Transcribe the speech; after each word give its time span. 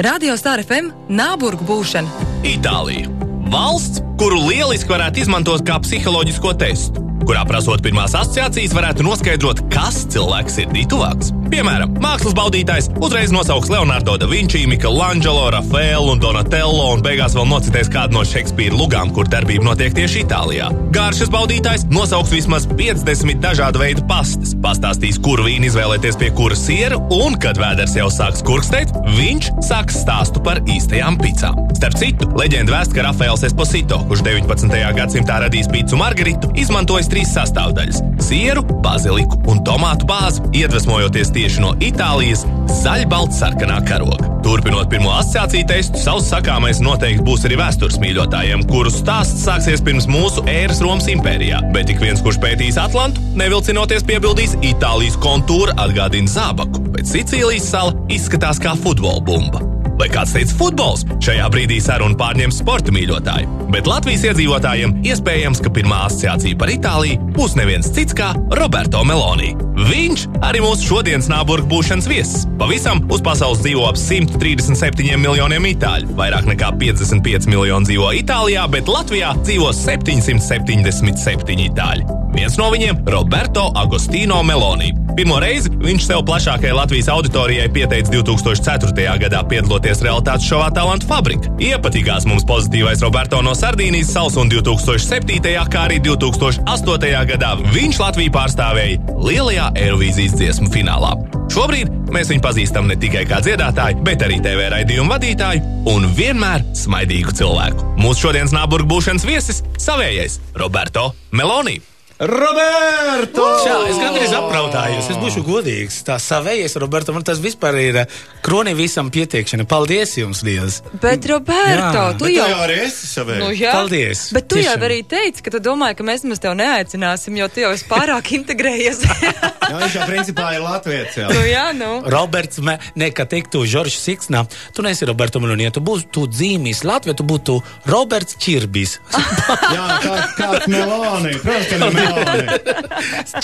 Radio 0.00 0.32
Star 0.40 0.62
FM 0.64 0.86
Nāburgu 1.12 1.66
būšana. 1.68 2.24
Itālija. 2.48 3.10
Valsts, 3.52 4.00
kuru 4.16 4.38
lieliski 4.46 4.88
varētu 4.88 5.20
izmantot 5.20 5.60
kā 5.68 5.76
psiholoģisko 5.84 6.54
testu, 6.62 7.02
kurā 7.28 7.42
prasot 7.44 7.84
pirmās 7.84 8.14
asociācijas 8.16 8.72
varētu 8.78 9.04
noskaidrot, 9.04 9.60
kas 9.74 10.06
cilvēks 10.14 10.56
sirdī 10.56 10.86
tuvāks. 10.88 11.34
Piemēram, 11.50 11.96
mākslas 11.98 12.34
baudītājs 12.38 12.86
uzreiz 13.02 13.32
nosauks 13.34 13.72
Leonardo 13.72 14.14
da 14.20 14.26
Vinci, 14.30 14.60
Michelangelo, 14.70 15.48
Rafaelu 15.50 16.12
un 16.12 16.20
Donatello 16.22 16.84
un 16.94 17.02
beigās 17.02 17.34
vēl 17.34 17.48
nocitēs 17.50 17.90
kādu 17.90 18.14
no 18.14 18.22
Šekspīra 18.26 18.76
lugām, 18.78 19.10
kur 19.14 19.26
darbība 19.26 19.66
notiek 19.66 19.96
tieši 19.96 20.22
Itālijā. 20.22 20.68
Gāršas 20.94 21.32
baudītājs 21.34 21.88
nosauks 21.90 22.30
vismaz 22.36 22.68
50 22.70 23.42
dažādu 23.42 23.82
veidu 23.82 24.04
pastas, 24.10 24.54
pastāstīs, 24.62 25.18
kuru 25.22 25.48
vīnu 25.48 25.66
izvēlēties 25.72 26.20
pie 26.20 26.30
kura 26.38 26.58
siera, 26.58 27.00
un, 27.18 27.34
kad 27.42 27.58
vēders 27.58 27.96
jau 27.98 28.06
sāks 28.14 28.46
kurkstēt, 28.46 28.94
viņš 29.18 29.50
sāks 29.66 29.98
stāstu 30.04 30.44
par 30.46 30.62
īstajām 30.70 31.18
picām. 31.18 31.58
Starp 31.80 31.98
citu, 31.98 32.30
leģenda 32.38 32.76
vēst, 32.76 32.94
ka 32.94 33.08
Rafaels 33.08 33.42
Esposito, 33.48 33.98
kurš 34.06 34.22
19. 34.26 34.78
gadsimtā 35.00 35.40
radīs 35.42 35.66
pīci 35.72 35.98
margaritu, 35.98 36.52
izmantojis 36.60 37.10
trīs 37.10 37.34
sastāvdaļas- 37.34 38.02
sieru, 38.28 38.62
baziliku 38.84 39.42
un 39.50 39.64
tomātu 39.66 40.06
bāzi, 40.06 40.44
iedvesmojoties 40.62 41.32
tieši 41.40 41.62
no 41.64 41.72
Itālijas 41.80 42.44
zaļbalts-sarkanā 42.82 43.80
karoga. 43.88 44.28
Turpinot 44.44 44.90
pirmo 44.92 45.12
asociāciju 45.14 45.68
testu, 45.68 46.00
savs 46.00 46.28
sakāmais 46.32 46.82
noteikti 46.84 47.24
būs 47.24 47.46
arī 47.48 47.56
vēstures 47.60 47.98
mīļotājiem, 48.02 48.66
kuru 48.68 48.92
stāsts 48.92 49.46
sāksies 49.46 49.84
pirms 49.84 50.08
mūsu 50.10 50.44
ēras 50.50 50.82
Romas 50.84 51.08
impērijā. 51.12 51.62
Bet 51.74 51.92
ik 51.92 52.00
viens, 52.04 52.20
kurš 52.24 52.40
pētīs 52.44 52.80
Atlantu, 52.80 53.24
nevilcinoties 53.40 54.04
piebildīs, 54.08 54.56
Itālijas 54.60 55.16
kontūra 55.20 55.76
atgādina 55.80 56.28
zābaku, 56.30 56.84
bet 56.92 57.08
Sicīlijas 57.08 57.72
sala 57.72 57.96
izskatās 58.12 58.60
kā 58.60 58.76
futbola 58.84 59.24
bumba. 59.24 59.79
Vai 60.00 60.08
kāds 60.08 60.32
teica 60.32 60.54
futbols? 60.56 61.02
Šajā 61.20 61.44
brīdī 61.52 61.76
saruna 61.84 62.16
pārņems 62.16 62.62
sporta 62.62 62.92
mīļotāji. 62.94 63.48
Bet 63.74 63.88
Latvijas 63.90 64.22
iedzīvotājiem 64.30 64.94
iespējams, 65.04 65.60
ka 65.60 65.72
pirmā 65.76 66.06
asociācija 66.06 66.56
par 66.60 66.72
Itāliju 66.72 67.18
būs 67.36 67.52
neviens 67.58 67.90
cits 67.92 68.16
kā 68.16 68.30
Roberto 68.56 69.02
Meloni. 69.04 69.52
Viņš 69.76 70.24
arī 70.44 70.62
mūsu 70.64 70.88
šodienas 70.88 71.28
nāburgu 71.28 71.68
būšanas 71.68 72.08
viesis. 72.08 72.46
Pavisam 72.60 73.04
uz 73.12 73.20
pasaules 73.24 73.60
dzīvo 73.60 73.84
ap 73.90 74.00
137 74.00 75.20
miljoniem 75.20 75.68
itāļu. 75.74 76.16
Vairāk 76.16 76.48
nekā 76.48 76.72
55 76.80 77.50
miljoni 77.52 77.90
dzīvo 77.90 78.08
Itālijā, 78.22 78.64
bet 78.72 78.88
Latvijā 78.88 79.34
dzīvo 79.44 79.68
777 79.76 81.64
itāļi. 81.68 82.08
Viens 82.36 82.56
no 82.56 82.72
viņiem- 82.72 83.04
Roberto 83.16 83.68
Agostino 83.76 84.40
Meloni. 84.42 84.94
Pirmo 85.16 85.38
reizi 85.42 85.70
viņš 85.80 86.04
sev 86.06 86.22
plašākajai 86.28 86.74
Latvijas 86.76 87.08
auditorijai 87.12 87.68
pieteica 87.72 88.12
2004. 88.12 89.16
gadā 89.24 89.40
piedaloties 89.48 90.02
realitātes 90.06 90.46
šovā 90.48 90.70
Talantu 90.74 91.08
fabrika. 91.10 91.50
Iepatīkās 91.60 92.26
mums 92.30 92.46
pozitīvais 92.48 93.02
Roberto 93.04 93.40
no 93.42 93.54
Sardīnijas 93.58 94.12
salas 94.14 94.38
un 94.40 94.50
2007. 94.52 95.40
kā 95.72 95.84
arī 95.88 95.98
2008. 96.04 97.26
gadā 97.32 97.56
viņš 97.74 98.00
Latviju 98.00 98.34
pārstāvēja 98.38 99.18
lielajā 99.18 99.70
Eirovīzijas 99.82 100.38
dziesmu 100.38 100.70
finālā. 100.72 101.12
Šobrīd 101.50 101.90
mēs 102.14 102.30
viņu 102.30 102.44
pazīstam 102.44 102.86
ne 102.86 102.94
tikai 103.00 103.24
kā 103.26 103.40
dziedātāju, 103.42 104.04
bet 104.06 104.22
arī 104.22 104.38
TV 104.44 104.70
raidījumu 104.70 105.10
vadītāju 105.10 105.86
un 105.90 106.06
vienmēr 106.14 106.62
smaidīgu 106.78 107.34
cilvēku. 107.40 107.94
Mūsu 107.98 108.28
šodienas 108.28 108.54
nāburgu 108.54 108.86
būšanas 108.94 109.26
viesis- 109.26 109.64
savējais 109.86 110.38
Roberto 110.54 111.10
Meloni. 111.32 111.80
Roberto! 112.20 113.44
Jā, 113.64 113.76
es 113.88 113.96
gandrīz 113.96 114.32
apraudājos. 114.36 115.06
Es 115.08 115.16
būšu 115.20 115.40
godīgs. 115.46 116.02
Tā 116.04 116.18
savējais, 116.20 116.74
Roberto, 116.82 117.14
man 117.16 117.24
tas 117.24 117.38
vispār 117.40 117.78
ir 117.80 117.96
eh, 118.02 118.16
kroni 118.44 118.74
visam 118.76 119.08
pietiekšana. 119.12 119.64
Paldies 119.70 120.12
jums, 120.20 120.42
Dievs! 120.44 120.80
Bet, 121.00 121.24
Roberto, 121.30 122.02
Jā, 122.02 122.02
tu 122.20 122.26
Bet 122.28 122.34
jau. 122.36 122.48
jau 122.52 122.58
arī 122.66 122.76
esi 122.84 123.08
savējais. 123.08 123.40
Nu, 123.40 123.48
jā. 123.56 123.72
Paldies. 123.72 124.24
Bet 124.36 124.48
tu 124.52 124.58
jau 124.60 124.66
Tiešām. 124.74 124.84
arī 124.90 124.98
teici, 125.08 125.44
ka 125.46 125.54
tu 125.54 125.62
domāji, 125.64 125.96
ka 125.96 126.06
mēs 126.10 126.26
nemaz 126.26 126.42
tevi 126.44 126.58
neaicināsim, 126.60 127.38
jo 127.40 127.48
tu 127.54 127.64
jau 127.64 127.72
esi 127.78 127.88
pārāk 127.88 128.28
integrējies. 128.40 129.00
Jā, 129.06 129.72
viņš 129.80 129.96
jau 129.96 130.10
principā 130.12 130.50
ir 130.58 130.64
Latvijas. 130.66 131.16
Jā. 131.22 131.30
nu, 131.32 131.40
jā, 131.48 131.64
nu. 131.78 131.90
Roberts, 132.12 132.60
me, 132.60 132.76
ne, 133.00 133.08
ka 133.16 133.24
teiktu 133.32 133.64
Žoržs 133.64 133.96
Siksnā, 134.10 134.44
tu 134.76 134.84
neesi 134.84 135.08
Roberto 135.08 135.40
Meloni, 135.40 135.64
ja 135.70 135.72
tu 135.72 135.80
būtu 135.84 136.12
tu 136.12 136.26
dzīmīs 136.28 136.84
Latvijā, 136.84 137.16
tu 137.16 137.24
būtu 137.32 137.56
Roberts 137.88 138.36
Čirbis. 138.40 138.98
Jā, 139.76 139.88
kā, 140.04 140.14
kāds 140.36 140.68
Meloni. 140.68 141.32
Protams, 141.40 141.72
ka 141.72 141.90
ne. 141.96 142.06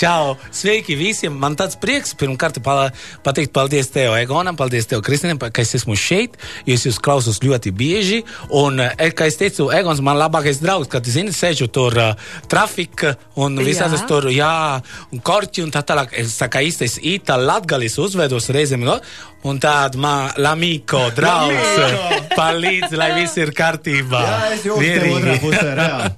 Čau! 0.01 0.35
Sveiki 0.53 0.97
visiem! 0.97 1.35
Man 1.37 1.55
tāds 1.59 1.77
prieks 1.79 2.13
pirmkārt 2.17 2.59
pa, 2.65 2.89
pateikt 3.25 3.53
paldies 3.55 3.89
tev, 3.93 4.15
Egonam, 4.19 4.57
paldies 4.59 4.89
tev, 4.89 5.03
Kristīnam, 5.05 5.39
ka 5.39 5.63
es 5.63 5.75
esmu 5.77 5.97
šeit, 5.99 6.37
es 6.67 6.85
jūs 6.87 6.99
klausos 7.03 7.41
ļoti 7.43 7.73
bieži. 7.75 8.23
Un, 8.55 8.81
eh, 8.83 9.11
kā 9.15 9.29
es 9.29 9.39
teicu, 9.39 9.69
Egons 9.73 10.01
man 10.05 10.19
labākais 10.19 10.61
draugs, 10.63 10.91
kad, 10.91 11.07
zini, 11.07 11.33
sēžu 11.35 11.69
tur 11.73 11.95
uh, 11.97 12.29
trafika 12.51 13.15
un 13.35 13.57
visādas 13.63 14.05
tur, 14.09 14.29
jā, 14.33 14.81
un 15.13 15.23
korķi 15.23 15.65
un 15.65 15.73
tā 15.73 15.83
tālāk. 15.87 16.13
Es 16.17 16.37
tā 16.41 16.49
kā 16.51 16.63
īstais 16.65 16.99
itāļu 17.01 17.47
latgalis 17.47 17.97
uzvedos 18.01 18.51
reizēm, 18.53 18.85
no? 18.87 18.99
Un 19.45 19.59
tād 19.61 19.95
man 20.01 20.31
l'amico, 20.41 21.01
draugs, 21.15 22.33
palīdz, 22.33 22.95
lai 22.97 23.09
viss 23.19 23.37
ir 23.39 23.51
kārtībā. 23.55 24.21
Jā, 24.25 24.37
es 24.55 24.65
jūtu 24.65 24.87
tev 24.87 25.13
otrā 25.17 25.37
pusē, 25.43 25.67
reāli. 25.77 26.13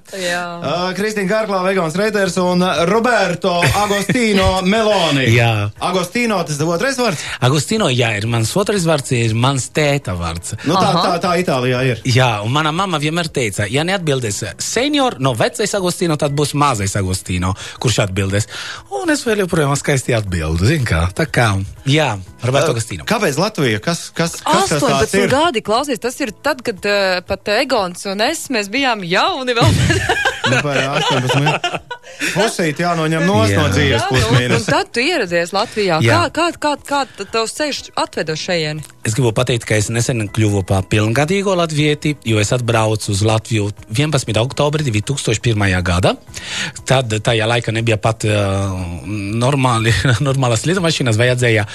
Uh, 0.60 0.90
Kristīna 0.94 1.28
Kārklā, 1.30 1.60
Vegons 1.64 1.94
Reiters 1.96 2.34
un 2.42 2.62
Roberto 2.88 3.52
Agostino 3.80 4.60
Meloni. 4.66 5.26
Jā. 5.32 5.70
Agostino, 5.86 6.40
tas 6.46 6.58
ir 6.60 6.68
otrais 6.68 6.98
vārds? 7.00 7.22
Agustino, 7.46 7.88
jā, 7.94 8.10
ir 8.18 8.26
mans 8.30 8.50
otrais 8.60 8.84
vārds, 8.88 9.12
ir 9.16 9.34
mans 9.38 9.70
tēta 9.74 10.14
vārds. 10.18 10.56
Nu, 10.66 10.74
tā, 10.74 10.90
Aha. 10.90 11.04
tā, 11.06 11.14
tā 11.24 11.32
Itālijā 11.42 11.80
ir. 11.88 12.02
Jā, 12.08 12.28
un 12.44 12.52
mana 12.54 12.72
mamma 12.76 13.00
vienmēr 13.02 13.30
teica, 13.32 13.68
ja 13.70 13.84
neatbildēs 13.86 14.42
senior, 14.60 15.16
no 15.22 15.32
vecais 15.38 15.74
Agustīno, 15.78 16.18
tad 16.20 16.34
būs 16.36 16.52
mazais 16.58 16.96
Agustīno, 17.00 17.54
kurš 17.80 18.02
atbildēs. 18.06 18.50
Un 19.00 19.14
es 19.14 19.24
vēl 19.26 19.44
joprojām 19.46 19.76
skaisti 19.78 20.16
atbildu, 20.18 20.68
zin 20.68 20.84
kā. 20.88 21.06
Tā 21.16 21.26
kā, 21.30 21.52
jā, 21.88 22.12
Roberto 22.40 22.72
Agustīno. 22.74 23.04
Kāpēc 23.08 23.36
Latvija? 23.40 23.80
Kas, 23.84 24.06
kas, 24.16 24.38
kas 24.40 24.70
tas 24.70 24.80
tāds 24.80 25.12
18 25.12 25.18
ir? 25.20 25.32
gadi, 25.32 25.62
klausies, 25.64 26.00
tas 26.00 26.16
ir 26.24 26.32
tad, 26.44 26.62
kad 26.64 26.80
uh, 26.88 27.20
pat 27.26 27.52
Egons 27.58 28.06
un 28.10 28.24
es, 28.24 28.46
mēs 28.52 28.72
bijām 28.72 29.04
jauni 29.06 29.56
vēl. 29.58 29.80
Nu, 30.50 30.58
par 30.64 30.78
18. 30.82 31.90
Pusīt 32.34 32.80
jānoņem 32.82 33.22
nos 33.22 33.50
Jā. 33.52 33.58
no 33.60 33.68
dzīves 33.70 34.02
nu, 34.02 34.08
un 34.08 34.16
pusmīnus. 34.16 34.64
tad 34.66 34.88
tu 34.94 35.02
ieradies 35.02 35.52
Latvijā. 35.54 36.00
Jā. 36.02 36.24
Kā, 36.34 36.48
kā, 36.58 36.72
kā, 36.82 37.04
kā 37.14 37.26
tavs 37.30 37.54
ceļš 37.58 37.80
atved 38.00 38.32
uz 38.34 38.40
šejieni? 38.40 38.84
Es 39.06 39.14
gribu 39.16 39.30
pateikt, 39.36 39.64
ka 39.68 39.78
es 39.78 39.88
nesen 39.92 40.26
kļuvu 40.34 40.64
par 40.68 40.88
pilngadīgo 40.90 41.54
latvieti, 41.56 42.16
jo 42.26 42.40
es 42.42 42.50
atbraucu 42.56 43.12
uz 43.14 43.22
Latviju 43.26 43.68
11. 43.94 44.32
oktobrī 44.42 44.90
2001. 44.90 45.64
gada. 45.86 46.16
Tad 46.88 47.14
tajā 47.24 47.46
laikā 47.48 47.74
nebija 47.76 48.00
pat 48.02 48.26
uh, 48.28 48.74
normāli, 49.06 49.94
normālas 50.28 50.66
lidmašīnas, 50.68 51.20
vajadzēja 51.20 51.68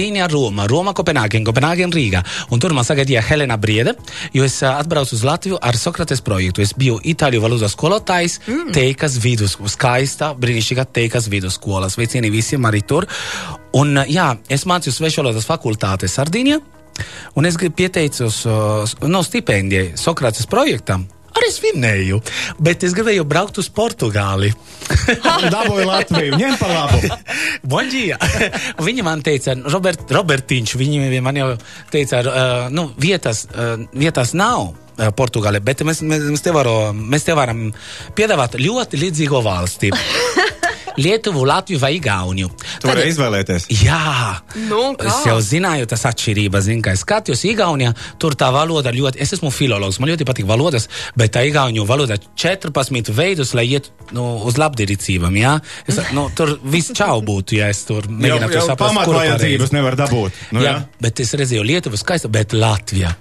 Sardīnija, 0.00 0.30
Roma, 0.32 0.64
Roma, 0.66 0.94
Kopenhāgen, 0.96 1.44
Kopenhāgen, 1.44 1.90
Rīga. 1.92 2.22
Un 2.54 2.60
tur 2.62 2.72
man 2.72 2.86
sagaidīja 2.88 3.20
Helena 3.20 3.58
Briede, 3.60 3.92
jo 4.32 4.46
es 4.46 4.54
uh, 4.62 4.78
atbraucu 4.80 5.12
uz 5.12 5.24
Latviju 5.28 5.58
ar 5.60 5.76
Sokrates 5.76 6.22
projektu. 6.24 6.62
Es 6.64 6.72
biju 6.72 6.96
itāļu 7.04 7.42
valodas 7.42 7.74
skolotājs, 7.76 8.38
mm. 8.46 8.72
teikas 8.72 9.18
vidus, 9.20 9.58
skaista, 9.74 10.32
brīnišķīga 10.40 10.86
teikas 10.96 11.28
vidusskolas. 11.28 11.98
Sveicieni 11.98 12.32
visiem 12.32 12.64
arī 12.64 12.80
tur. 12.80 13.04
Un, 13.76 13.92
uh, 14.00 14.08
jā, 14.08 14.30
es 14.48 14.64
mācījos 14.64 15.02
svešu 15.02 15.20
valodas 15.20 15.48
fakultāte 15.48 16.08
Sardīnijā. 16.08 16.62
Un 17.36 17.48
es 17.48 17.60
pieteicos 17.60 18.44
uh, 18.48 19.00
no 19.04 19.20
stipendijai 19.26 19.98
Sokrates 20.00 20.48
projektam. 20.48 21.04
Arī 21.30 21.48
es 21.50 21.60
vinēju, 21.62 22.20
bet 22.62 22.84
es 22.86 22.94
gribēju 22.96 23.24
braukt 23.28 23.60
uz 23.62 23.70
Portugāli. 23.74 24.50
Dabūju 25.54 25.86
Latviju, 25.86 26.38
ņem 26.40 26.58
pa 26.60 26.70
labu. 26.70 27.00
Bonģija! 27.72 28.18
Viņi 28.82 29.06
man 29.06 29.24
teica, 29.26 29.54
Robert, 29.70 30.10
Robertiņš, 30.10 30.76
viņi 30.80 31.22
man 31.24 31.38
jau 31.38 31.50
teica, 31.92 32.22
uh, 32.24 32.68
nu, 32.74 32.90
vietas, 33.00 33.46
uh, 33.50 33.76
vietas 33.94 34.36
nav. 34.38 34.72
Portugālē, 35.16 35.62
bet 35.64 35.80
mēs, 35.88 36.02
mēs, 36.04 36.26
mēs, 36.28 36.42
te 36.44 36.52
varo, 36.52 36.90
mēs 36.92 37.24
te 37.24 37.32
varam 37.32 37.70
piedāvāt 38.18 38.58
ļoti 38.60 39.00
līdzīgo 39.00 39.40
valsti. 39.46 39.94
Lietuvu, 40.98 41.44
Latviju 41.48 41.80
vai 41.82 41.94
Igauniju. 41.98 42.50
Tu 42.80 42.88
vari 42.90 43.06
izvēlēties. 43.10 43.68
Jā, 43.84 44.40
Nu, 44.68 44.94
kā? 44.98 45.06
es 45.08 45.20
jau 45.26 45.36
zināju, 45.44 45.86
tas 45.90 46.04
atšķirības, 46.10 46.66
zinu, 46.66 46.82
kā 46.84 46.94
es 46.96 47.04
skatījos 47.04 47.44
Igaunijā, 47.50 47.92
tur 48.18 48.34
tā 48.38 48.50
valoda 48.54 48.92
ļoti, 48.94 49.20
es 49.22 49.34
esmu 49.36 49.52
filologs, 49.54 50.00
man 50.00 50.10
ļoti 50.12 50.26
patīk 50.28 50.48
valodas, 50.48 50.88
bet 51.18 51.34
tā 51.36 51.44
Igauniju 51.48 51.86
valoda 51.88 52.18
14 52.18 53.12
veidus, 53.16 53.54
lai 53.54 53.66
iet 53.70 53.90
nu, 54.16 54.26
uz 54.48 54.58
labdarīcībām, 54.60 55.36
jā. 55.40 55.56
Es, 55.86 56.00
nu, 56.16 56.28
tur 56.36 56.56
viss 56.64 56.94
čau 56.96 57.20
būtu, 57.26 57.58
ja 57.60 57.70
es 57.72 57.84
tur 57.88 58.08
mēģinātu 58.10 58.64
saprast, 58.66 58.98
kur 59.04 59.16
pamatvajadzības 59.16 59.74
nevar 59.76 59.98
dabūt. 60.00 60.42
Nu, 60.56 60.64
jā, 60.64 60.76
jā. 60.80 61.00
bet 61.02 61.22
es 61.22 61.34
redzēju 61.38 61.66
Lietuvu 61.66 62.00
skaistu, 62.00 62.30
bet 62.32 62.52
Latvija 62.56 63.14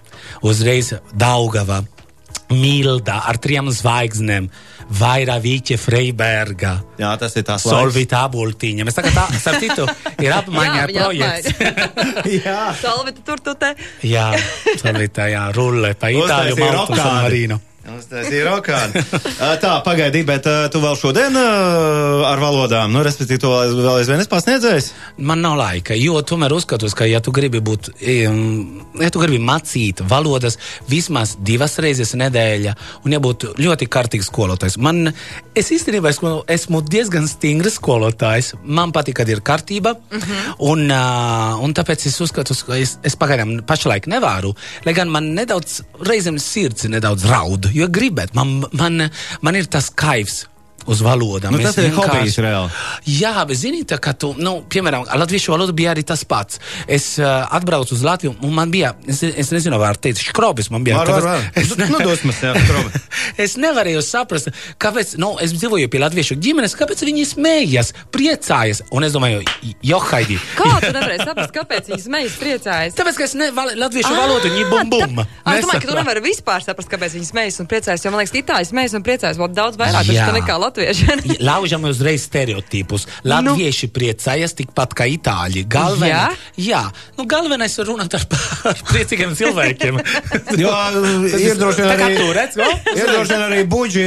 uzreiz 0.46 0.94
Daugava. 1.14 1.84
Milda 2.50 3.20
ar 3.30 3.38
trim 3.38 3.70
zvaigznēm, 3.74 4.48
Vaira 5.00 5.36
Vīķa 5.44 5.78
Freiberga, 5.78 6.72
Jā, 6.98 7.12
tas 7.22 7.36
ir 7.38 7.46
tas 7.46 7.62
Solvita 7.62 8.24
Abultīņa. 8.26 8.88
Mēs 8.88 8.98
tagad 8.98 9.14
tā, 9.14 9.28
starp 9.38 9.62
citu, 9.62 9.86
ir 10.26 10.34
apmaiņā 10.34 10.80
Jā, 10.80 10.88
viņa 10.90 11.06
projekts. 11.06 12.34
Jā, 12.40 12.60
Salvita 12.82 13.22
tur 13.30 13.44
tu 13.46 13.54
te. 13.62 13.76
jā, 14.10 14.28
Solvita, 14.82 15.30
jā, 15.30 15.46
rulle 15.56 15.94
pa 15.94 16.10
Itāliju, 16.10 16.58
Maltu, 16.66 16.98
San. 16.98 17.20
Marino. 17.24 17.62
Tas 18.10 18.30
ir 18.32 18.48
rokādi. 18.48 19.04
Tā, 19.64 19.74
pagaidi, 19.86 20.24
bet 20.28 20.48
tu 20.74 20.82
vēl 20.84 20.98
šodien 21.00 21.36
ar 21.40 22.42
valodām, 22.42 22.94
nu, 22.94 23.04
respektīvi, 23.06 23.42
to 23.44 23.54
vēl 23.54 24.00
aizvien 24.00 24.22
esi 24.22 24.32
pasniedzējis? 24.32 24.92
Man 25.30 25.44
nav 25.46 25.58
laika, 25.60 25.98
jo 25.98 26.22
tomēr 26.26 26.54
uzskatu, 26.56 26.90
ka, 26.96 27.08
ja 27.10 27.22
tu 27.24 27.34
gribi 27.36 27.62
būt, 27.64 27.92
ja 28.00 29.12
tu 29.14 29.22
gribi 29.22 29.42
mācīt 29.44 30.04
valodas 30.10 30.60
vismaz 30.90 31.36
divas 31.46 31.78
reizes 31.84 32.16
nedēļā, 32.20 32.76
un 33.06 33.16
jābūt 33.18 33.50
ļoti 33.60 33.90
kārtīgs 33.92 34.30
skolotājs. 34.30 34.78
Man, 34.82 35.12
es 35.58 35.72
īstenībā 35.76 36.12
esmu, 36.14 36.34
esmu 36.50 36.82
diezgan 36.86 37.28
stingrs 37.30 37.80
skolotājs. 37.80 38.54
Man 38.64 38.94
patīk, 38.96 39.20
kad 39.20 39.30
ir 39.32 39.44
kārtība, 39.46 39.96
uh 39.96 40.18
-huh. 40.18 40.54
un, 40.72 40.86
un 41.64 41.76
tāpēc 41.76 42.06
es 42.08 42.20
uzskatu, 42.22 42.56
ka 42.68 42.78
es, 42.78 42.98
es 43.04 43.16
pagaidām 43.16 43.60
pašlaik 43.68 44.08
nevaru, 44.08 44.54
lai 44.86 44.94
gan 44.94 45.10
man 45.10 45.34
nedaudz, 45.36 45.82
reizēm 46.06 46.40
sirds 46.40 46.88
nedaudz 46.90 47.26
raud, 47.30 47.70
jo 47.80 47.90
gribēt, 47.92 48.36
man, 48.38 48.60
man, 48.76 49.10
man 49.46 49.60
ir 49.60 49.70
tas 49.72 49.90
kaivs. 49.90 50.44
Uz 50.90 51.02
valodām. 51.06 51.54
Nu, 51.54 51.60
Es 51.62 51.70
tas 51.70 51.78
ir 51.84 51.92
vienkārši- 51.92 52.20
hobijs 52.20 52.38
reāli. 52.42 52.70
Jā, 53.20 53.34
bet 53.48 53.58
zini, 53.62 53.84
tā 53.86 54.00
kā 54.02 54.16
tu, 54.18 54.32
nu, 54.42 54.56
piemēram, 54.70 55.06
ar 55.08 55.20
latviešu 55.22 55.54
valodu 55.54 55.74
bija 55.78 55.94
arī 55.94 56.04
tas 56.08 56.24
pats. 56.26 56.60
Es 56.88 57.12
uh, 57.22 57.46
atbraucu 57.54 57.94
uz 57.94 58.02
Latviju, 58.06 58.36
un 58.42 58.54
man 58.58 58.72
bija, 58.74 58.96
es, 59.08 59.22
es 59.24 59.52
nezinu, 59.54 59.78
vai 59.78 59.92
var 59.92 60.00
teikt, 60.02 60.24
škrobis 60.32 60.72
man 60.74 60.84
bija. 60.88 60.98
Var, 60.98 61.08
var, 61.08 61.22
tāpēc 61.22 61.30
var. 61.30 61.46
Es, 61.60 61.76
Nu, 61.78 61.98
ne, 62.00 62.06
dosmas, 62.06 62.40
jā, 62.42 62.54
es 63.46 63.56
nevarēju 63.62 64.02
saprast, 64.04 64.50
kāpēc, 64.82 65.14
nu, 65.22 65.36
es 65.44 65.54
dzīvoju 65.56 65.88
pie 65.94 66.02
latviešu 66.02 66.36
ģimenes, 66.42 66.74
kāpēc 66.80 67.04
viņi 67.06 67.26
smējas, 67.36 67.94
priecājas. 68.14 68.82
Un 68.96 69.06
es 69.08 69.14
domāju, 69.16 69.44
jo, 69.86 70.00
Haidi, 70.10 70.40
Kā 70.58 70.80
tu 70.84 70.92
nevarēji 70.96 71.26
saprast, 71.28 71.54
kāpēc 71.56 71.90
viņas 71.92 72.08
mejas 72.16 72.36
priecājas? 72.42 72.96
tāpēc, 72.98 73.20
ka 73.20 73.28
es 73.30 73.36
nevaru 73.40 73.76
latviešu 73.80 74.14
valodu, 74.18 74.50
viņi 74.50 74.66
bum 74.72 74.90
bum. 74.90 75.22
Ah, 75.46 75.56
Es 75.60 75.66
domāju, 75.66 75.82
ka 75.84 75.88
tu 75.92 75.96
nevari 75.98 76.22
vispār 76.24 76.64
saprast, 76.66 76.90
kāpēc 76.92 77.16
viņas 77.18 77.32
mejas 77.36 77.60
un 77.62 77.68
priecājas. 77.70 78.04
Jo 78.06 78.12
man 78.14 78.22
liekas, 78.24 78.36
itāļus 78.42 78.72
mejas 78.78 78.94
un 78.98 79.04
priecājas 79.06 79.40
vēl 79.40 79.50
daudz 79.54 79.78
vairāk 79.80 80.08
Jā. 80.08 80.26
taču 80.30 80.42
nekā 80.80 80.96
latvieši. 81.16 81.38
Laužam 81.46 81.84
uzreiz 81.90 82.24
stereotipus. 82.28 83.06
Latvieši 83.28 83.90
nu. 83.90 83.94
priecājas 83.96 84.56
tikpat 84.58 84.94
kā 84.98 85.08
itāļi. 85.10 85.66
Galvenais, 85.70 86.10
Jā? 86.10 86.26
jā, 86.58 86.82
nu, 87.18 87.26
galvenais 87.30 87.76
ir 87.80 87.88
runāt 87.90 88.16
ar, 88.18 88.26
ar 88.72 88.84
priecīgiem 88.92 89.36
cilvēkiem. 89.40 90.00
Jo 90.60 90.72
ir 91.40 91.56
droši 91.60 91.84
vien 91.84 91.90
Tā 91.92 91.96
kā 92.00 92.08
arī. 92.10 92.16
tu 92.20 92.26
redz, 92.36 92.56
ko? 92.58 92.66
Ir 92.96 93.10
droši 93.12 93.32
vien 93.32 93.44
arī 93.46 93.60
buģi 93.70 94.06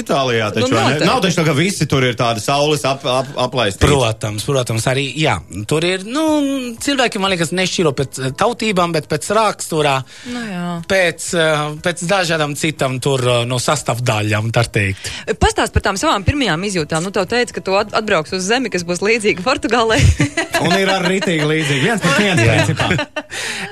Itālijā. 0.00 0.48
Taču, 0.54 0.68
Nu, 0.68 0.76
vai 0.76 0.82
ne? 0.82 0.88
noteikti. 0.94 1.08
Nav 1.08 1.20
taču 1.24 1.38
tā, 1.38 1.44
ka 1.46 1.54
visi 1.56 1.86
tur 1.90 2.04
ir 2.06 2.16
tādi 2.18 2.42
saules 2.44 2.84
ap, 2.88 3.04
ap, 3.08 3.30
aplaistīti. 3.46 3.86
Protams, 3.86 4.44
protams, 4.48 4.86
arī 4.90 5.04
jā, 5.20 5.36
tur 5.70 5.84
ir 5.86 6.04
nu, 6.08 6.24
cilvēki, 6.82 7.20
man 7.22 7.32
liekas, 7.34 7.52
nešķiro 7.56 7.92
pēc 7.96 8.20
eh, 8.26 8.32
tautībām, 8.40 8.94
bet 8.96 9.08
pēc 9.10 9.28
raksturā, 9.36 9.94
Nu, 10.32 10.42
jā. 10.50 10.64
pēc, 10.90 11.28
eh, 11.38 11.64
pēc 11.84 12.04
dažādām 12.10 12.56
citām 12.58 12.98
tur 13.04 13.22
eh, 13.24 13.40
no 13.48 13.60
sastāvdaļām, 13.62 14.50
tā 14.54 14.64
teikt. 14.74 15.10
Pastāst 15.40 15.74
par 15.76 15.84
tām 15.88 15.98
savām 16.04 16.24
pirmajām 16.26 16.68
izjūtām. 16.68 17.04
Nu, 17.04 17.12
tev 17.14 17.26
teica, 17.30 17.56
ka 17.56 17.64
tu 17.64 17.76
at- 17.78 17.94
atbrauks 17.96 18.34
uz 18.36 18.44
zemi, 18.46 18.70
kas 18.72 18.84
būs 18.86 19.02
līdzīga 19.04 19.44
Portugālei. 19.44 20.00
Un 20.64 20.76
ir 20.76 20.90
arī 20.92 21.16
rītīgi 21.16 21.48
līdzīgi. 21.50 21.82
Viens 21.84 22.04
pret 22.04 22.20
viens, 22.20 22.44
principā. 22.44 22.90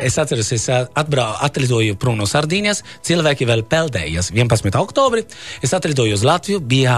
Es 0.02 0.16
atceros, 0.18 0.48
es 0.50 0.64
eh, 0.72 0.86
atbrau, 0.98 1.28
atlidoju 1.46 1.94
prom 2.00 2.16
no 2.18 2.26
Sardīnijas, 2.26 2.80
cilvēki 3.06 3.46
vēl 3.46 3.62
peldējas 3.70 4.32
11. 4.34 4.74
oktobrī. 4.80 5.22
Es 5.62 5.74
atlidoju 5.76 6.16
uz 6.16 6.24
Latviju, 6.26 6.58
bija 6.58 6.96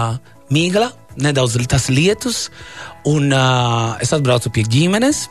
mīgla, 0.49 0.89
nedaudz 1.21 1.59
tas 1.69 1.85
lietus, 1.93 2.47
un 3.05 3.29
uh, 3.29 3.95
es 4.01 4.13
atbraucu 4.15 4.49
pie 4.55 4.65
ģimenes. 4.65 5.27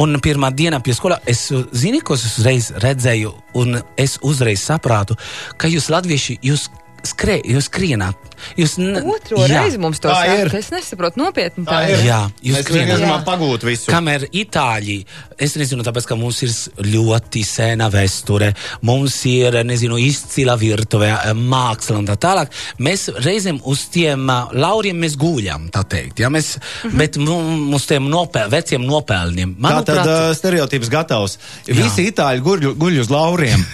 Un 0.00 0.16
pirmā 0.24 0.48
dienā 0.56 0.78
pie 0.80 0.94
skolā 0.96 1.18
es 1.28 1.48
uh, 1.52 1.66
zinu, 1.76 2.00
ko 2.06 2.14
es 2.16 2.24
uzreiz 2.30 2.70
redzēju, 2.80 3.34
un 3.60 3.80
es 4.00 4.16
uzreiz 4.24 4.62
sapratu, 4.64 5.18
ka 5.60 5.68
jūs 5.68 5.90
latvieši, 5.92 6.38
jūs 6.46 6.68
skrē, 7.06 7.38
jūs 7.46 7.68
skrienāt. 7.68 8.26
Jūs 8.58 8.76
Jā. 8.78 9.48
reizi 9.50 9.80
mums 9.82 9.98
to 10.02 10.10
Tā 10.10 10.20
saka. 10.22 10.58
Es 10.58 10.68
nesaprotu 10.70 11.20
nopietni. 11.20 11.64
Tā 11.66 11.80
ir. 11.90 12.02
Jā, 12.06 12.20
jūs 12.44 12.62
skrienat. 12.62 13.00
gribam 13.00 13.24
pagūt 13.26 13.66
visu. 13.66 13.90
Kamēr 13.90 14.28
itāļi, 14.30 14.98
es 15.38 15.56
nezinu, 15.58 15.82
tāpēc, 15.86 16.06
ka 16.08 16.18
mums 16.18 16.38
ir 16.46 16.52
ļoti 16.86 17.42
sena 17.46 17.88
vēsture, 17.92 18.52
mums 18.86 19.18
ir, 19.30 19.58
nezinu, 19.66 19.98
izcila 20.02 20.54
virtuve, 20.60 21.10
māksla 21.34 21.98
un 21.98 22.08
tā 22.08 22.18
tālāk, 22.20 22.54
mēs 22.78 23.08
reizēm 23.18 23.60
uz 23.68 23.88
tiem 23.94 24.30
lauriem 24.54 24.98
mēs 25.02 25.18
guļam, 25.18 25.68
tā 25.74 25.82
teikt, 25.88 26.22
ja 26.22 26.30
mēs, 26.32 26.54
bet 26.94 27.18
mu- 27.22 27.74
uz 27.74 27.88
tiem 27.90 28.06
nopel, 28.10 28.50
veciem 28.52 28.86
nopelniem. 28.86 29.56
Tā 29.66 29.82
tad 29.86 30.04
uh, 30.04 30.30
stereotips 30.38 30.90
gatavs. 30.92 31.38
Visi 31.66 32.08
itāļi 32.12 32.44
guļ, 32.46 32.70
guļ 32.78 33.02
uz 33.02 33.12
lauriem. 33.12 33.66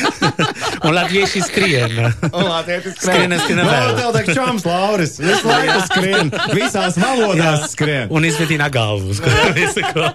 un 0.84 0.94
latvieši 0.94 1.42
skrien. 1.42 1.89
Un 2.36 2.46
latvieši 2.48 2.92
Skrien, 2.96 3.34
skrien 3.44 3.62
vēl. 3.66 3.94
Tev 4.16 4.30
čoms 4.36 4.66
lauris. 4.68 5.16
Visu 5.22 5.48
laiku 5.50 5.78
skrien. 5.88 6.32
Visās 6.56 6.98
valodās 7.00 7.70
skrien. 7.74 8.10
Un 8.14 8.26
izmetīnā 8.28 8.70
galvu, 8.74 9.14
uz 9.14 9.20
ko 9.24 9.32
visu 9.56 9.84
ko, 9.92 10.06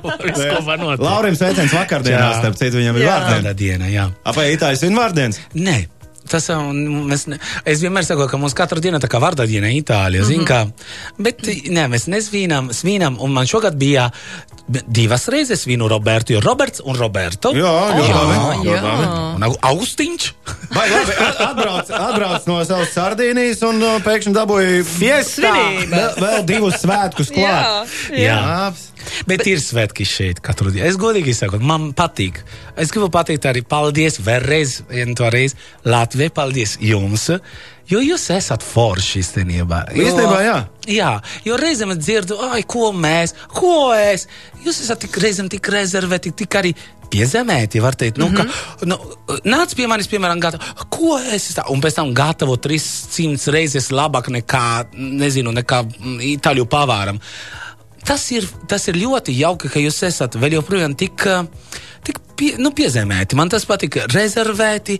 var 0.68 0.82
notikt. 0.82 1.04
Laurim 1.06 1.38
sveiciens 1.38 1.74
vakardienā, 1.76 2.22
Jā. 2.22 2.40
starp 2.42 2.60
citu, 2.60 2.80
viņam 2.82 3.02
ir 3.02 3.08
Jā. 3.08 3.18
vārdiena. 3.20 3.56
Diena, 3.66 3.92
jā. 3.92 4.08
Apai 4.28 4.52
itāļu 4.56 4.82
svin 4.84 4.98
vārdienas? 5.00 5.42
Nē. 5.58 5.78
Tas, 6.30 6.50
uh, 6.50 6.62
mēs, 6.74 7.28
ne, 7.30 7.38
es 7.66 7.82
vienmēr 7.84 8.06
saku, 8.08 8.28
ka 8.32 8.38
mums 8.42 8.54
katru 8.58 8.82
dienu 8.82 8.98
tā 9.04 9.10
kā 9.12 9.20
vārdā 9.22 9.46
diena 9.48 9.68
Itālijā, 9.70 10.24
mm 10.26 10.32
-hmm. 10.32 10.46
kā, 10.46 10.72
bet 11.18 11.42
nē, 11.46 11.88
mēs 11.94 12.08
nesvīnam, 12.10 12.72
svīnam, 12.74 13.18
un 13.20 13.32
man 13.32 13.46
šogad 13.46 13.76
bija 13.76 14.12
divas 14.68 15.28
reizes 15.28 15.62
svinu 15.62 15.88
Robertu, 15.88 16.34
jo 16.34 16.40
Roberts 16.40 16.82
un 16.84 16.96
Roberto. 16.98 17.52
Jā, 17.54 17.74
Jā, 17.94 18.08
jā. 18.10 18.64
ļoti 18.64 18.82
labi. 18.82 19.06
Un 19.36 19.44
Au- 19.44 19.58
Augustiņš. 19.62 20.32
Vai 20.74 20.90
labi, 20.90 21.12
at- 21.12 21.42
atbrauc, 21.50 21.90
atbrauc 21.90 22.48
no 22.48 22.66
savas 22.66 22.90
Sardīnijas 22.96 23.62
un 23.70 23.84
uh, 23.84 24.00
pēkšņi 24.02 24.34
dabūja. 24.34 24.84
Svinības. 25.24 25.92
Vēl, 25.92 26.10
vēl 26.24 26.46
divus 26.46 26.82
svētkus 26.82 27.30
Jā, 27.30 27.38
klāt. 27.38 27.88
jā. 28.18 28.40
Labs. 28.42 28.92
Bet 29.30 29.46
ir 29.46 29.60
svētki 29.62 30.06
šeit 30.08 30.40
katru 30.42 30.72
dienu. 30.74 30.88
Es 30.88 30.98
godīgi 30.98 31.34
saku, 31.38 31.60
man 31.62 31.92
patīk. 31.94 32.40
Es 32.76 32.90
gribu 32.92 33.10
pateikt 33.14 33.46
arī 33.46 33.62
paldies 33.62 34.18
vēlreiz, 34.20 34.80
vienu 34.90 35.14
to 35.16 35.30
reizi 36.16 36.26
Latvijai, 36.26 36.32
paldies 36.34 36.78
jums. 36.80 37.30
Jo 37.88 38.00
jūs 38.02 38.30
esat 38.34 38.64
forši 38.64 39.20
īstenībā. 39.22 39.94
Jo- 39.94 40.06
Īstenībā, 40.08 40.40
jā. 40.42 40.68
Jā, 40.88 41.22
jo 41.46 41.56
reizēm 41.58 41.92
es 41.92 41.98
dzirdu, 41.98 42.38
ai, 42.52 42.64
ko 42.64 42.92
mēs, 42.92 43.34
ko 43.54 43.94
es. 43.94 44.28
Jūs 44.66 44.82
esat 44.82 45.00
tik 45.00 45.18
reizēm 45.18 45.50
tik 45.50 45.68
rezervēti, 45.68 46.34
tik 46.36 46.50
arī 46.56 46.74
piezemēti, 47.10 47.82
var 47.82 47.94
teikt. 47.96 48.18
Nu, 48.18 48.30
mm 48.30 48.36
-hmm. 48.36 48.48
ka, 48.80 48.86
nu, 48.86 48.98
nāc 49.46 49.76
pie 49.76 49.88
manis, 49.88 50.08
piemēram, 50.08 50.40
gatavo, 50.40 50.64
ko 50.90 51.20
es 51.20 51.54
tā, 51.54 51.70
un 51.70 51.82
pēc 51.82 51.94
tam 51.96 52.14
gatavo 52.14 52.56
300 52.58 53.52
reizes 53.52 53.92
labāk 53.92 54.30
nekā, 54.30 54.88
nezinu, 54.94 55.52
nekā 55.52 55.84
mm, 55.84 56.20
itāļu 56.20 56.66
pavāram. 56.66 57.20
Tas 58.06 58.32
ir, 58.32 58.48
tas 58.68 58.88
ir 58.88 58.96
ļoti 58.96 59.38
jauki, 59.38 59.70
ka 59.70 59.80
jūs 59.80 60.04
esat 60.04 60.36
vēl 60.36 60.54
joprojām 60.54 60.96
tik. 60.96 61.16
Tik 61.16 61.85
pie, 62.38 62.54
nu, 62.62 62.72
piezemēti, 62.76 63.38
man 63.40 63.52
tas 63.52 63.68
patīk, 63.68 64.02
rezervēti, 64.14 65.00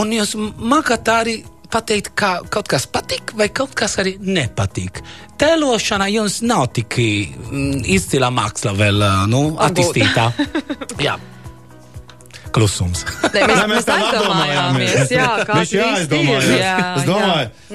un 0.00 0.16
jūs 0.16 0.34
mākat 0.36 1.12
arī 1.12 1.36
pateikt, 1.70 2.12
ka 2.18 2.32
kaut 2.52 2.68
kas 2.70 2.86
patīk, 2.90 3.34
vai 3.38 3.48
kaut 3.54 3.74
kas 3.76 3.98
arī 4.02 4.16
nepatīk. 4.22 5.02
Tēlošana 5.40 6.08
jums 6.12 6.40
nav 6.46 6.68
tik 6.76 6.98
mm, 6.98 7.86
izcila 7.96 8.30
māksla 8.34 8.76
vēl 8.78 9.08
nu, 9.32 9.48
attīstītā. 9.66 10.30
Jā, 11.06 11.16
klusums. 12.56 13.04
Nē, 13.34 13.42
mēs, 13.42 13.58
Nē, 13.58 13.66
mēs 13.72 13.86
tā 13.86 13.98
aizdomājāmies, 14.00 15.12
jā, 15.12 15.28
kā 15.46 15.60
Viņš 15.60 15.74
ir. 15.74 15.82
Jā, 15.82 15.90
es 16.00 16.10
domāju, 16.10 16.56
jā. 16.56 16.76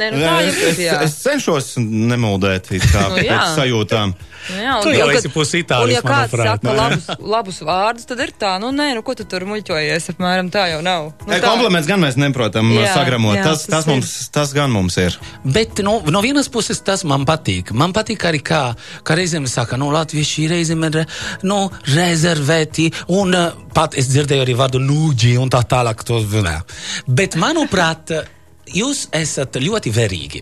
Nē, 0.01 0.09
nu 0.15 0.23
tā 0.23 0.33
es, 0.47 0.59
ir, 0.61 0.73
es, 0.73 1.07
es 1.07 1.17
cenšos 1.21 1.71
nemuldēt 1.85 2.71
it 2.77 2.87
kā 2.89 3.07
Nu, 3.11 3.19
pēc 3.19 3.55
sajūtām. 3.57 4.15
Nu 4.49 4.55
Jā, 4.61 4.81
Tu 4.81 4.89
un- 4.89 4.95
jau 4.95 5.07
un 5.07 5.13
esi 5.15 5.21
kad- 5.27 5.33
pusi 5.33 5.59
Un 5.61 5.89
ja 5.89 6.01
kāds 6.01 6.31
manuprāt. 6.31 6.59
saka 6.61 6.73
labus, 6.73 7.05
labus 7.19 7.59
vārdus, 7.61 8.05
tad 8.07 8.19
ir 8.19 8.31
tā, 8.39 8.59
nu 8.59 8.71
nē, 8.71 8.93
nu 8.95 9.01
ko 9.03 9.13
tu 9.13 9.23
tur 9.23 9.41
muļķojies, 9.45 10.09
apmēram 10.13 10.49
tā 10.51 10.69
jau 10.71 10.81
nav. 10.81 11.13
Nu, 11.25 11.27
Nu, 11.27 11.33
tā. 11.33 11.41
Kompliments 11.41 11.87
gan 11.87 11.99
mēs 12.01 12.15
neprotam 12.17 12.71
Jā, 12.73 12.93
sagramot. 12.95 13.35
jā, 13.37 13.43
tas, 13.43 13.65
tas 13.65 13.85
tas, 13.85 13.85
mums, 13.85 14.29
tas 14.29 14.53
gan 14.53 14.71
mums 14.71 14.97
ir. 14.97 15.17
Bet 15.45 15.79
no, 15.79 15.99
no 16.01 16.21
vienas 16.21 16.49
puses 16.49 16.79
tas 16.81 17.03
man 17.03 17.25
patīk. 17.25 17.71
Man 17.71 17.93
patīk 17.93 18.17
arī, 18.25 18.41
kā, 18.41 18.75
kā 19.03 19.15
reizēm 19.15 19.47
saka, 19.47 19.77
no 19.77 19.89
latvieši 19.91 20.49
reizēm 20.49 20.83
ir 20.89 21.05
no, 21.43 21.69
rezervēti, 21.85 22.91
un 23.09 23.33
uh, 23.35 23.51
pat 23.73 23.95
es 23.97 24.07
dzirdēju 24.11 24.45
arī 24.45 24.55
vārdu 24.57 24.79
nūģi 24.83 25.37
un 25.41 25.49
tā 25.49 25.63
tālāk. 25.67 26.03
To, 26.03 26.19
nē. 26.21 26.61
Bet, 27.07 27.35
manuprāt, 27.35 28.11
jūs 28.73 29.07
esat 29.13 29.53
ļoti 29.61 29.91
verīgi. 29.93 30.41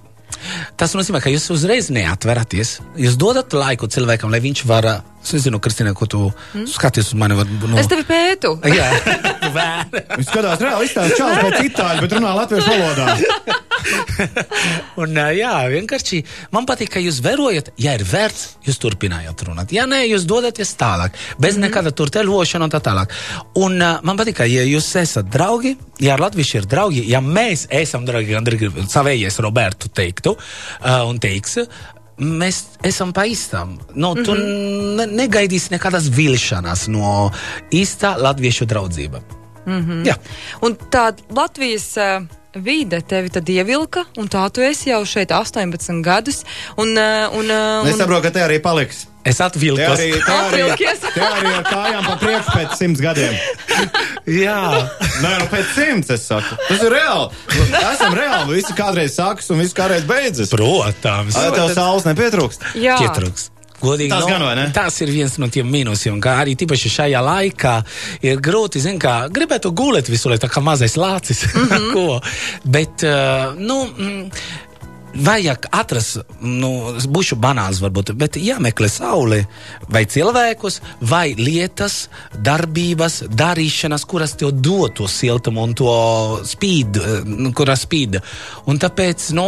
Tas 0.80 0.96
nozīmē, 0.98 1.22
ka 1.24 1.32
jūs 1.34 1.50
uzreiz 1.54 1.90
neatveraties. 1.94 2.78
Jūs 3.00 3.18
dodat 3.20 3.54
laiku 3.56 3.90
cilvēkam, 3.92 4.32
lai 4.34 4.42
viņš 4.44 4.66
var. 4.70 4.90
ā, 4.90 4.98
Es 5.20 5.34
nezinu, 5.36 5.60
Kristīna, 5.60 5.92
ko 5.94 6.06
tu 6.08 6.20
mm. 6.32 6.64
skaties 6.72 7.12
uz 7.12 7.18
mani. 7.20 7.36
Var, 7.36 7.50
nu, 7.68 7.76
Es 7.78 7.90
tevi 7.92 8.06
pētu. 8.08 8.54
Jā, 8.72 8.88
vēr. 9.52 9.90
Viņš 10.18 10.30
skatās 10.32 10.64
reāli 10.64 10.88
izstāsta 10.88 11.20
čāls 11.20 11.42
pēc 11.44 11.66
itāļu, 11.68 12.06
bet 12.06 12.16
runā 12.16 12.32
latviešu 12.40 12.72
valodā. 12.72 13.60
Un, 15.02 15.20
jā, 15.36 15.54
vienkārši 15.72 16.22
man 16.56 16.68
patīk, 16.70 16.92
ka 16.94 17.04
jūs 17.04 17.20
vērojat, 17.26 17.72
ja 17.82 17.96
ir 17.98 18.04
vērts, 18.08 18.46
jūs 18.68 18.80
turpinājāt 18.82 19.44
runāt. 19.48 19.74
Ja 19.76 19.86
nē, 19.90 20.02
jūs 20.10 20.28
dodaties 20.30 20.74
tālāk, 20.80 21.16
bez 21.38 21.56
mm 21.56 21.64
-hmm. 21.64 21.68
nekāda 21.68 21.92
tur 21.96 22.12
teļošana 22.14 22.68
un 22.68 22.74
tā 22.74 22.82
tālāk. 22.84 23.14
Un 23.56 23.82
uh, 23.82 24.00
man 24.04 24.18
patīk, 24.18 24.40
ka, 24.42 24.50
ja 24.50 24.64
jūs 24.64 24.90
esat 25.02 25.30
draugi, 25.32 25.78
ja 26.00 26.14
ar 26.14 26.20
latviešu 26.20 26.58
ir 26.58 26.66
draugi, 26.66 27.06
ja 27.10 27.22
mēs 27.22 27.68
esam 27.70 28.06
draugi, 28.06 28.34
gan 28.34 28.46
savējies 28.88 29.40
Robertu 29.40 29.90
teiktu 29.90 30.36
uh, 30.36 31.10
un 31.10 31.20
teiks. 31.20 31.58
Mēs 32.20 32.64
esam 32.84 33.14
pa 33.14 33.24
īstām. 33.24 33.78
Nu, 33.96 34.14
tu 34.16 34.34
mm 34.34 34.40
-hmm. 34.40 34.96
ne, 34.96 35.06
negaidīsi 35.24 35.72
nekādas 35.72 36.10
vilšanās 36.12 36.88
no 36.88 37.32
īstā 37.72 38.18
latviešu 38.18 38.66
draudzība. 38.66 39.22
Mm 39.66 39.86
-hmm. 39.86 40.06
Jā, 40.06 40.16
Un 40.62 40.76
tā 40.92 41.14
Latvijas 41.30 41.98
uh, 41.98 42.39
vide 42.56 43.02
tevi 43.06 43.30
tad 43.30 43.50
ievilka, 43.50 44.06
un 44.18 44.28
tā 44.32 44.48
tu 44.54 44.64
esi 44.66 44.90
jau 44.90 45.04
šeit 45.06 45.30
18 45.36 46.02
gadus. 46.06 46.42
Un, 46.78 46.96
uh, 46.98 47.30
un, 47.38 47.52
Es 47.86 47.94
un, 47.94 48.00
saprotu, 48.02 48.24
ka 48.26 48.32
te 48.34 48.42
arī 48.46 48.58
paliks. 48.64 49.06
es 49.26 49.38
atvilku. 49.44 49.84
arī, 49.84 50.10
te 50.18 50.32
arī, 50.34 50.64
arī 51.30 51.52
ar 51.60 51.68
kājām 51.68 52.08
pa 52.08 52.16
priekšu 52.24 52.56
pēc 52.56 52.74
simts 52.80 53.04
gadiem. 53.04 53.36
Jā. 54.46 54.90
Nē, 55.22 55.36
nu 55.44 55.48
pēc 55.52 55.76
simts 55.76 56.10
es 56.16 56.26
saku. 56.26 56.58
Tas 56.70 56.82
ir 56.82 56.94
reāli. 56.94 57.30
Esam 57.84 58.18
reāli. 58.18 58.58
Visi 58.58 58.74
kādreiz 58.78 59.14
sākas 59.20 59.50
un 59.54 59.62
viss 59.62 59.78
kādreiz 59.78 60.08
beidzas. 60.10 60.50
Protams. 60.56 61.38
Vai 61.38 61.52
tev 61.54 61.74
saules 61.78 62.08
nepietrūkst? 62.10 62.72
jā, 62.80 62.98
Pietrūks. 63.04 63.50
Godīgi, 63.80 64.12
Tas 64.12 64.28
gan 64.28 64.44
vai 64.44 64.56
ne? 64.60 64.68
tas 64.76 65.02
ir 65.04 65.12
viens 65.14 65.38
no 65.40 65.48
tiem 65.52 65.70
mīnusiem, 65.72 66.20
kā 66.24 66.36
arī 66.42 66.56
tīpaši 66.60 66.92
šajā 66.98 67.22
laikā 67.24 67.76
ir 68.28 68.42
grūti, 68.44 68.82
zin, 68.84 69.00
kā 69.00 69.22
gribētu 69.32 69.72
gulēt 69.72 70.12
visu 70.12 70.32
laiku, 70.32 70.46
tā 70.46 70.52
kā 70.52 70.64
mazais 70.64 70.98
lācis. 71.00 71.46
Mm 71.60 71.68
-hmm. 71.68 71.94
Ko? 71.94 72.22
Bet, 72.64 73.04
uh, 73.04 73.54
nu. 73.58 73.86
Mm, 73.98 74.32
Vajag 75.16 75.66
atrast, 75.74 76.20
nu, 76.42 76.70
būšu 77.10 77.36
banāls, 77.42 77.80
varbūt, 77.82 78.12
bet 78.14 78.36
jāmeklē 78.38 78.90
saule, 78.94 79.40
vai 79.90 80.04
cilvēkus, 80.06 80.82
vai 81.02 81.34
lietas, 81.34 82.10
darbības, 82.38 83.24
darīšanas, 83.34 84.06
kuras 84.06 84.36
tev 84.38 84.52
dod 84.52 84.94
to 84.94 85.08
siltumu 85.08 85.64
un 85.64 85.74
to 85.74 85.96
spīd, 86.46 86.98
eh, 86.98 87.24
nu, 87.26 87.52
kuras 87.54 87.88
spīd. 87.88 88.20
Un 88.66 88.78
tāpēc, 88.78 89.32
nu, 89.34 89.48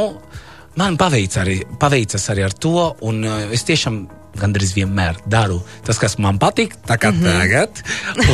man 0.81 0.97
paveic 0.97 1.37
arī, 1.37 1.61
paveicas 1.77 2.29
arī 2.33 2.43
ar 2.43 2.53
to, 2.53 2.95
un 3.01 3.23
uh, 3.23 3.53
es 3.53 3.63
tiešām 3.63 4.20
gandrīz 4.39 4.73
vienmēr 4.75 5.19
daru 5.29 5.59
tas, 5.85 5.99
kas 6.01 6.17
man 6.21 6.39
patīk, 6.41 6.75
tā 6.87 6.97
kā 7.01 7.11
mm 7.11 7.19
-hmm. 7.19 7.39
tagad. 7.39 7.83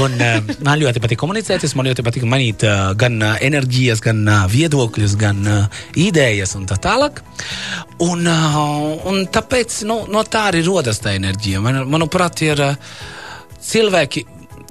Un, 0.03 0.13
uh, 0.13 0.55
man 0.65 0.79
ļoti 0.79 1.01
patīk 1.01 1.19
komunicēt, 1.19 1.63
es 1.63 1.75
man 1.75 1.87
ļoti 1.87 2.03
patīk 2.03 2.23
manīt 2.23 2.63
uh, 2.63 2.93
gan 2.93 3.21
uh, 3.21 3.37
enerģijas, 3.41 4.01
gan 4.01 4.27
uh, 4.27 4.45
viedokļus, 4.51 5.15
gan 5.17 5.47
uh, 5.47 5.65
idejas 5.95 6.55
un 6.55 6.65
tā 6.65 6.77
tālāk. 6.77 7.21
Un, 7.99 8.27
uh, 8.27 9.05
un 9.05 9.27
tāpēc 9.27 9.83
nu, 9.85 10.05
no 10.07 10.23
tā 10.23 10.47
arī 10.51 10.65
rodas 10.65 10.99
tā 10.99 11.15
enerģija. 11.15 11.61
Man, 11.61 11.87
manuprāt, 11.89 12.41
ir 12.41 12.61
uh, 12.61 12.75
cilvēki. 13.61 14.25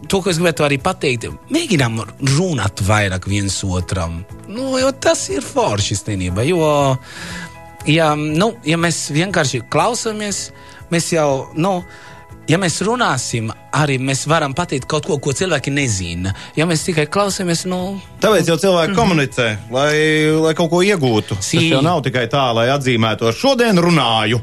To, 0.06 0.20
ko 0.22 0.30
es 0.30 0.38
gribētu 0.38 0.62
arī 0.66 0.76
pateikt, 0.78 1.24
mēģinām 1.50 1.96
runāt 2.36 2.82
vairāk 2.84 3.26
viens 3.26 3.56
otram. 3.64 4.20
Nu, 4.46 4.76
jo 4.78 4.92
tas 4.92 5.24
ir 5.32 5.42
forši 5.42 5.96
īstenībā. 5.96 6.44
Jo, 6.46 6.68
ja, 7.90 8.12
nu, 8.14 8.52
ja 8.68 8.78
mēs 8.78 9.06
vienkārši 9.16 9.64
klausāmies, 9.72 10.50
mēs 10.92 11.10
jau, 11.14 11.48
nu, 11.54 11.78
ja 12.48 12.58
mēs 12.60 12.80
runāsim, 12.86 13.50
arī 13.76 13.98
mēs 14.02 14.24
varam 14.30 14.54
pateikt 14.56 14.88
kaut 14.90 15.06
ko, 15.08 15.18
ko 15.22 15.34
cilvēki 15.36 15.72
nezina. 15.74 16.32
Ja 16.56 16.66
mēs 16.68 16.84
tikai 16.86 17.06
klausāmies, 17.12 17.66
nu, 17.68 17.98
Tāpēc 18.22 18.48
jau 18.48 18.56
cilvēki 18.60 18.94
komunicē, 18.96 19.46
lai, 19.74 19.92
lai 20.40 20.52
kaut 20.56 20.70
ko 20.72 20.80
iegūtu. 20.84 21.36
Tas 21.36 21.50
Sī. 21.52 21.66
jau 21.68 21.82
nav 21.84 22.00
tikai 22.06 22.24
tā, 22.32 22.46
lai 22.56 22.68
atzīmētu, 22.72 23.28
šodien 23.36 23.76
runāju. 23.82 24.40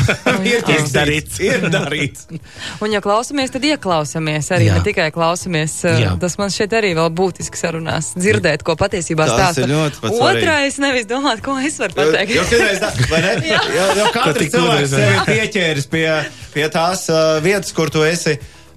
ir 0.46 0.70
Izdarīts. 0.76 1.40
Ir 1.42 1.66
darīts. 1.72 2.28
un 2.84 2.94
ja 2.94 3.02
klausamies, 3.04 3.50
tad 3.54 3.66
ieklausamies 3.66 4.50
arī, 4.54 4.68
Jā. 4.70 4.78
ne 4.78 4.86
tikai 4.86 5.08
klausamies. 5.14 5.74
uh, 5.88 5.98
Jā. 6.04 6.14
Tas 6.22 6.38
man 6.40 6.54
šeit 6.54 6.76
arī 6.78 6.92
vēl 6.98 7.10
būtiski 7.18 7.58
sarunās. 7.58 8.12
Dzirdēt, 8.16 8.62
ko 8.66 8.76
patiesībā 8.78 9.26
Tas 9.26 9.58
stāsta. 9.58 10.12
Otrais, 10.14 10.78
nevis 10.82 11.08
domāt, 11.10 11.42
ko 11.44 11.56
es 11.58 11.80
varu 11.82 11.98
pateikt. 11.98 12.36
Jo, 12.36 12.46
jo, 12.52 12.70
tā, 12.82 12.92
vai 13.10 13.22
ne? 13.26 13.34
jo, 13.50 13.88
jo 14.00 14.08
katrs 14.14 14.52
cilvēks 14.54 14.94
sevi 14.94 15.26
pieķēris 15.32 15.90
pie, 15.90 16.06
pie 16.54 16.70
tās 16.72 17.08
uh, 17.10 17.42
vietas, 17.46 17.72
kur 17.76 17.90
tu 17.94 18.04
esi. 18.06 18.36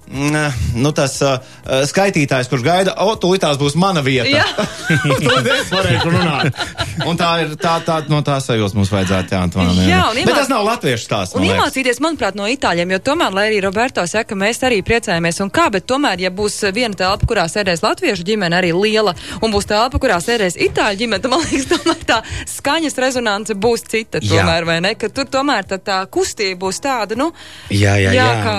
Nu, 0.10 0.90
tas 0.98 1.20
uh, 1.22 1.38
skaitītājs, 1.86 2.48
kurš 2.50 2.64
gaida, 2.66 2.94
o, 3.06 3.12
tūlīt 3.22 3.44
tās 3.44 3.60
būs 3.62 3.76
mana 3.78 4.02
vieta. 4.02 4.26
Jā. 4.32 4.46
Tūlīt 5.22 5.50
es 5.54 5.70
varēšu 5.70 6.10
runāt. 6.10 6.58
Un 7.06 7.18
tā 7.20 7.28
ir 7.44 7.52
tā, 7.62 7.76
tā 7.86 8.00
no 8.10 8.20
tās 8.26 8.48
sajūtas 8.50 8.74
mums 8.76 8.90
vajadzētu 8.92 9.36
jā, 9.36 9.42
Antonam, 9.46 9.78
Jā, 9.86 10.00
un 10.10 10.18
Bet 10.18 10.24
iemāc- 10.26 10.40
tas 10.42 10.50
nav 10.52 10.66
latviešu 10.66 11.06
stāsts. 11.06 11.38
Un 11.38 11.46
iemācīties, 11.46 12.02
manuprāt, 12.04 12.36
no 12.40 12.48
itāļiem, 12.50 12.96
jo 12.96 13.00
tomēr, 13.12 13.36
lai 13.38 13.46
arī 13.52 13.60
Roberto 13.68 14.04
saka, 14.10 14.36
mēs 14.40 14.64
arī 14.66 14.82
priecājamies, 14.86 15.40
un 15.46 15.52
kā, 15.54 15.68
bet 15.72 15.86
tomēr, 15.90 16.26
ja 16.26 16.32
būs 16.34 16.58
viena 16.76 16.98
telpa, 16.98 17.30
kurā 17.30 17.46
sēdēs 17.52 17.86
latviešu 17.86 18.26
ģimene, 18.28 18.58
arī 18.58 18.74
liela, 18.76 19.14
un 19.46 19.54
būs 19.54 19.70
telpa, 19.70 20.02
kurā 20.02 20.18
sēdēs 20.26 20.58
itāļu 20.70 21.04
ģimene, 21.04 21.22
tad 21.24 21.34
man 21.36 21.46
liekas, 21.46 21.70
tomēr 21.76 22.02
tā 22.10 22.20
skaņas 22.50 22.98
rezonance 23.06 23.56
būs 23.56 23.86
cita, 23.94 24.24
Jā. 24.26 24.42
tomēr, 24.42 24.68
vai 24.68 24.80
ne? 24.84 24.96
Ka 25.00 25.12
tur 25.14 25.30
tomēr 25.32 25.70
tā, 25.70 25.78
tā 25.80 26.02
kustība 26.12 26.66
būs 26.66 26.82
tāda, 26.84 27.16
nu, 27.20 27.30
jā, 27.72 27.94
jā, 28.02 28.18
jā. 28.18 28.28
kā, 28.44 28.58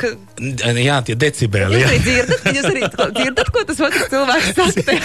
ka, 0.00 0.12
N- 0.40 0.82
jā 0.86 0.96
tie 1.06 1.14
decibeli. 1.18 1.76
jūs 1.76 1.82
jā. 1.82 1.88
arī 1.90 2.00
dzirdat, 2.06 2.46
jūs 2.56 2.68
arī 2.70 2.82
dzirdat, 3.18 3.50
ko 3.54 3.64
tas 3.68 3.80
otrs 3.86 4.06
cilvēks 4.12 4.48
saka. 4.56 4.96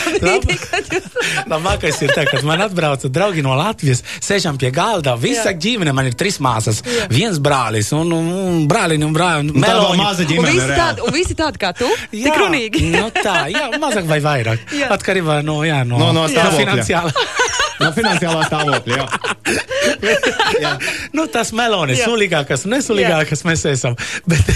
Labākais 1.51 2.01
ir 2.05 2.13
tas, 2.15 2.27
kad 2.31 2.43
man 2.47 2.61
atbrauca 2.65 3.09
draugi 3.11 3.43
no 3.45 3.53
Latvijas, 3.57 4.03
sēžam 4.23 4.57
pie 4.61 4.71
galda. 4.75 5.15
Visa 5.21 5.49
Jā. 5.51 5.57
ģimene, 5.65 5.93
man 5.95 6.09
ir 6.11 6.15
trīs 6.19 6.39
māsas, 6.43 6.81
Jā. 6.85 7.07
viens 7.11 7.39
brālis 7.43 7.91
un, 7.97 8.11
un 8.15 8.31
un 8.31 8.67
brālis. 8.69 9.01
Un 9.01 9.15
tā 9.63 9.73
vēl 9.75 9.97
maza 9.99 10.23
Un 10.25 10.29
ģimene. 10.31 10.51
visi, 10.51 10.67
reāli. 10.67 10.79
tādi, 10.81 11.05
un 11.07 11.13
visi 11.15 11.35
tādi 11.39 11.61
kā 11.61 11.73
tu, 11.77 11.89
tik 12.11 12.37
runīgi. 12.41 12.83
nu 12.95 13.07
tā, 13.15 13.37
jā, 13.53 13.67
mazāk 13.81 14.05
vai 14.09 14.19
vairāk. 14.23 14.65
Jā. 14.77 14.91
Atkarībā 14.97 15.41
no, 15.45 15.61
jā, 15.67 15.81
no, 15.87 15.97
No- 16.01 16.11
no 16.15 16.27
stāvokļa. 16.27 16.59
finansiāla. 16.61 17.11
No 17.81 17.91
finansiālā 17.95 18.43
stāvokļa. 18.47 18.97
Jā. 18.97 19.05
jā. 20.61 20.71
nu, 21.17 21.25
tas 21.33 21.51
melonis, 21.57 22.01
sulīgākas, 22.05 22.65
nesulīgākas 22.69 23.43
mēs 23.47 23.65
esam. 23.71 23.95
Bet 24.31 24.51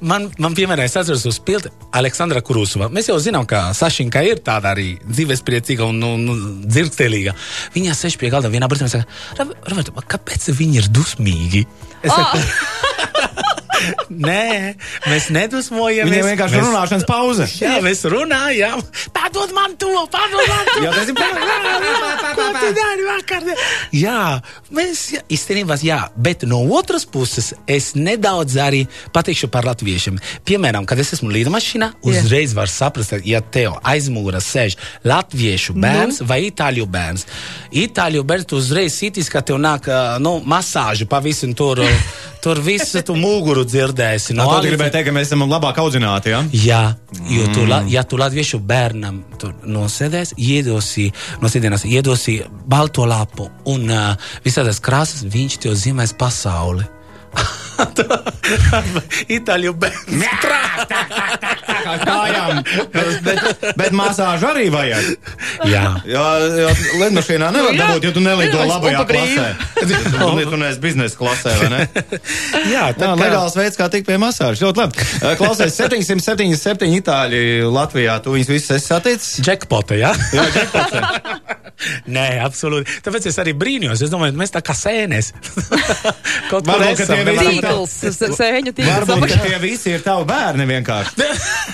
man, 0.00 0.30
man 0.40 0.56
piemēram, 0.56 0.86
es 0.88 0.96
atceros 1.00 1.24
uz 1.30 1.38
pilti 1.44 1.70
Aleksandra 1.94 2.42
Kurusova. 2.44 2.88
Mēs 2.94 3.10
jau 3.12 3.18
zinām, 3.22 3.46
ka 3.50 3.66
Sašinka 3.76 4.22
ir 4.26 4.40
tāda 4.46 4.72
arī 4.74 4.94
dzīvespriecīga 5.04 5.86
un, 5.90 6.00
un, 6.08 6.26
un 6.34 6.44
dzirkstelīga. 6.64 7.36
Viņa 7.76 7.96
sēž 7.98 8.18
pie 8.20 8.32
galda 8.34 8.50
vienā 8.52 8.68
brīdī 8.70 8.88
un 8.88 8.94
saka, 8.96 9.06
"Rob- 9.40 9.54
Roberto, 9.70 9.94
kāpēc 10.14 10.48
viņi 10.58 10.80
ir 10.82 10.90
dusmīgi? 10.94 11.64
Es 12.04 12.12
saku, 12.12 12.40
Nē, 14.28 14.74
mēs 15.08 15.30
nedusmojamies. 15.34 16.10
Viņiem 16.10 16.30
vienkārši 16.32 16.58
ir 16.58 16.62
mēs- 16.62 16.70
runāšanas 16.70 17.06
pauze. 17.08 17.48
Jā, 17.60 17.78
mēs 17.84 18.04
runājam. 18.10 18.82
Padod 19.14 19.54
man 19.56 19.76
to, 19.80 19.92
padod 20.12 20.44
man 20.50 20.64
to. 20.72 20.82
Jā, 20.84 20.92
tas 20.94 21.08
ir 21.08 21.14
Ko 22.34 22.46
tu 22.58 22.70
dari 22.74 23.04
vakar? 23.06 23.44
Jā, 23.94 24.20
mēs 24.74 25.02
jā, 25.14 25.20
īstenībā, 25.30 25.76
jā, 25.84 26.00
bet 26.16 26.42
no 26.48 26.60
otras 26.74 27.04
puses 27.06 27.52
es 27.70 27.92
nedaudz 27.94 28.56
arī 28.60 28.84
pateikšu 29.14 29.50
par 29.52 29.66
latviešiem. 29.68 30.18
Piemēram, 30.48 30.86
kad 30.88 30.98
es 30.98 31.14
esmu 31.16 31.30
lidmašīnā, 31.34 31.92
uzreiz 32.06 32.54
var 32.56 32.70
saprast, 32.70 33.14
ja 33.28 33.40
tev 33.40 33.78
aizmūra 33.86 34.42
sēž 34.42 34.76
latviešu 35.06 35.76
bērns 35.78 36.22
nu? 36.22 36.28
vai 36.30 36.40
itāļu 36.48 36.88
bērns. 36.90 37.26
Itāļu 37.84 38.24
bērns 38.26 38.56
uzreiz 38.56 38.98
sitīs, 38.98 39.30
ka 39.32 39.44
tev 39.46 39.60
nāk 39.62 39.88
nu, 40.24 40.38
masāžu 40.48 41.08
pa 41.10 41.20
visam 41.24 41.54
tur, 41.56 41.82
tur 42.44 42.60
visu 42.64 43.02
tu 43.06 43.16
muguru 43.18 43.64
dzirdēsi. 43.74 44.36
No, 44.38 44.46
Alice- 44.54 44.70
gribēju 44.72 44.94
teikt, 44.94 45.08
ka 45.10 45.14
mēs 45.16 45.28
esam 45.28 45.44
labāk 45.50 45.80
audzināti. 45.82 46.32
Ja? 46.34 46.42
Jā, 46.54 46.82
jo 47.30 47.48
tu, 47.54 47.66
la, 47.70 47.82
ja 47.90 48.04
tu 48.08 48.18
latviešu 48.20 48.62
bērnam 48.64 49.22
tur 49.40 49.54
nosēdēs, 49.66 50.36
iedosi, 50.38 51.10
no 51.42 51.50
sēdienas 51.52 51.86
iedosi 51.90 52.38
balto 52.70 53.06
lapu 53.08 53.50
un 53.70 53.90
uh, 53.90 54.30
visādas 54.46 54.80
krāsas, 54.84 55.26
viņš 55.34 55.60
tev 55.66 55.78
zīmēs 55.78 56.16
pasauli. 56.18 56.86
Itāļu 59.36 59.72
bērns. 59.80 60.24
Kā 61.84 61.94
kājām. 62.04 62.60
bet, 63.24 63.64
bet 63.78 63.94
masāžu 63.96 64.48
arī 64.50 64.66
vajag. 64.72 65.08
Jā. 65.68 65.84
Jo, 66.08 66.24
jo 66.62 66.68
lidmašīnā 67.02 67.50
nevar 67.54 67.74
Nu, 67.74 67.78
jā. 67.78 67.86
dabūt, 67.88 68.06
ja 68.08 68.12
tu 68.14 68.22
nelido 68.24 68.60
Jā, 68.60 68.66
labajā 68.70 69.00
un 69.00 69.00
pa 69.00 69.08
brīvu. 69.08 69.36
klasē. 69.40 70.44
Tu, 70.44 70.50
tu 70.52 70.60
neesi 70.60 70.80
biznesa 70.84 71.18
klasē, 71.18 71.54
vai 71.62 71.70
ne? 71.72 71.80
Jā, 72.74 72.84
Tā 72.96 73.10
ir 73.12 73.20
legāls 73.24 73.56
veids, 73.58 73.78
kā 73.80 73.88
tikt 73.92 74.08
pie 74.08 74.18
masāžas. 74.22 74.62
Ļoti 74.64 74.82
labi. 74.84 75.08
Klausies, 75.40 75.76
777 75.80 76.96
itāļi 77.00 77.42
Latvijā. 77.74 78.18
Tu 78.24 78.36
viņus 78.36 78.52
visus 78.54 78.76
esi 78.78 78.90
saticis? 78.92 79.38
Jackpota, 79.44 79.98
jā? 79.98 80.14
Jā, 80.34 80.46
Džekpotē. 80.54 81.04
Nē, 82.06 82.26
absolūti. 82.44 82.86
Tāpēc 83.04 83.26
es 83.28 83.38
arī 83.42 83.52
brīnījos. 83.58 84.02
Es 84.06 84.10
domāju, 84.12 84.36
mēs 84.38 84.52
tā 84.54 84.60
kā 84.64 84.72
sēnes. 84.78 85.32
Kaut 86.50 86.66
nevaram- 86.68 86.94
visi- 86.94 87.60
Tīkls, 87.64 87.94
sēņu 88.38 88.72
tīkls. 88.76 89.06
Varbūt 89.08 89.32
ka 89.34 89.38
tie 89.44 89.58
visi 89.62 89.90
ir 89.96 90.04
tavi 90.06 90.24
bērni 90.28 90.66
vienkārši. 90.70 91.28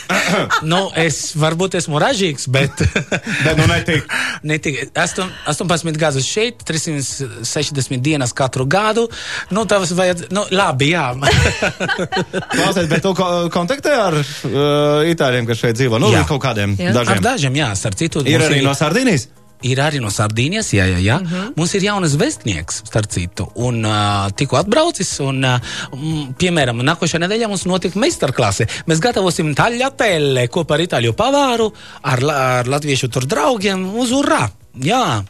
nu, 0.72 0.80
es 0.98 1.20
varbūt 1.38 1.76
esmu 1.80 2.00
ražīgs, 2.02 2.48
bet. 2.52 2.82
Bet 3.44 3.56
nu 3.58 3.66
netik. 3.70 4.04
Ne 4.46 4.58
tikai 4.62 4.88
18 4.96 5.96
gadus 6.00 6.26
šeit, 6.28 6.64
360 6.68 8.00
dienas 8.04 8.32
katru 8.36 8.66
gadu. 8.70 9.06
Nu, 9.54 9.64
tavs 9.68 9.92
vajadz, 9.96 10.26
nu, 10.34 10.44
labi, 10.54 10.90
jā. 10.94 11.06
Klausies, 12.50 12.88
bet 12.90 13.02
tu 13.04 13.12
ko- 13.16 13.48
kontaktē 13.52 13.94
ar 14.00 14.16
uh, 14.20 15.04
itāļiem, 15.10 15.48
kas 15.48 15.60
šeit 15.62 15.78
dzīvo? 15.78 16.00
Nu, 16.02 16.10
Jā. 16.14 16.24
kaut 16.28 16.42
kādiem 16.44 16.76
Jā. 16.78 16.90
Ar 16.92 17.00
dažiem. 17.02 17.22
dažiem, 17.24 17.58
jā, 17.60 17.70
starp 17.78 17.98
citu. 18.00 18.24
Ir 18.28 18.42
arī 18.46 18.62
no 18.64 18.74
Sardīnijas? 18.76 19.28
Ir 19.62 19.76
arī 19.84 19.98
no 20.00 20.08
Sardīnijas, 20.08 20.70
jā, 20.72 20.86
jā, 20.88 20.98
jā. 21.04 21.16
Mhm. 21.20 21.34
-huh. 21.34 21.52
Mums 21.56 21.74
ir 21.74 21.82
jaunas 21.84 22.14
vēstnieks, 22.16 22.82
starp 22.88 23.06
citu, 23.12 23.48
un 23.54 23.84
uh, 23.84 24.30
tikko 24.36 24.56
atbraucis, 24.56 25.10
un, 25.20 25.44
uh, 25.44 25.60
m, 25.92 26.34
piemēram, 26.38 26.80
nākošajā 26.82 27.20
nedēļā 27.26 27.48
mums 27.48 27.64
notiek 27.66 27.94
meistarklase. 27.94 28.66
Mēs 28.88 29.00
gatavosim 29.00 29.54
taļatēlē 29.54 30.48
kopā 30.48 30.74
ar 30.74 30.80
itāļu 30.86 31.12
pavāru, 31.12 31.72
ar, 32.02 32.24
ar 32.30 32.66
latviešu 32.66 33.08
tur 33.12 33.26
draugiem 33.26 33.84
uz 33.98 34.10
urā. 34.12 34.48
Jā, 34.80 35.22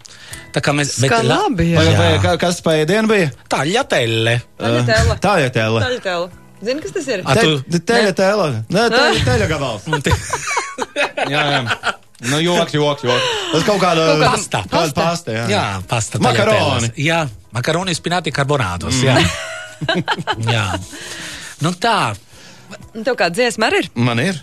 tā 0.53 0.61
kā 0.61 0.73
mēs... 0.77 0.93
Skan 1.01 1.27
labi, 1.27 1.73
jā. 1.73 1.77
Vai, 1.79 1.97
vai, 1.97 2.13
jā. 2.15 2.23
ka- 2.23 2.37
kas 2.37 2.61
pa 2.61 2.71
ēdienu 2.77 3.09
bija? 3.09 3.31
Taļatēlē. 3.49 4.41
Taļatēle. 4.61 5.17
Tā 5.21 5.35
ir 5.45 5.51
tēla. 5.51 5.81
Taļatēle. 5.87 6.31
Zini, 6.63 6.81
kas 6.85 6.93
tas 6.93 7.07
ir? 7.09 7.23
Tu- 7.25 7.79
Teļa 7.81 8.13
tēla. 8.13 8.49
Nē, 8.69 8.83
teļa, 8.93 9.25
teļa 9.31 9.47
gabals. 9.49 9.83
Jā, 11.31 11.43
jā. 11.51 11.61
Nu, 12.29 12.41
joks, 12.45 12.75
joks, 12.77 13.05
joks. 13.07 13.29
Tas 13.53 13.65
kaut 13.65 13.81
kāda 13.81 14.09
Pasta. 14.21 14.63
Kāda 14.69 14.97
pasta, 14.97 15.33
jā. 15.35 15.45
Jā, 15.51 15.65
pasta. 15.89 16.21
Makaroni. 16.23 16.93
Jā, 17.01 17.23
makaroni 17.57 17.97
spināti 17.97 18.33
karbonātos. 18.35 19.01
Mm. 19.01 19.07
Jā. 19.09 19.17
jā. 20.57 20.67
Nu 21.65 21.73
tā. 21.77 22.13
Tev 22.93 23.17
kāda 23.17 23.33
dziesma 23.39 23.71
arī 23.71 23.85
ir? 23.85 23.91
Man 23.97 24.21
ir. 24.23 24.43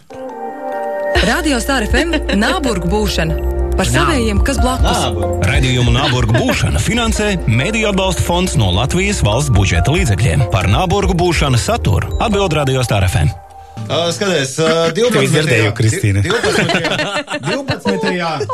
Radio 1.27 1.61
Star 1.63 1.85
FM 1.87 2.37
Nāburgu 2.37 2.89
būšana. 2.91 3.37
Par 3.77 3.85
savējiem, 3.85 4.39
kas 4.45 4.57
blakus. 4.57 5.03
Radījumu 5.45 5.93
Nāburgu 5.93 6.33
būšana 6.33 6.81
finansē 6.81 7.35
Mediju 7.45 7.91
atbalsta 7.91 8.25
fonds 8.25 8.57
no 8.57 8.71
Latvijas 8.73 9.21
valsts 9.25 9.53
budžeta 9.53 9.93
līdzekļiem. 9.93 10.47
Par 10.53 10.69
Nāburgu 10.71 11.17
būšanu 11.17 11.61
saturu 11.61 12.17
atbild 12.17 12.57
Radio 12.57 12.85
Star 12.85 13.05
FM. 13.05 13.46
Uh, 13.87 14.09
skaties, 14.11 14.57
uh, 14.59 14.89
12. 14.95 15.13
Tev 15.13 15.23
izdzirdēju, 15.23 15.71
Kristīne. 15.77 16.23
12. 16.25 17.41
12. 17.47 18.47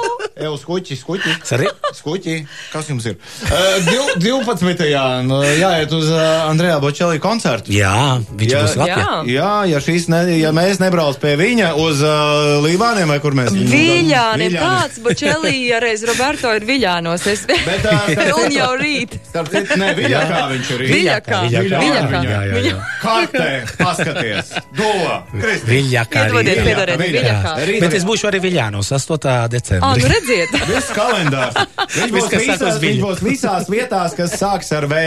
Evo, 0.44 0.58
skuķi, 0.58 0.96
skuķi. 0.98 1.34
Sari? 1.46 1.68
Skuķi, 1.94 2.36
kas 2.74 2.88
jums 2.90 3.06
ir? 3.10 3.16
Uh, 3.46 3.78
div- 3.86 4.44
12. 4.46 4.86
nu, 5.25 5.40
jāiet 5.58 5.94
uz 5.94 6.10
uh, 6.12 6.22
Andrejā 6.50 6.80
Bočelī 6.84 7.20
koncertu. 7.24 7.74
Jā, 7.74 8.20
viņš 8.30 8.52
Jā, 8.54 8.62
būs 8.66 8.75
Latvijā. 8.82 8.98
jā. 8.98 9.18
Jā, 9.34 9.52
ja, 9.74 9.82
šīs 9.86 10.08
ne, 10.13 10.22
ja 10.38 10.52
mēs 10.56 10.82
nebrauc 10.82 11.18
pie 11.22 11.34
viņa 11.40 11.72
uz 11.82 12.02
uh, 12.06 12.60
Līvāniem 12.66 13.10
vai 13.13 13.20
kur 13.24 13.38
mēs 13.38 13.54
Viļāni, 13.54 14.50
kāds 14.58 15.02
Bočelī 15.06 15.56
reiz 15.86 16.06
Roberto 16.10 16.54
ir 16.58 16.66
Viļānos. 16.70 17.25
Es... 17.34 17.46
Bet, 17.50 17.86
starp 17.86 18.34
Un 18.44 18.54
jau 18.54 18.72
rīt. 18.82 19.18
Starp 19.30 19.50
citu, 19.54 19.78
ne 19.82 19.94
Viļakā 19.98 20.42
viņš 20.54 20.74
ir. 20.78 20.86
Viļakā. 20.94 21.44
Viļakā. 21.54 21.84
Viļakā. 21.86 22.24
Jā, 22.28 22.42
jā, 22.50 22.63
jā. 22.70 22.80
Kartē, 23.04 23.50
paskaties. 23.80 24.54
Dula, 24.78 25.23
Viļakā. 25.34 26.25
Piedodiet. 26.34 27.48
Rīt 27.68 27.84
Bet 27.84 27.96
es 28.00 28.06
būšu 28.08 28.30
arī 28.30 28.42
Viļānos 28.44 28.92
8. 28.96 29.30
Ā, 29.30 29.36
decembrī. 29.51 30.03
nu 30.03 30.12
redziet. 30.12 30.56
Viss 30.70 30.92
kalendārs. 30.96 31.60
Viņš 31.94 32.15
būs, 32.15 32.18
Viss, 32.18 32.32
kas 32.34 32.42
sāk 32.42 32.58
visās, 32.58 32.82
viņš 32.84 33.00
būs 33.03 33.24
visās 33.27 33.70
vietās, 33.72 34.18
kas 34.18 34.36
sāks 34.39 34.74
ar 34.77 34.89
V. 34.92 35.03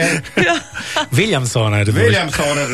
Viljamsona 1.18 1.82
ir. 1.85 1.92
Viljamsona, 1.96 2.68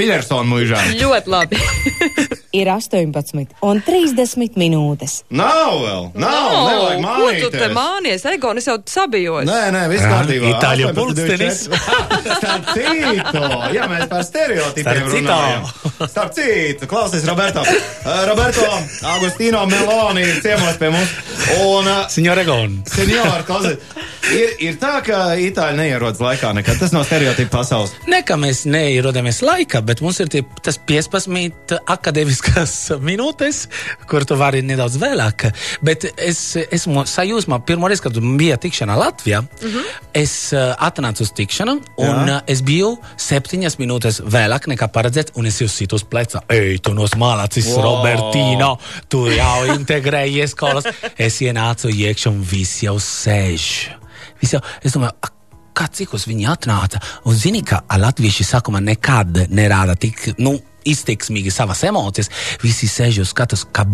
Viljamsona 0.00 0.48
mūžā. 0.54 0.82
Ļoti 1.00 1.36
labi. 1.36 1.62
Ir 2.54 2.68
18 2.70 3.56
un 3.66 3.80
30 3.82 4.54
minūtes. 4.60 5.16
Nav 5.34 5.72
vēl, 5.82 6.04
nav, 6.22 6.52
oh, 6.54 6.68
nevajag 6.70 7.00
ko 7.02 7.48
tu 7.48 7.50
te 7.50 7.66
mānīties. 7.66 7.74
mānies? 7.74 8.26
Egon, 8.30 8.60
es 8.60 8.68
jau 8.68 8.76
sabijos. 8.86 9.48
Nē, 9.48 9.72
nē, 9.74 9.82
viss 9.90 10.06
kārtībā. 10.06 10.52
itāļu 10.52 10.86
18, 10.92 10.98
pulkstenis. 11.00 11.64
24. 11.72 12.36
Starp 12.44 12.70
citu, 12.76 13.42
jā, 13.74 13.88
mēs 13.90 14.06
par 14.12 14.22
stereotipiem 14.28 15.10
runājam. 15.16 15.66
Starp 16.04 16.36
citu, 16.36 16.88
klausies, 16.90 17.26
Roberto. 17.26 17.64
Uh, 17.66 18.22
Roberto, 18.30 18.68
Agustino 19.16 19.64
Meloni 19.70 20.22
ir 20.22 20.38
ciemos 20.44 20.78
pie 20.78 20.92
mums. 20.94 21.10
Un, 21.58 21.88
uh, 21.90 22.06
Signor 22.12 22.38
Egon. 22.44 22.78
senjor, 22.88 23.42
klausies, 23.48 23.82
ir, 24.30 24.54
ir 24.68 24.78
tā, 24.80 24.94
ka 25.04 25.24
itāļi 25.40 25.80
neierodas 25.82 26.22
laikā 26.22 26.54
nekad. 26.56 26.78
Tas 26.80 26.94
nav 26.94 27.04
stereotipu 27.08 27.50
pasaules. 27.56 27.92
Ne, 28.10 28.22
ka 28.26 28.38
mēs 28.40 28.62
neierodamies 28.70 29.42
laikā, 29.44 29.82
bet 29.84 30.04
mums 30.04 30.22
ir 30.22 30.30
tie, 30.32 30.44
tas 30.62 30.78
15 30.78 31.34
akadēmiskās 32.44 33.00
minūtes, 33.02 33.64
kur 34.08 34.24
tu 34.24 34.36
vari 34.36 34.62
nedaudz 34.62 34.98
vēlāk. 35.00 35.48
Bet 35.82 36.06
es 36.16 36.56
esmu 36.56 37.04
sajūsmā, 37.08 37.60
pirmo 37.66 37.88
reizi, 37.88 38.02
kad 38.04 38.18
bija 38.38 38.56
tikšana 38.56 38.96
Latvijā, 38.96 39.40
mm 39.42 39.68
-hmm. 39.68 39.84
es 40.14 40.52
uh, 40.52 40.74
atnācu 40.78 41.22
uz 41.22 41.32
tikšanu, 41.32 41.80
un 41.96 42.06
Jā. 42.06 42.36
uh, 42.36 42.40
es 42.46 42.62
biju 42.62 42.96
septiņas 43.16 43.78
minūtes 43.78 44.20
vēlāk 44.20 44.68
nekā 44.68 44.88
paredzēts, 44.88 45.32
un 45.34 45.46
es 45.46 45.56
situ 45.56 45.96
uz 45.96 46.04
pleca. 46.04 46.42
Ej, 46.48 46.78
tu 46.78 46.94
nos 46.94 47.14
malacis, 47.16 47.64
Wow. 47.66 47.82
Robertino, 47.82 48.78
tu 49.08 49.26
jau 49.26 49.66
integrējies 49.74 50.50
skolas. 50.50 50.84
Es 51.18 51.40
ienācu 51.40 51.88
iekšā, 51.88 52.28
un 52.28 52.42
viss 52.42 52.82
jau 52.82 52.96
sēž. 52.96 53.90
Viss 54.40 54.52
jau, 54.52 54.60
es 54.82 54.92
domāju, 54.92 55.12
kā 55.74 55.88
cikos 55.90 56.26
viņi 56.26 56.46
atnāca. 56.46 57.00
Un 57.24 57.34
zini, 57.34 57.62
ka 57.62 57.82
latvieši 57.98 58.44
sākumā 58.44 58.80
nekad 58.80 59.48
nerāda 59.50 59.96
tik, 59.96 60.38
nu, 60.38 60.58
izteiksmīgi 60.84 61.52
savas 61.54 61.82
emocijas. 61.88 62.30
Visi 62.62 62.88
sēž 62.90 63.20
uz 63.24 63.32
skatas, 63.34 63.64
kā 63.72 63.84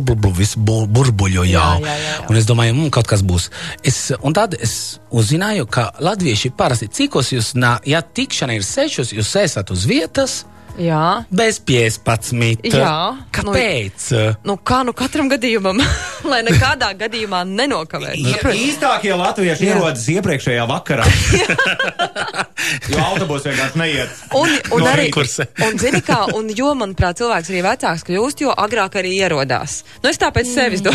bur, 0.00 0.14
bur, 0.16 0.32
viss 0.36 0.56
bu- 0.56 0.86
burbuļo 0.86 1.44
jau. 1.48 1.80
Jā, 1.80 1.80
jā, 1.84 1.96
jā. 2.04 2.28
Un 2.30 2.36
es 2.36 2.46
domāju, 2.48 2.74
mm, 2.76 2.90
kaut 2.94 3.06
kas 3.10 3.22
būs. 3.22 3.50
Es, 3.84 4.12
un 4.22 4.32
tad 4.36 4.54
es 4.60 4.98
uzzināju, 5.10 5.66
ka 5.70 5.90
latvieši 6.00 6.50
parasti 6.56 6.88
cikos 6.88 7.32
jūs, 7.34 7.54
nā, 7.54 7.78
ja 7.86 8.00
tikšana 8.02 8.54
ir 8.56 8.62
sešos, 8.66 9.12
jūs 9.16 9.34
esat 9.42 9.70
uz 9.70 9.84
vietas. 9.90 10.44
Jā. 10.80 11.24
Bez 11.28 11.58
15. 11.68 12.64
Jā. 12.72 12.92
Kāpēc? 13.36 14.06
Nu, 14.48 14.56
kā 14.64 14.80
nu 14.88 14.94
katram 14.96 15.28
gadījumam, 15.28 15.80
lai 16.30 16.40
nekādā 16.46 16.92
gadījumā 16.98 17.42
nenokavētu. 17.48 18.24
Ī- 18.32 18.54
Īstākie 18.70 19.12
latvieši 19.18 19.66
Jā. 19.68 19.74
ierodas 19.76 20.06
iepriekšējā 20.14 20.64
vakarā. 20.70 21.04
jo 22.90 22.98
autobus 23.04 23.44
vienkārši 23.48 23.80
neiet. 23.80 24.22
Un, 24.36 24.48
un 24.72 24.80
No 24.80 24.88
arī, 24.94 25.08
rekursa. 25.10 25.46
un 25.66 25.78
zini 25.80 26.00
kā, 26.06 26.22
un 26.36 26.48
jo, 26.56 26.72
manuprāt, 26.78 27.20
cilvēks 27.20 27.50
arī 27.52 27.62
vecāks 27.66 28.06
kļūst, 28.08 28.44
jo 28.46 28.54
agrāk 28.56 28.96
arī 29.00 29.12
ierodās. 29.20 29.80
Nu, 30.02 30.08
es 30.12 30.18
tāpēc 30.20 30.48
sevis 30.48 30.80
do- 30.84 30.94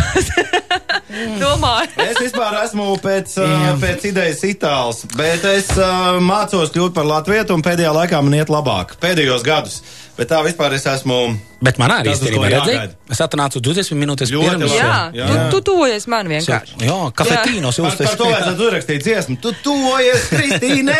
domāju. 1.40 1.92
Es 2.06 2.18
vispār 2.22 2.58
esmu 2.64 2.96
pēc, 3.04 3.36
uh, 3.42 3.68
pēc 3.82 4.08
idejas 4.10 4.42
itāls, 4.48 5.04
bet 5.18 5.46
es 5.50 5.70
uh, 5.78 6.18
mācos 6.24 6.74
kļūt 6.76 6.96
par 6.98 7.08
latvietu 7.10 7.56
un 7.56 7.64
pēdējā 7.66 7.94
laikā 7.96 8.22
man 8.26 8.38
iet 8.40 8.52
labāk. 8.54 8.96
Pēdējos 9.04 9.46
gadus. 9.76 10.05
Bet 10.16 10.30
tā 10.32 10.38
vispār 10.46 10.74
es 10.78 10.86
esmu. 10.88 11.36
Bet 11.66 11.80
man 11.82 11.92
arī 11.92 12.12
īstenībā 12.14 12.48
redzēja, 12.52 12.84
es 13.12 13.20
atnācu 13.24 13.60
20 13.64 13.98
minūtes 13.98 14.30
Ļoti 14.32 14.50
pirms. 14.52 14.74
Jā, 14.76 14.90
Jā, 15.16 15.26
tu, 15.28 15.34
jā. 15.36 15.46
tu 15.52 15.60
tuvojies 15.72 16.06
man 16.12 16.28
vienkārši. 16.30 16.76
Jā, 16.86 16.98
kafetīnos 17.18 17.80
Par, 17.82 17.96
par 18.06 18.18
to 18.20 18.28
vajadzētu 18.30 18.66
uzrakstīt 18.68 19.04
dziesmu. 19.06 19.38
Tu 19.44 19.54
tuvojies, 19.66 20.28
Kristīne! 20.32 20.98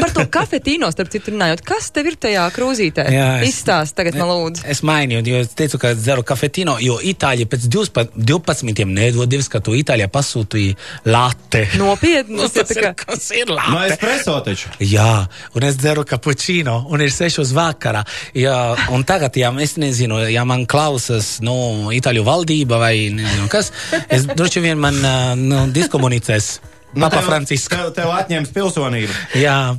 Par 0.00 0.14
to 0.16 0.24
kafetīno, 0.32 0.88
starp 0.94 1.10
citu, 1.12 1.34
runājot, 1.34 1.62
kas 1.66 1.90
tev 1.94 2.08
ir 2.10 2.16
tajā 2.22 2.46
krūzītē? 2.56 3.04
Jā, 3.12 3.28
es- 3.42 3.52
Izstāst 3.52 3.94
tagad 3.98 4.16
man 4.18 4.30
lūdzu. 4.30 4.64
Es 4.72 4.80
mainīju, 4.86 5.22
jo 5.28 5.42
es 5.44 5.52
teicu, 5.58 5.78
ka 5.82 5.92
dzeru 5.98 6.24
kafetīno, 6.26 6.78
jo 6.82 6.96
Itāļi 7.12 7.46
pēc 7.52 7.66
12 7.70 8.16
12 8.16 8.86
nedod 8.88 9.28
divas, 9.30 9.50
ka 9.52 9.60
tu 9.60 9.74
Itālijā 9.78 10.08
pasūtīji 10.12 10.74
latte. 11.12 11.66
Nopietni, 11.78 12.40
tas 12.54 12.72
ir 12.74 12.82
kā. 12.88 12.94
kas 13.04 13.28
ir 13.36 13.50
no 13.52 13.58
latte? 13.60 13.92
espreso 13.94 14.38
taču. 14.46 14.72
Jā, 14.80 15.26
un 15.58 15.68
es 15.68 15.76
dzeru 15.82 16.06
kapučīnu, 16.08 16.78
un 16.88 17.04
ir 17.04 17.12
sešos 17.14 17.52
vakarā. 17.92 18.04
Jā, 18.34 18.56
un 18.92 19.04
tagad, 19.04 19.36
ja 19.36 19.52
es 19.62 19.76
nezinu, 19.80 20.20
ja 20.32 20.44
man 20.48 20.66
klausās, 20.66 21.36
nu, 21.44 21.90
Itāļu 21.92 22.24
valdība 22.26 22.78
vai 22.80 23.10
nezinu 23.12 23.48
kas, 23.52 23.72
es 24.08 24.26
droši 24.26 24.62
vien 24.64 24.80
man, 24.80 24.98
nu, 25.38 25.66
diskomunicēs. 25.72 26.60
Nu, 26.92 27.06
Papa 27.06 27.22
Franciska. 27.24 27.76
Tev, 27.78 27.92
tev 27.96 28.10
atņems 28.12 28.50
pilsonību. 28.52 29.14
Jā. 29.40 29.76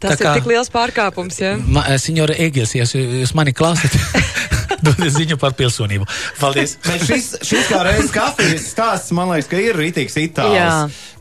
Tas 0.00 0.14
Tā 0.14 0.16
kā- 0.20 0.32
ir 0.34 0.40
tik 0.42 0.48
liels 0.48 0.68
pārkāpums, 0.72 1.38
jā. 1.40 1.54
Ma, 1.60 1.84
signora 2.00 2.34
Egils, 2.36 2.74
ja 2.74 2.84
jūs, 2.84 2.92
jūs 2.96 3.32
mani 3.36 3.52
klausāt, 3.56 3.92
dod 4.86 5.00
ziņu 5.16 5.36
par 5.40 5.54
pilsonību. 5.58 6.06
Paldies! 6.40 6.76
Bet 6.86 7.04
šis, 7.08 7.30
šis 7.44 7.70
kā 7.70 7.80
reizes 7.86 8.12
kafijas 8.14 8.68
stāsts, 8.72 9.14
man 9.16 9.32
liekas, 9.32 9.48
ka 9.50 9.60
ir 9.62 9.78
rītīgs 9.78 10.16
itālis. 10.22 10.58
Jā. 10.58 10.74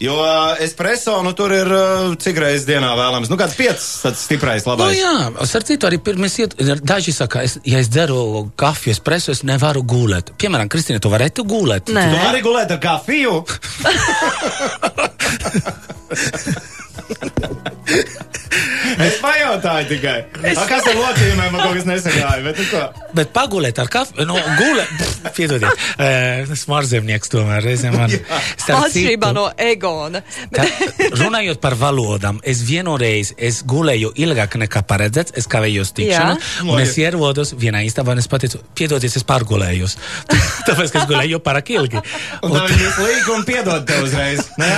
Jo 0.04 0.18
uh, 0.20 0.60
espreso, 0.64 1.16
nu 1.24 1.32
tur 1.38 1.54
ir 1.56 1.70
uh, 1.72 2.12
cik 2.20 2.40
reizes 2.44 2.68
dienā 2.68 2.92
vēlams. 3.00 3.30
Nu, 3.32 3.38
kāds 3.40 3.56
piecas, 3.60 3.88
tāds 4.04 4.26
stiprais, 4.28 4.66
Nu, 4.68 4.74
labais. 4.74 4.98
jā, 5.00 5.14
ar 5.32 5.64
citu 5.68 5.88
arī 5.88 5.98
pirms 6.04 6.36
iet, 6.44 6.58
daži 6.84 7.14
saka, 7.16 7.44
es, 7.48 7.58
ja 7.68 7.80
es 7.80 7.88
dzeru 7.94 8.50
kafiju, 8.60 8.94
espreso, 8.98 9.32
es 9.36 9.44
nevaru 9.48 9.84
gulēt. 9.88 10.34
Piemēram, 10.42 10.68
Kristīna, 10.72 11.00
tu 11.04 11.12
varētu 11.14 11.46
gulēt? 11.48 11.94
Nē. 11.94 12.06
Tu 12.12 12.22
vari 12.28 12.42
gulēt 12.46 12.70
ar 12.76 12.82
kafiju? 12.84 13.34
es 19.02 19.20
pajautāju 19.24 19.88
tikai. 19.90 20.16
Es... 20.44 20.58
A, 20.58 20.66
kas 20.70 20.88
ar 20.90 20.98
locījumiem 20.98 21.54
man 21.54 21.62
kaut 21.62 21.78
kas 21.78 21.88
nesagāja? 21.88 22.42
Bet, 22.46 22.60
nu, 22.60 22.66
ko? 22.72 23.10
Bet 23.18 23.32
pagulēt 23.36 23.80
ar 23.82 23.90
kafiju, 23.94 24.26
nu, 24.30 24.38
gulēt, 24.60 25.04
piedodiet, 25.38 25.86
uh, 25.96 26.44
tas 26.50 26.66
mārzemnieks 26.72 27.34
tomēr 27.34 27.66
reizēm 27.66 27.98
man. 27.98 28.14
Atšķirībā 28.64 29.32
no 29.36 29.48
Egona. 29.60 30.24
Runājot 31.20 31.62
par 31.64 31.78
valodām, 31.80 32.42
es 32.48 32.64
vienreiz 32.68 33.34
es 33.38 33.62
gulēju 33.68 34.14
ilgāk 34.24 34.58
nekā 34.64 34.84
paredzēts, 34.90 35.36
es 35.40 35.50
kavējos 35.52 35.94
tikšanu, 35.98 36.38
Jā. 36.38 36.68
un 36.70 36.82
es 36.84 36.96
ierodos 37.02 37.54
vienā 37.60 37.84
istabā, 37.88 38.16
un 38.16 38.24
es 38.24 38.30
pateicu, 38.32 38.62
piedodies, 38.78 39.18
es 39.20 39.28
pārgulējos. 39.28 39.98
Tāpēc, 40.68 40.94
ka 40.94 41.04
es 41.04 41.10
gulēju 41.10 41.42
pārāk 41.44 41.74
ilgi. 41.76 42.02
Un 42.44 42.56
tā 42.56 42.66
viņi 42.70 42.82
visu 42.82 43.08
līgu 43.08 43.38
un 43.38 43.48
piedod 43.48 43.88
tev 43.90 44.08
uzreiz. 44.08 44.48
Ne? 44.60 44.72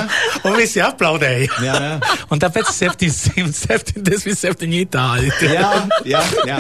un 0.46 0.56
visi 0.60 0.82
aplaudēja. 0.84 1.50
Jā, 1.64 1.76
jā. 1.86 2.16
Un 2.34 2.42
tāpēc 2.42 2.72
777 4.06 4.76
itāļi. 4.84 5.32
Jā, 5.56 5.70
jā, 6.08 6.22
jā. 6.50 6.58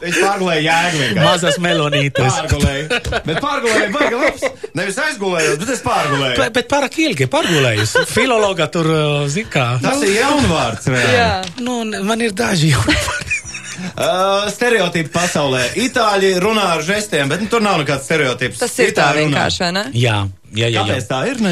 Viņš 0.00 0.16
pārgulēja 0.22 0.60
jēgu 0.64 1.00
vienkārši. 1.00 1.24
Mazas 1.26 1.56
melonītes. 1.60 2.36
Pārgulēju. 2.38 3.00
Bet 3.26 3.40
pārgulēju, 3.44 3.90
baigi 3.96 4.20
labs. 4.22 4.68
Nevis 4.78 5.00
aizgulējos, 5.04 5.58
bet 5.60 5.72
es 5.74 5.82
pārgulēju. 5.84 6.38
Bet, 6.40 6.54
bet 6.56 6.70
pārāk 6.70 6.96
ilgi 7.04 7.26
pārgulējis. 7.32 7.92
Filologa 8.08 8.70
tur 8.72 8.88
zina. 9.28 9.66
Tas 9.84 10.00
ir 10.06 10.14
jaunvārds. 10.16 10.88
reāli. 10.94 11.18
Jā. 11.18 11.28
Nu, 11.66 11.82
man 12.08 12.24
ir 12.24 12.32
daži 12.36 12.72
jau. 12.72 12.80
Uh, 12.88 14.48
stereotipi 14.56 15.12
pasaulē. 15.12 15.66
Itāļi 15.84 16.32
runā 16.40 16.66
ar 16.78 16.84
žestiem, 16.86 17.28
bet 17.32 17.44
nu, 17.44 17.50
tur 17.52 17.64
nav 17.64 17.82
nekāds 17.82 18.08
stereotips. 18.08 18.60
Tas 18.64 18.78
ir 18.80 18.94
tā 18.96 19.10
Itāļi 19.10 19.26
runā. 19.26 19.28
vienkārši, 19.28 19.62
vai 19.66 19.70
ne? 19.76 19.84
jā, 19.92 20.18
jā, 20.54 20.64
jā. 20.64 20.72
jā. 20.72 20.84
Kāpēc 20.84 21.12
tā 21.12 21.22
ir? 21.28 21.44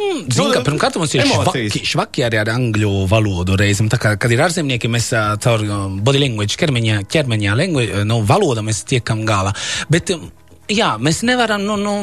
Nes... 0.00 0.34
Zinu, 0.34 0.50
ka 0.54 0.62
pirmkārt 0.64 0.96
mums 1.00 1.12
ir 1.14 1.26
švaki, 1.28 1.84
švaki 1.92 2.24
arī 2.26 2.40
ar 2.40 2.50
angļu 2.54 2.90
valodu 3.10 3.56
reizēm. 3.60 3.90
Kad 3.92 4.32
ir 4.32 4.42
ārzemnieki, 4.46 4.90
mēs 4.92 5.10
caur 5.44 5.64
body 6.00 6.22
language, 6.22 6.56
ķermeņa, 6.60 7.02
ķermeņa 7.10 7.56
language, 7.58 8.04
nu, 8.08 8.20
valoda 8.26 8.64
mēs 8.66 8.82
tiekam 8.88 9.22
galā. 9.28 9.52
Bet, 9.92 10.12
jā, 10.72 10.94
mēs 11.02 11.22
nevaram, 11.28 11.64
nu, 11.66 11.76
nu, 11.80 11.94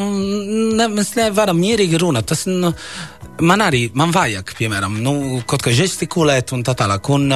ne, 0.78 0.90
mēs 0.94 1.16
nevaram 1.18 1.60
mierīgi 1.60 2.00
runāt. 2.04 2.30
Tas, 2.30 2.46
nu, 2.50 2.74
man 3.42 3.66
arī, 3.66 3.88
man 3.98 4.14
vajag, 4.16 4.56
piemēram, 4.60 5.02
nu, 5.04 5.44
kaut 5.50 5.66
kā 5.66 5.76
žestikulēt 5.76 6.54
un 6.58 6.66
tā 6.68 6.78
tālāk. 6.78 7.14
Un, 7.18 7.30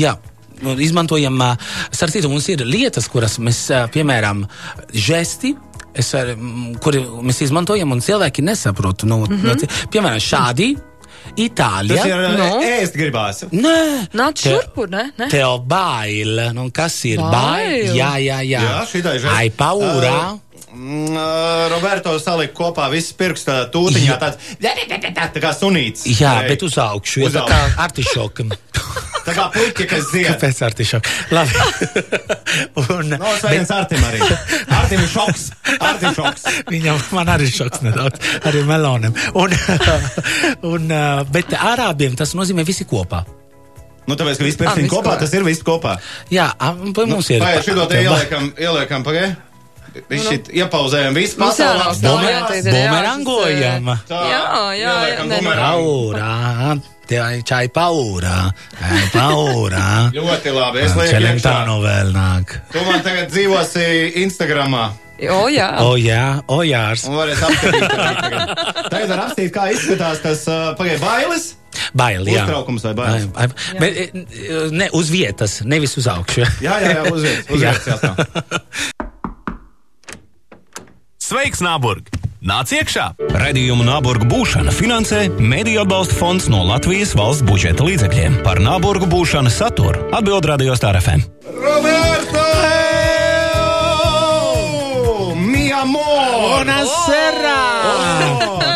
jā, 0.00 0.16
nu, 0.64 0.76
izmantojam, 0.80 1.42
starp 1.90 2.16
citu, 2.16 2.32
mums 2.32 2.48
ir 2.52 2.64
lietas, 2.68 3.10
kuras 3.12 3.40
mēs, 3.42 3.66
piemēram, 3.94 4.46
žesti, 4.94 5.56
Es 5.56 5.69
ar, 6.14 6.34
mm, 6.36 6.76
kuri 6.82 7.02
mēs 7.26 7.42
izmantojam, 7.46 7.92
un 7.92 8.00
cilvēki 8.04 8.44
nesaprot. 8.46 9.02
Nu, 9.02 9.24
mm 9.26 9.42
-hmm. 9.42 9.68
Piemēram, 9.90 10.22
šādi 10.22 10.76
Itālijā. 11.36 11.96
Tas 11.96 12.06
ir 12.06 12.16
Nu? 12.16 12.44
nu? 12.44 12.60
ēst 12.64 12.96
gribās. 12.96 13.44
Nē, 13.52 14.06
Nāc 14.16 14.40
šurpu, 14.40 14.86
ne? 14.90 15.10
ne? 15.18 15.28
Tev 15.28 15.58
bail. 15.66 16.40
Nu, 16.56 16.70
kas 16.74 17.04
ir 17.04 17.18
Bail? 17.18 17.30
bail? 17.30 17.96
Jā, 17.96 18.12
jā, 18.18 18.38
jā. 18.42 18.62
Jā, 18.62 18.86
šitai 18.90 19.18
žest. 19.18 19.34
Ai, 19.34 19.50
paurā. 19.50 20.38
Mm, 20.72 21.16
uh, 21.16 21.68
Roberto 21.72 22.18
salika 22.22 22.54
kopā 22.54 22.90
visas 22.90 23.12
pirksta 23.12 23.64
tūtiņā 23.74 24.18
tāds 24.22 24.38
tā 25.34 25.42
kā 25.42 25.50
sunīts. 25.54 26.06
Jā, 26.20 26.46
bet 26.46 26.62
uz 26.62 26.78
augšu. 26.78 27.26
Uz 27.26 27.34
Jā, 27.34 27.42
tā 27.42 27.48
kā 27.50 27.84
artišoka. 27.86 28.46
Tā 29.26 29.34
kā 29.36 29.46
puķi, 29.54 29.86
kas 29.90 30.06
zied. 30.12 30.28
Kāpēc 30.30 30.60
artišoka? 30.68 31.12
Labi. 31.34 31.52
un, 32.84 33.10
No, 33.20 33.32
sveiciens 33.40 33.70
Artim 33.74 34.04
arī. 34.08 34.20
Artim 34.78 35.02
ir 35.04 35.10
šoks. 35.12 35.44
Artim 35.78 36.14
šoks. 36.16 36.46
Viņam 36.70 37.02
man 37.16 37.30
arī 37.34 37.50
šoks 37.52 37.82
nedaudz, 37.84 38.22
arī 38.48 38.62
melonam. 38.68 39.14
Un, 39.38 39.52
un, 40.72 40.88
bet 41.34 41.52
arābiem 41.58 42.16
tas 42.18 42.32
nozīmē 42.38 42.64
visi 42.68 42.86
kopā. 42.88 43.22
Nu, 44.08 44.16
tāpēc, 44.18 44.40
ka 44.40 44.46
visi 44.46 44.56
Ah, 44.56 44.62
pirkstiņi 44.64 44.88
viss 44.88 44.94
kopā, 44.96 45.12
tas 45.20 45.34
ir 45.36 45.44
viss 45.46 45.62
kopā. 45.66 45.92
Jā, 46.34 46.48
a, 46.58 46.72
pa 46.96 47.04
mums 47.06 47.28
ir. 47.30 47.42
Vai 47.44 47.60
šito 47.62 47.84
te 47.90 48.00
ieliekam, 48.02 48.48
ieliekam 48.58 49.04
pagai? 49.06 49.28
Viņš 50.10 50.26
šit 50.30 50.48
iepauzējam 50.54 51.14
visu 51.18 51.38
Mums 51.40 51.56
pasauli. 51.58 51.78
jānāk 51.78 51.88
apstājās. 51.90 52.00
stāvēt, 52.00 52.42
tagad 52.46 52.66
ir 52.66 52.74
Bumerangojam. 52.76 53.88
Tā, 54.06 54.20
Jā, 54.30 54.40
jā, 54.40 54.64
jā, 54.78 54.92
ieliekam 54.96 55.30
ne, 55.30 55.36
nu. 55.36 55.42
bumerangu. 55.42 55.94
Paurā, 56.14 56.74
te 56.78 56.99
čai 57.46 57.66
paurā, 57.74 58.38
ai, 58.80 59.02
paurā. 59.14 59.86
Ļoti 60.14 60.52
labi. 60.54 60.82
Es 60.86 60.94
lieku 60.96 61.12
Čelentāno 61.16 61.76
iekšā. 61.78 61.86
vēl 61.86 62.12
nāk. 62.14 62.56
Tu 62.72 62.82
man 62.86 63.02
tagad 63.06 63.30
dzīvosi 63.34 63.86
Instagramā. 64.24 64.84
O, 65.20 65.42
jā. 65.52 65.66
O 65.84 65.96
jā, 66.00 66.40
o 66.48 66.62
jārs. 66.64 67.02
Un 67.10 67.18
varēs 67.18 67.42
apskatīt. 67.44 67.88
tagad. 67.92 68.54
Tagad 68.88 69.08
var 69.12 69.20
apskatīt, 69.26 69.50
kā 69.52 69.66
izskatās 69.74 70.22
tas 70.24 70.46
uh, 70.48 70.70
pagaid 70.78 71.02
bailes. 71.02 71.50
Bail, 71.94 72.24
jā. 72.26 72.46
Uztraukums 72.46 72.86
vai 72.88 72.94
bailes? 72.96 73.26
Ai, 73.36 73.46
ai, 73.46 73.78
Bet 73.78 74.72
ne 74.72 74.88
uz 74.96 75.10
vietas, 75.12 75.60
nevis 75.68 75.92
uz 76.00 76.08
augšu. 76.10 76.46
Jā, 76.64 76.78
jā, 76.82 76.94
jā, 76.96 77.04
uz 77.12 77.22
vietas. 77.26 77.46
Uz 77.52 77.60
Jā. 77.66 77.74
vietas 77.76 77.86
jāstāv. 77.92 78.14
Sveiks, 81.20 81.60
Nāburg! 81.62 82.08
Nāc 82.40 82.72
iekšā! 82.72 83.10
Radījumu 83.36 83.84
Nāburgu 83.84 84.24
būšana 84.30 84.72
finansē 84.72 85.26
Mēdīļu 85.36 85.82
atbalsta 85.82 86.16
fonds 86.16 86.48
no 86.52 86.62
Latvijas 86.64 87.12
valsts 87.18 87.44
budžeta 87.44 87.84
līdzekļiem. 87.84 88.40
Par 88.46 88.62
Nāburgu 88.64 89.10
būšanu 89.12 89.52
saturu 89.52 90.08
atbild 90.16 90.48
Radio 90.48 90.78
Star 90.78 90.96
FM. 91.02 91.28
Roberto! 91.60 92.09
Amor! 95.80 96.64
Buonasera! 96.64 97.58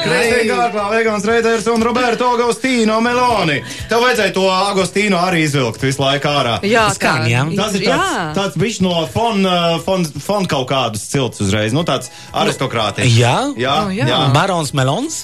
Kristīna 0.05 0.55
Kārklā, 0.57 0.85
Vegans 0.93 1.25
Reiters 1.29 1.67
un 1.73 1.83
Roberto 1.85 2.27
Agostīno 2.35 2.97
Meloni. 3.05 3.59
Tev 3.91 4.03
vajadzēja 4.05 4.33
to 4.37 4.45
Agostīno 4.53 5.19
arī 5.21 5.43
izvilkt 5.47 5.83
visu 5.85 6.03
laiku 6.03 6.29
ārā. 6.31 6.55
Jā, 6.65 6.87
Skan, 6.97 7.25
jā. 7.29 7.43
Tas 7.57 7.77
ir 7.79 7.85
jā. 7.87 7.97
tāds, 7.97 8.35
tāds 8.39 8.59
bišķi 8.61 8.85
no 8.87 8.93
fona 9.13 9.55
fon, 9.85 10.05
fon 10.25 10.49
kaut 10.51 10.69
kādas 10.71 11.05
cilts 11.11 11.41
uzreiz. 11.45 11.73
Nu, 11.77 11.85
tāds 11.89 12.11
aristokrātisks. 12.37 13.17
Jā? 13.21 13.35
jā, 13.61 13.75
Oh, 13.85 13.91
jā. 13.93 14.07
jā. 14.09 14.19
Barons 14.37 14.73
Melons? 14.77 15.23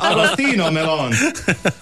Agostīno 0.00 0.68
Meloni. 0.72 1.16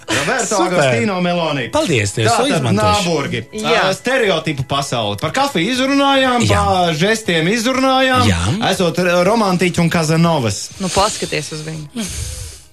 Roberto 0.09 0.55
Super. 0.55 0.79
Agostīno 0.79 1.19
Meloni. 1.23 1.67
Paldies, 1.73 2.15
tev, 2.15 2.31
Tātad. 2.31 2.67
Nāburgi. 2.79 3.43
Jā. 3.59 3.89
Stereotipu 3.95 4.63
pasauli. 4.69 5.19
Par 5.21 5.31
kafiju 5.35 5.75
izrunājām, 5.75 6.47
Jā. 6.47 6.63
par 6.65 6.97
žestiem 6.97 7.47
izrunājām. 7.53 8.25
Jā. 8.29 8.39
Esot 8.71 8.88
r- 8.97 9.21
romantiķi 9.27 9.79
un 9.83 9.89
kazanovas. 9.93 10.69
Nu, 10.79 10.89
paskaties 10.89 11.51
uz 11.53 11.61
viņu. 11.67 12.05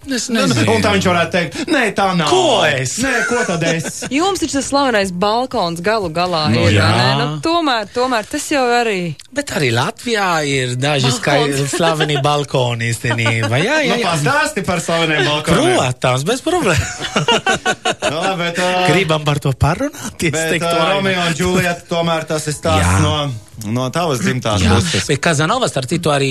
Es 0.07 0.29
Un 0.31 0.39
tā 0.85 0.93
viņš 0.95 1.07
varētu 1.11 1.33
teikt, 1.35 1.55
nē, 1.67 1.81
tā 1.99 2.05
nav. 2.15 2.29
Ko 2.31 2.61
es? 2.63 2.93
Nē, 3.03 3.25
ko 3.27 3.41
tad 3.43 3.65
es? 3.67 4.05
Jums 4.15 4.39
taču 4.39 4.55
tas 4.61 4.69
slavenais 4.71 5.11
balkons 5.11 5.81
galu 5.83 6.13
galā 6.15 6.45
Nu, 6.53 6.61
ir. 6.69 6.77
jā. 6.77 6.87
ne? 6.95 7.09
Nu, 7.19 7.25
tomēr, 7.43 7.89
tomēr 7.91 8.29
tas 8.31 8.45
jau 8.53 8.63
arī. 8.71 9.17
Bet 9.35 9.51
arī 9.59 9.73
Latvijā 9.75 10.29
ir 10.47 10.77
daži 10.79 11.11
skaidri 11.11 11.67
slaveni 11.67 12.21
balkoni 12.23 12.93
īstenībā. 12.93 13.59
Jā, 13.59 13.81
jā, 13.83 13.97
Nu, 13.97 14.05
jā. 14.05 14.13
pastāsti 14.15 14.63
par 14.69 14.79
slaveniem 14.85 15.27
balkoniem. 15.27 15.75
Protams, 15.75 16.23
bez 16.31 16.45
problēmas. 16.47 16.95
Nu, 18.07 18.15
labi, 18.23 18.45
bet, 18.45 18.59
uh, 18.63 18.87
Gribam 18.87 19.25
par 19.27 19.41
to 19.43 19.51
parunāt. 19.59 20.23
es 20.23 20.31
bet 20.31 20.63
uh, 20.63 20.71
Romeo 20.93 21.19
un 21.27 21.35
Džulieta 21.35 21.83
tomēr 21.91 22.29
tas 22.31 22.47
ir 22.47 22.55
stāsts 22.55 23.03
no, 23.03 23.17
no 23.65 23.87
tavas 23.95 24.21
dzimtās 24.21 24.63
Jā, 24.63 24.75
puses. 24.77 25.07
bet 25.09 25.21
Kazanovas, 25.25 25.71
starp 25.73 25.89
citu, 25.91 26.11
arī 26.13 26.31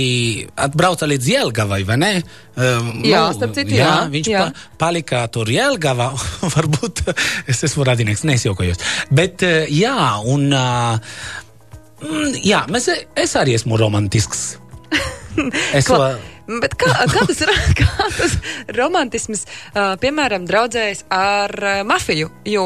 atbrauca 0.62 1.08
līdz 1.10 1.30
Jelgavai, 1.32 1.82
vai 1.88 1.98
ne? 2.02 2.12
Um, 2.56 2.92
Jā, 3.06 3.24
starp 3.36 3.56
citu, 3.58 3.74
jā, 3.80 3.94
viņš 4.14 4.30
jā. 4.32 4.44
Pa, 4.52 4.68
palika 4.86 5.24
tur 5.34 5.50
Jelgavā, 5.52 6.12
varbūt 6.56 7.02
es 7.52 7.64
esmu 7.68 7.88
radinieks, 7.88 8.24
nesjokojos. 8.30 8.78
Bet, 9.12 9.42
uh, 9.48 9.66
jā, 9.74 9.96
un, 10.32 10.48
uh, 10.54 11.00
mm, 12.04 12.38
jā, 12.46 12.64
mēs, 12.72 12.92
es 13.26 13.36
arī 13.42 13.58
esmu 13.60 13.80
romantisks. 13.82 14.46
Es 15.76 15.84
to, 15.90 15.98
Kla- 15.98 16.35
Bet 16.46 16.76
kā, 16.78 16.92
kā, 17.10 17.24
tas, 17.26 17.40
ir- 17.42 17.52
kā 17.80 17.88
tas 18.18 18.36
romantisms, 18.78 19.46
piemēram, 20.02 20.46
draudzējas 20.46 21.06
ar 21.10 21.54
mafiju? 21.90 22.30
Jo 22.46 22.66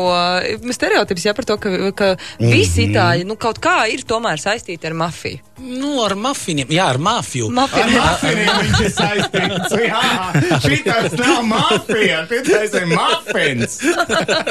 stereotips 0.75 1.25
jau 1.29 1.33
par 1.37 1.47
to, 1.47 1.55
ka, 1.57 1.71
ka 1.95 2.09
visi 2.41 2.83
Mhm. 2.85 2.91
itāļi 2.91 3.25
nu, 3.29 3.35
kaut 3.39 3.59
kā 3.63 3.77
ir 3.91 4.03
tomēr 4.07 4.39
saistīti 4.41 4.85
ar 4.89 4.93
mafiju. 4.99 5.39
nu, 5.59 5.93
ar 6.03 6.13
mafiniem, 6.15 6.67
jā, 6.71 6.85
ar 6.93 6.97
mafiju. 7.03 7.47
Ar 7.49 7.55
Mafija. 7.61 7.87
mafiniem 7.99 8.59
viņš 8.63 8.81
ir 8.85 8.91
saistīts. 8.95 9.73
Jā, 9.89 10.59
šitais 10.63 11.15
nav 11.19 11.41
mafija, 11.49 12.21
šitais 12.29 12.73
ir 12.79 12.85
mafins. 12.93 13.79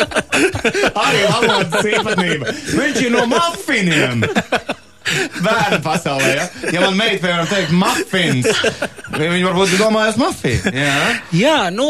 Arī 1.05 1.23
valodas 1.33 1.89
īpatnība. 1.93 2.53
Viņš 2.75 3.01
ir 3.07 3.11
no 3.15 3.25
mafiniem. 3.31 4.25
bērnu 5.47 5.81
pasaulē. 5.85 6.31
Ja, 6.35 6.47
ja 6.75 6.85
man 6.85 6.99
meita, 6.99 7.23
piemēram, 7.25 7.49
teikt, 7.51 7.75
mafins, 7.79 8.49
viņi 9.15 9.47
varbūt 9.47 9.77
domājas 9.81 10.19
mafija. 10.21 10.73
Jā. 10.75 10.99
Jā, 11.39 11.57
nu, 11.75 11.89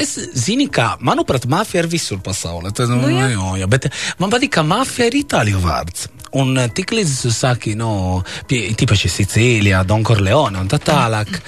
es 0.00 0.16
zinu, 0.38 0.68
ka, 0.72 0.94
manuprāt, 1.04 1.48
mafija 1.50 1.84
ir 1.84 1.90
visur 1.92 2.20
pasaulē. 2.24 2.72
Tad, 2.76 2.92
nu, 2.92 3.00
Nu, 3.00 3.12
jā. 3.12 3.30
jā. 3.34 3.52
Jā, 3.62 3.68
bet 3.70 3.88
man 4.20 4.32
patīk, 4.32 4.52
ka 4.58 4.64
mafija 4.66 5.08
ir 5.10 5.20
itāļu 5.22 5.62
vārds. 5.64 6.08
Un 6.38 6.54
eh, 6.62 6.68
tik 6.74 6.92
līdz 6.94 7.14
tu 7.24 7.32
saki, 7.34 7.74
no, 7.78 8.20
pie, 8.46 8.68
tīpaši 8.78 9.10
Sicīlijā, 9.10 9.82
Don 9.88 10.04
Corleone 10.06 10.60
un 10.62 10.70
tā 10.70 10.78
tālāk. 10.82 11.40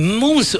Mums, 0.00 0.56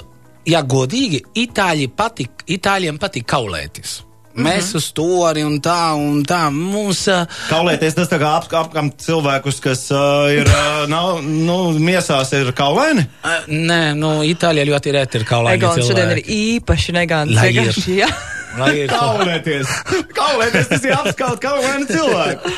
ja 0.47 0.63
godīgi, 0.63 1.25
itāļi 1.43 1.91
patīk, 1.97 2.47
itāļiem 2.59 3.01
patīk 3.03 3.27
kaulētis. 3.31 4.01
Mēs 4.39 4.71
uz 4.79 4.87
to 4.95 5.09
arī 5.27 5.43
un 5.43 5.57
tā, 5.63 5.93
un 5.99 6.23
tā. 6.27 6.45
Mums, 6.55 7.03
uh, 7.11 7.27
Kaulēties 7.51 7.97
tas 7.99 8.11
tā 8.11 8.21
kā 8.23 8.31
ap, 8.39 8.47
apkam 8.61 8.93
cilvēkus, 8.95 9.59
kas 9.65 9.87
uh, 9.91 10.31
ir, 10.31 10.47
uh, 10.47 10.85
nav, 10.91 11.19
nu, 11.27 11.59
miesās 11.83 12.31
ir 12.39 12.53
kaulaini. 12.57 13.09
nē, 13.51 13.81
nu, 13.99 14.21
Itālijā 14.27 14.69
ļoti 14.71 14.95
reti 14.95 15.21
ir 15.21 15.27
kaulaini 15.29 15.59
Egons 15.59 15.83
šodien 15.91 16.15
ir 16.15 16.23
īpaši 16.25 16.95
negants. 16.95 17.35
Lai 17.35 17.51
ir. 17.57 17.83
jā. 18.03 18.11
Lai 18.59 18.73
ir 18.83 18.91
Kaulēties. 18.91 19.71
Kaulēties, 20.19 20.67
tas 20.73 20.89
ir 20.89 20.97
apskaut 20.97 21.41
kaulaini 21.43 21.87
cilvēku. 21.91 22.55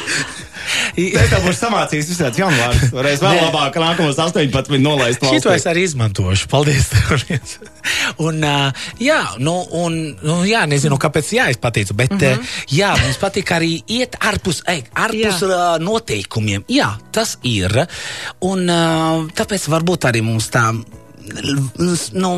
Es 0.96 1.30
tev 1.30 1.42
būšu 1.42 1.58
samācījis 1.58 2.10
visāds 2.12 2.38
jaunvārds. 2.38 2.92
Varēs 2.94 3.22
vēl 3.22 3.38
labāk 3.40 3.76
nākamos 3.82 4.18
18 4.20 4.78
nolaist 4.82 5.20
Šito 5.20 5.50
valstī. 5.50 5.54
es 5.58 5.66
arī 5.68 5.84
izmantošu. 5.88 6.48
Paldies. 6.52 6.88
tev. 6.92 7.56
un, 8.26 8.38
uh, 8.46 8.86
jā, 9.02 9.20
nu, 9.42 9.56
un, 9.82 9.98
nu, 10.22 10.38
jā, 10.48 10.62
nezinu, 10.70 10.98
kāpēc 11.02 11.32
jā, 11.36 11.48
es 11.52 11.60
pateicu, 11.60 11.96
bet 11.98 12.14
mm 12.14 12.20
-hmm. 12.20 12.56
jā, 12.78 12.92
mums 13.02 13.18
patīk 13.20 13.52
arī 13.56 13.72
iet 13.86 14.16
ārpus, 14.20 14.62
ej, 14.66 14.84
ārpus 14.94 15.42
uh, 15.42 15.78
noteikumiem. 15.82 16.64
Jā, 16.68 16.94
tas 17.12 17.38
ir. 17.42 17.86
Un 18.40 18.68
uh, 18.70 19.28
tāpēc 19.34 19.68
varbūt 19.68 20.10
arī 20.10 20.22
mums 20.22 20.50
tā. 20.50 20.70
Nu, 22.18 22.30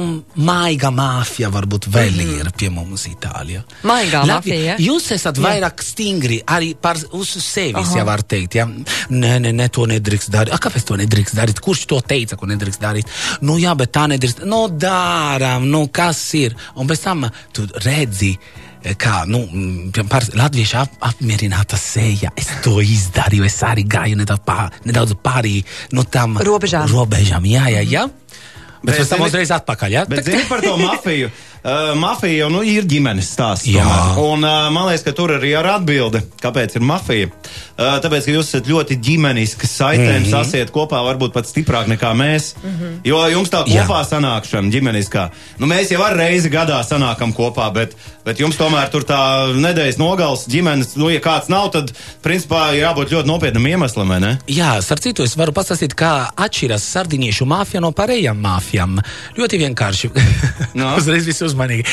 maiga 0.45 0.91
mafija 0.95 1.49
varbūt 1.53 1.89
vēl 1.93 2.19
mm 2.21 2.33
ir 2.35 2.51
pie 2.59 2.69
mums 2.73 3.07
Itālijā. 3.09 3.63
Maigā 3.87 4.23
Labi, 4.25 4.33
mafija, 4.33 4.59
ja? 4.73 4.77
Jūs 4.83 5.11
esat 5.17 5.39
vairāk 5.43 5.83
stingri 5.85 6.41
arī 6.47 6.73
par 6.81 6.99
uz 7.17 7.35
sevis, 7.43 7.95
ja 7.97 8.05
var 8.07 8.25
teikt. 8.27 8.59
Ja? 8.59 8.67
Nē, 8.67 9.37
nē, 9.45 9.55
nē, 9.55 9.69
to 9.75 9.87
nedrīkst 9.91 10.33
darīt. 10.35 10.55
A, 10.55 10.61
kāpēc 10.63 10.87
to 10.89 10.99
nedrīkst 11.01 11.39
darīt? 11.39 11.63
Kurš 11.65 11.87
to 11.91 12.01
teica, 12.05 12.39
ko 12.41 12.49
nedrīkst 12.51 12.83
darīt? 12.83 13.15
Nu, 13.47 13.59
jā, 13.63 13.75
bet 13.79 13.95
tā 13.95 14.07
nedrīkst. 14.11 14.45
Nu, 14.49 14.67
dārām, 14.69 15.69
nu, 15.71 15.87
kas 15.95 16.23
ir? 16.41 16.57
Un 16.77 16.91
pēc 16.91 17.09
tam 17.09 17.27
tu 17.55 17.67
redzi. 17.87 18.35
Kā 19.01 19.23
nu, 19.25 19.39
mm, 19.49 20.09
par 20.13 20.27
latviešu 20.37 20.77
ap, 20.77 20.99
apmierināta 21.09 21.79
seja. 21.81 22.29
Es 22.37 22.51
to 22.61 22.83
izdarīju, 22.85 23.47
es 23.49 23.57
arī 23.65 23.87
gāju 23.89 24.19
nedaudz, 24.21 24.43
pār, 24.45 24.75
nedaudz 24.85 25.15
pāri 25.25 25.63
no 25.97 26.05
tam 26.05 26.37
Robežām. 26.37 26.85
robežām 26.93 27.49
jā, 27.49 27.65
jā, 27.73 27.81
jā. 27.89 28.05
Bet 28.85 28.93
Bet 28.93 29.01
pēc 29.01 29.11
tam 29.15 29.25
uzreiz 29.25 29.51
atpakaļ. 29.57 29.95
Ja? 29.97 30.05
Bet 30.09 30.27
zini 30.29 30.45
par 30.51 30.65
to 30.65 30.77
mafiju. 30.81 31.33
Uh, 31.65 31.95
mafija 31.97 32.43
jau 32.43 32.51
nu, 32.53 32.59
ir 32.69 32.85
ģimenes 32.85 33.31
stāsts. 33.33 33.71
Un 34.21 34.43
uh, 34.45 34.67
man 34.69 34.91
liekas, 34.91 35.01
ka 35.07 35.15
tur 35.17 35.31
arī 35.39 35.55
ir 35.55 35.65
atbilde, 35.65 36.21
kāpēc 36.43 36.77
ir 36.77 36.85
mafija. 36.85 37.31
Uh, 37.31 37.63
tāpēc, 37.77 38.27
ka 38.29 38.35
jūs 38.37 38.51
esat 38.53 38.69
ļoti 38.71 38.97
ģimeniski 39.03 39.67
saitēm, 39.67 40.21
mm 40.21 40.25
-hmm. 40.25 40.31
sasiet 40.31 40.71
kopā, 40.75 41.01
varbūt 41.09 41.33
pat 41.35 41.49
stiprāk 41.51 41.89
nekā 41.91 42.13
mēs. 42.15 42.55
Mm 42.63 42.71
-hmm. 42.71 42.99
Jo 43.05 43.27
jums 43.29 43.51
tā 43.51 43.65
Jā. 43.67 43.83
kopā 43.83 44.05
sanākšana 44.07 44.71
ģimeniskā. 44.71 45.29
Nu, 45.59 45.67
mēs 45.67 45.91
jau 45.93 46.03
ar 46.03 46.17
reizi 46.17 46.51
gadā 46.51 46.83
sanākam 46.85 47.33
kopā, 47.35 47.73
bet, 47.73 47.97
bet 48.25 48.41
jums 48.41 48.57
tomēr 48.57 48.91
tur 48.91 49.03
tā 49.03 49.51
nedēļas 49.55 49.99
nogals 49.99 50.47
ģimenes, 50.49 50.97
nu, 50.97 51.11
ja 51.11 51.21
kāds 51.21 51.49
nav, 51.49 51.71
tad 51.71 51.93
principā 52.23 52.75
ir 52.75 52.83
jābūt 52.85 53.11
ļoti 53.13 53.27
nopietnam 53.27 53.67
iemeslam, 53.67 54.09
vai 54.09 54.21
ne? 54.21 54.39
Jā, 54.47 54.81
starp 54.83 55.01
citu, 55.01 55.23
es 55.23 55.37
varu 55.37 55.53
pastāstīt, 55.53 55.95
kā 55.95 56.31
atšķiras 56.37 56.83
sardiniešu 56.93 57.45
mafija 57.45 57.81
no 57.81 57.91
pārējām 57.91 58.37
mafijām. 58.41 59.01
Ļoti 59.37 59.59
vienkārši. 59.59 60.11
No. 60.75 60.97
Uzreiz 60.99 61.27
viss 61.27 61.43
uzmanīgi. 61.43 61.85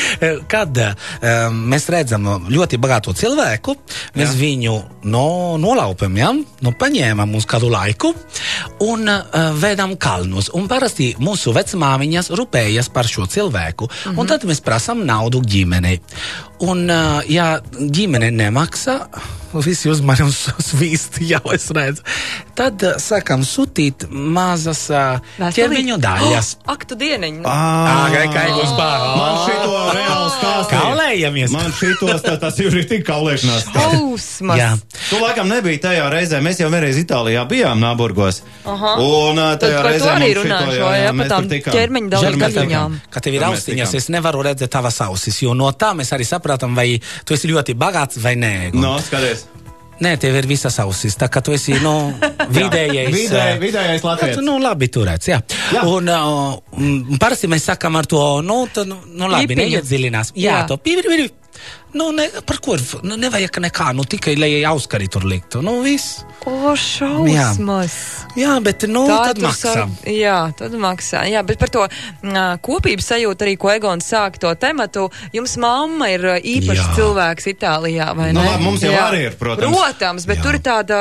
Kad 0.50 0.78
um, 0.78 1.58
mēs 1.70 1.86
redzam 1.92 2.26
ļoti 2.50 2.78
bagāto 2.82 3.12
cilvēku, 3.14 3.76
mēs 4.16 4.28
Jā. 4.28 4.32
Jā. 4.32 4.40
viņu 4.40 4.74
no, 5.04 5.56
nolaupam, 5.56 5.71
ja? 6.16 6.32
nu, 6.32 6.72
paņēmam 6.78 7.34
uz 7.38 7.46
kādu 7.48 7.70
laiku 7.72 8.12
un 8.84 9.08
uh, 9.08 9.50
vedam 9.58 9.96
kalnos. 9.96 10.50
Un 10.56 10.68
parasti 10.70 11.12
mūsu 11.22 11.54
vecmāmiņas 11.56 12.32
rūpējas 12.38 12.90
par 12.92 13.08
šo 13.08 13.26
cilvēku, 13.26 13.88
mm 13.88 14.12
-hmm. 14.12 14.18
un 14.18 14.26
tad 14.26 14.44
mēs 14.48 14.62
prasām 14.64 15.04
naudu 15.06 15.42
ģimenei. 15.42 16.00
Un, 16.62 16.84
uh, 16.86 17.22
ja 17.26 17.56
ģimene 17.74 18.30
nemaksā, 18.30 19.00
visi 19.60 19.90
uzmanīgi 19.90 20.28
uz 20.30 20.68
svīst, 20.70 21.18
jau 21.26 21.42
es 21.52 21.66
redzu. 21.74 22.04
Tad 22.56 22.84
uh, 22.86 22.94
sākam 23.02 23.42
sūtīt 23.46 24.06
mazas 24.12 24.84
uh, 24.92 25.18
ķermeņa 25.52 25.98
daļas. 26.00 26.52
Oh, 26.62 26.70
ak, 26.74 26.86
tu 26.88 26.96
dieniņ. 27.00 27.42
Ah, 27.48 28.06
Āgai, 28.06 28.26
kā 28.32 28.46
jūs 28.52 28.72
pārāk. 28.78 29.16
Man 29.18 29.40
šito 29.42 29.82
reāli 29.96 30.30
stāstīja. 30.36 30.82
Kaulējamies. 30.82 31.52
Man 31.56 31.74
šitos, 31.76 32.22
tā, 32.24 32.36
tas 32.40 32.60
jau 32.60 32.70
ir 32.70 32.86
tik 32.88 33.04
kaulēšanās. 33.08 33.66
Hausmas. 33.74 34.60
Jā. 34.60 34.70
Tu 35.10 35.20
laikam 35.20 35.50
nebija 35.50 35.82
tajā 35.88 36.06
reizē. 36.12 36.40
Mēs 36.44 36.62
jau 36.62 36.70
vienreiz 36.72 37.00
Itālijā 37.00 37.42
bijām 37.50 37.80
Nāburgos. 37.82 38.42
Aha. 38.68 38.94
Un 39.02 39.40
uh, 39.40 39.52
Tad 39.56 39.66
tajā 39.66 39.80
to 39.80 39.88
reizē 39.88 40.10
arī 40.14 40.30
runāšu, 40.38 40.76
jā, 40.78 40.92
jā, 40.94 41.02
jā, 41.02 41.12
par 41.18 41.32
tām 41.32 41.48
ķermeņa 41.50 42.12
daļu 42.12 42.22
Žēl, 42.28 42.38
mēs 42.38 42.56
daļiņām. 42.56 42.96
tikām. 42.96 43.12
Ka 43.12 43.24
tev 43.24 43.36
ir 43.36 43.46
austiņas, 43.48 43.94
es 43.98 44.08
nevaru 44.12 44.44
redzēt 44.46 44.72
tavas 44.72 45.00
ausis, 45.04 45.40
jo 45.42 45.56
no 45.58 45.68
tā 45.76 45.90
mēs 45.98 46.12
arī 46.14 46.24
saprotam, 46.28 46.51
vai 46.76 47.00
tu 47.24 47.34
esi 47.34 47.48
ļoti 47.48 47.74
bagāts 47.78 48.20
vai 48.22 48.34
nē. 48.36 48.72
No, 48.74 48.98
skaties. 49.00 49.46
Nē, 50.02 50.16
tev 50.18 50.34
ir 50.34 50.46
visas 50.50 50.78
ausis, 50.82 51.14
tā 51.14 51.28
kā 51.30 51.42
tu 51.44 51.52
esi 51.54 51.76
no, 51.86 52.12
vidējais. 52.50 53.12
Vidē, 53.14 53.44
vidējais 53.62 54.02
Latvijas. 54.02 54.40
nu, 54.42 54.58
labi 54.62 54.88
turēts, 54.90 55.28
jā. 55.30 55.38
Jā. 55.74 55.84
Un, 55.86 56.08
mm, 56.10 57.20
parasti 57.22 57.50
mēs 57.50 57.68
sakām 57.70 57.96
ar 58.00 58.08
to, 58.10 58.40
nu, 58.42 58.64
tad, 58.72 58.90
nu, 58.90 58.98
nu 59.06 59.30
labi, 59.30 59.54
neiedziļinās. 59.58 60.34
Jā, 60.34 60.62
Jā. 60.62 60.66
to 60.68 60.80
pīri, 60.82 61.06
pīri. 61.06 61.30
Nu, 61.94 62.10
ne, 62.10 62.28
par 62.46 62.56
ko? 62.64 62.74
ir- 62.74 63.00
Nu, 63.02 63.16
nevajag 63.16 63.50
nekā, 63.60 63.92
nu, 63.94 64.02
tikai, 64.04 64.36
lai 64.36 64.62
auskari 64.64 65.08
tur 65.08 65.22
liktu. 65.24 65.60
Nu, 65.62 65.82
viss. 65.82 66.24
O, 66.46 66.74
šausmas. 66.74 67.92
Jā, 68.36 68.56
bet, 68.64 68.86
nu, 68.88 69.06
Tā 69.06 69.18
tad 69.32 69.38
maksā. 69.38 69.72
sa- 69.74 69.88
Jā, 70.08 70.52
tad 70.56 70.72
maksā. 70.72 71.22
Jā, 71.30 71.42
bet 71.46 71.58
par 71.58 71.68
to 71.68 71.86
mm, 72.22 72.58
kopības 72.64 73.06
sajūtu 73.12 73.44
arī, 73.44 73.56
ko 73.58 73.68
Egons 73.70 74.04
sāk 74.08 74.38
to 74.38 74.54
tematu, 74.54 75.10
jums 75.32 75.56
mamma 75.56 76.08
ir 76.10 76.20
īpašs 76.40 76.80
Jā. 76.80 76.94
cilvēks 76.96 77.46
Itālijā, 77.52 78.08
vai 78.16 78.32
Nu, 78.32 78.40
ne? 78.40 78.48
labi, 78.48 78.64
mums 78.64 78.80
jau 78.80 78.90
Jā. 78.92 79.10
arī 79.10 79.20
ir, 79.26 79.32
protams. 79.38 79.76
Protams, 79.76 80.26
bet 80.26 80.38
Jā. 80.38 80.42
tur 80.42 80.54
ir 80.54 80.60
tāda. 80.60 80.98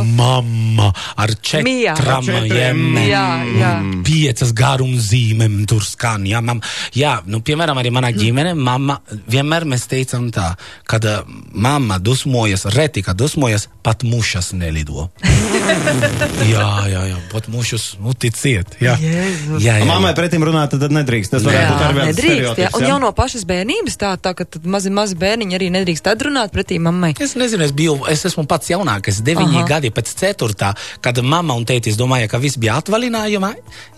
Uh, 0.00 0.04
Mamma 0.04 0.92
ar 1.16 1.28
četrām 1.28 2.24
četriem. 2.24 2.48
jēmēm. 2.50 3.08
Jā, 3.08 3.26
jā. 3.60 4.02
Piecas 4.04 4.52
garumzīmēm 4.52 5.66
tur 5.68 5.82
skan. 5.84 6.24
Jā, 6.24 6.40
mam, 6.42 6.60
jā 6.94 7.20
nu, 7.26 7.40
piemēram, 7.40 7.76
arī 7.78 7.90
manā 7.94 8.10
ģimenē 8.16 8.56
mamma 8.56 9.00
vienmēr 9.28 9.64
mēs 9.64 9.86
teicam 9.86 10.29
tā, 10.34 10.54
kad 10.88 11.04
uh, 11.04 11.20
mamma 11.52 11.98
dusmojas, 11.98 12.64
reti, 12.76 13.02
kad 13.06 13.16
dusmojas, 13.20 13.68
pat 13.82 14.02
mušas 14.06 14.52
nelido. 14.56 15.08
jā, 16.50 16.66
jā, 16.90 17.02
jā, 17.10 17.18
pat 17.32 17.48
mušas, 17.52 17.94
nu, 18.02 18.12
ticiet. 18.14 18.76
Jā, 18.82 18.94
Jēzus. 19.00 19.60
jā, 19.62 19.76
jā, 19.80 19.86
Mammai 19.88 20.12
pretim 20.18 20.44
runāt, 20.46 20.72
tad 20.74 20.92
nedrīkst. 20.94 21.32
Tas 21.34 21.44
varētu 21.46 21.60
Jā, 21.60 21.70
būt 21.70 21.84
arī 21.86 21.96
viens 21.98 22.10
nedrīkst, 22.14 22.60
jā. 22.64 22.70
Un 22.78 22.86
jau 22.88 22.98
no 23.02 23.10
pašas 23.16 23.44
bērnības 23.48 23.98
tā, 24.00 24.12
tā 24.22 24.32
ka 24.38 24.46
tad 24.46 24.66
mazi, 24.70 24.92
mazi 24.94 25.16
bērniņi 25.20 25.56
arī 25.58 25.70
nedrīkst 25.74 26.10
atrunāt 26.12 26.52
pretī 26.54 26.78
mammai. 26.82 27.12
Es 27.20 27.34
nezinu, 27.38 27.64
es 27.66 27.74
biju, 27.76 27.98
es 28.10 28.24
esmu 28.28 28.46
pats 28.50 28.70
jaunākais, 28.72 29.20
deviņi 29.26 29.60
Aha. 29.62 29.66
gadi 29.74 29.92
pēc 29.94 30.12
ceturtā, 30.20 30.72
kad 31.04 31.20
mamma 31.24 31.56
un 31.58 31.66
tētis 31.68 31.98
domāja, 32.00 32.28
ka 32.30 32.40
viss 32.42 32.58
bija 32.60 32.78
atvaļinājumā, 32.82 33.52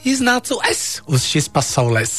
iznācu 0.09 0.59
es 0.71 1.01
uz 1.07 1.27
šīs 1.29 1.49
pasaules. 1.55 2.15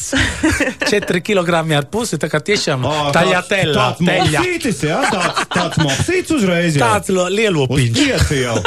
Četri 0.92 1.22
kilogrami 1.26 1.76
ar 1.78 1.88
pusi, 1.92 2.20
tā 2.22 2.30
kā 2.32 2.40
tiešām 2.44 2.86
Ā, 2.88 2.94
taļā 3.16 3.40
tāds- 3.42 3.52
teļā, 3.54 3.74
Tāds 3.74 4.00
teļā. 4.00 4.03
Mopsītis, 4.08 4.84
jā, 4.88 5.00
tāds, 5.14 5.42
tāds 5.54 5.80
mopsīts 5.84 6.36
uzreiz. 6.36 6.78
jau. 6.78 6.84
Tāds 6.86 7.10
lielopiņš. 7.14 7.96
pieci 7.98 8.42
jau. 8.44 8.58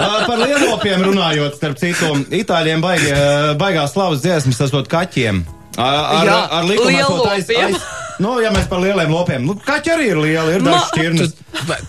Par 0.00 0.36
lielopiem 0.42 1.06
runājot, 1.06 1.56
starp 1.60 1.80
citu, 1.80 2.12
itāļiem 2.40 2.82
baigi, 2.84 3.10
baigās 3.60 3.94
slavas 3.96 4.22
dziesmas, 4.24 4.60
tas 4.60 4.74
būtu 4.74 4.90
kaķiem. 4.92 5.42
Uh, 5.78 5.84
Ar, 5.86 6.26
Jā, 6.26 6.38
ar 6.58 6.64
likumu 6.66 7.24
aiz, 7.30 7.50
aiz, 7.54 7.76
nu, 8.24 8.34
ja 8.42 8.50
mēs 8.52 8.66
par 8.68 8.82
lieliem 8.82 9.12
lopiem, 9.14 9.44
nu, 9.46 9.54
kaķi 9.64 9.92
arī 9.94 10.08
ir 10.10 10.18
lieli, 10.20 10.56
ir 10.58 10.64
šķirnes. 10.90 11.36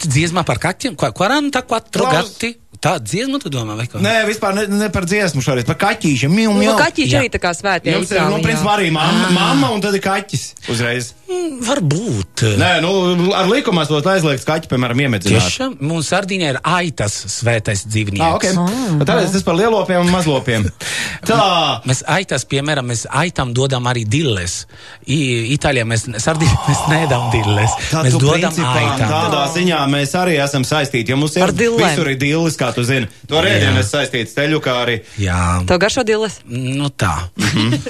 Tu 0.03 0.11
dziesmā 0.13 0.43
par 0.47 0.61
kaķiem, 0.61 0.93
Ko- 0.99 1.09
44 1.17 1.89
Klaus. 1.97 2.37
Tā 2.81 2.95
dziesma, 2.97 3.37
tu 3.37 3.51
domā, 3.53 3.75
vai 3.77 3.85
ko? 3.85 3.99
Nē, 4.01 4.23
vispār 4.25 4.55
ne, 4.57 4.63
ne 4.73 4.87
par 4.89 5.05
dziesmu 5.05 5.43
šoreiz, 5.45 5.67
par 5.69 5.77
kaķīšiem. 5.83 6.31
Mjau, 6.33 6.55
Nu, 6.55 6.63
mjau. 6.63 6.77
kaķīši 6.79 7.13
jā. 7.13 7.19
arī 7.21 7.29
tā 7.29 7.37
kā 7.37 7.51
svētie. 7.53 7.93
Jums 7.93 8.09
ir, 8.09 8.21
nu, 8.25 8.39
principā 8.41 8.73
arī 8.79 8.87
mamma, 8.95 9.27
mamma 9.35 9.69
un 9.75 9.83
tad 9.85 9.93
ir 9.93 10.01
kaķis 10.01 10.47
uzreiz. 10.73 11.11
Mm, 11.29 11.59
Varbūt. 11.63 12.41
Nē, 12.57 12.71
nu, 12.81 12.89
ar 13.37 13.45
likumu 13.51 13.83
esot 13.83 14.07
aizliegts 14.09 14.47
kaķi, 14.49 14.67
piemēram, 14.71 14.97
iemedzināt. 15.05 15.45
Tiešām, 15.45 15.75
mums 15.91 16.09
Sardīnā 16.09 16.49
ir 16.55 16.59
aitas 16.65 17.13
svētais 17.37 17.85
dzīvnieks. 17.85 18.25
Ah, 18.25 18.33
okay. 18.39 18.57
Tāpēc 19.05 19.37
tas 19.37 19.45
par 19.45 19.55
lielopiem 19.61 20.01
un 20.01 20.09
mazlopiem. 20.11 20.65
Tā. 21.29 21.37
Mēs 21.85 22.01
aitas, 22.09 22.47
piemēram, 22.49 22.89
mēs 22.89 23.05
aitam 23.13 23.53
dodam 23.55 23.85
arī 23.93 24.03
dilles. 24.09 24.63
I, 25.05 25.53
Itālijā 25.53 25.85
mēs, 25.85 26.07
Sardīnā 26.25 26.57
mēs 26.65 26.83
nedam 26.89 27.29
dilles. 27.37 27.77
Tā 27.93 28.03
mēs 28.09 28.17
dodam 28.17 28.49
principā 28.49 28.73
aitam. 28.81 29.07
Tādā 29.13 29.45
ziņā 29.53 29.79
mēs 29.93 30.17
arī 30.17 30.35
esam 30.41 30.65
saistīti. 30.67 31.13
Ja 31.13 31.21
mums 31.21 31.37
ir 31.37 31.55
visur 31.77 32.09
ir 32.09 32.19
dillis 32.19 32.57
kā 32.59 32.70
kā 32.71 32.75
tu 32.79 32.85
zini. 32.87 33.09
To 33.29 33.41
rēdienu 33.43 33.81
es 33.83 33.91
saistītu 33.91 34.31
steļu, 34.31 34.61
kā 34.63 34.77
arī. 34.85 34.97
Jā, 35.21 35.61
Tev 35.67 35.79
garšo 35.83 36.03
diles? 36.07 36.39
nu 36.47 36.89
tā. 36.95 37.11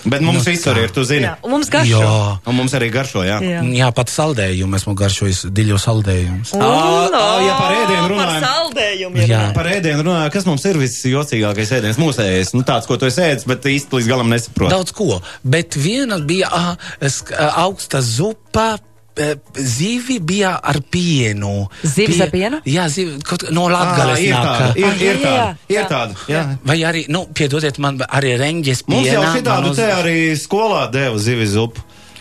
Bet 0.05 0.21
mums 0.25 0.45
visur 0.49 0.77
ir, 0.81 0.89
tu 0.93 1.03
zini. 1.07 1.27
Jā, 1.29 1.35
un 1.45 1.53
mums 1.55 1.69
garšo. 1.71 2.01
Jā. 2.01 2.17
Un 2.49 2.57
mums 2.57 2.73
arī 2.77 2.89
garšo, 2.93 3.23
jā. 3.27 3.37
Jā. 3.45 3.61
Jā, 3.77 3.89
pat 3.95 4.09
saldējumu 4.11 4.75
esmu 4.79 4.95
garšojis, 4.97 5.43
diļo 5.53 5.77
saldējumus. 5.81 6.53
Ā, 6.57 6.69
ā, 7.13 7.23
ja 7.45 7.55
par 7.59 7.75
ēdienu 7.77 8.01
Par 8.01 8.13
runājam. 8.15 8.45
saldējumu. 8.47 9.25
Jā. 9.29 9.41
Par 9.55 9.69
ēdienu 9.71 10.05
runājot, 10.07 10.33
kas 10.33 10.47
mums 10.49 10.65
ir 10.69 10.79
visjocīgākais 10.81 11.73
ēdiens 11.77 11.99
mūsējais? 12.01 12.53
Nu, 12.57 12.65
tāds, 12.67 12.89
ko 12.89 12.97
tu 12.97 13.05
esi 13.09 13.21
ēdis, 13.25 13.47
bet 13.49 13.65
īsti 13.69 13.99
līdz 13.99 14.09
galam 14.11 14.31
nesaproti. 14.33 14.73
Daudz 14.73 14.95
ko, 14.97 15.21
bet 15.43 15.77
viena 15.79 16.17
bija 16.19 16.49
ah, 16.51 16.71
ah, 17.01 17.61
augsta 17.65 18.01
zupa. 18.05 18.73
Eh, 19.17 19.35
Zivi 19.55 20.19
bija 20.19 20.59
ar 20.63 20.79
pienu. 20.89 21.67
Zivis 21.83 22.15
Pie- 22.17 22.23
ar 22.23 22.29
pienu? 22.31 22.61
Jā, 22.65 22.87
zivi, 22.89 23.17
kaut, 23.23 23.43
no 23.51 23.67
Ā, 23.67 23.71
Latgales 23.71 24.19
ir 24.19 24.33
nāk. 24.33 24.45
tāda, 24.45 24.77
ir, 24.77 24.85
Ah, 24.85 24.95
ir 24.95 25.15
jā, 25.15 25.21
tāda, 25.21 25.37
jā, 25.37 25.55
ir 25.69 25.75
jā. 25.75 25.87
tāda. 25.89 26.15
Jā. 26.27 26.43
Vai 26.63 26.77
arī, 26.79 27.05
nu, 27.09 27.25
piedodiet 27.33 27.77
man, 27.79 27.97
arī 27.97 28.37
reņģes 28.39 28.83
Mums 28.87 29.07
jau 29.07 29.23
šitādu 29.35 29.69
uz- 29.71 29.75
te 29.77 29.89
arī 29.91 30.17
skolā 30.37 30.91
deva 30.91 31.17
zivis 31.17 31.55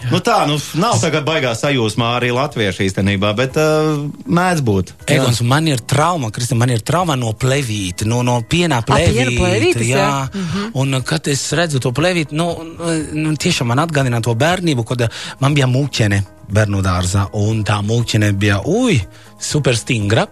zupu. 0.00 0.14
Nu 0.14 0.20
tā, 0.24 0.36
nu 0.48 0.56
nav 0.80 0.98
tagad 1.02 1.26
baigā 1.28 1.52
sajūsmā 1.58 2.10
arī 2.18 2.30
latviešu 2.34 2.84
īstenībā, 2.86 3.32
bet 3.38 3.58
uh, 3.60 4.06
mēdz 4.26 4.64
būt. 4.66 4.94
Egons, 5.10 5.42
man 5.46 5.68
ir 5.70 5.82
trauma, 5.84 6.32
Kristina, 6.34 6.62
man 6.64 6.74
ir 6.74 6.84
trauma 6.86 7.16
no 7.20 7.32
plevīta, 7.32 8.08
no, 8.08 8.22
no 8.26 8.40
piena 8.42 8.80
plevīta. 8.86 9.14
piena 9.16 9.36
plevītes, 9.36 9.86
jā. 9.86 10.02
jā. 10.02 10.28
Mm 10.32 10.46
-hmm. 10.46 10.70
Un, 10.82 10.94
uh, 10.94 11.04
kad 11.04 11.28
es 11.28 11.52
redzu 11.52 11.80
to 11.80 11.92
plevītu, 11.92 12.34
nu, 12.34 12.50
nu, 13.12 13.36
tiešām 13.36 13.66
man 13.66 13.78
atgādina 13.78 14.20
to 14.22 14.34
bērnību, 14.34 14.84
kad 14.84 15.00
uh, 15.00 15.08
man 15.40 15.54
bija 15.54 15.66
mūķene 15.66 16.22
bērnu 16.50 16.82
dārzā, 16.82 17.28
un 17.38 17.62
tā 17.64 17.78
mūķene 17.86 18.32
bija, 18.32 18.60
ui, 18.66 19.00
super 19.38 19.76
stingra, 19.76 20.26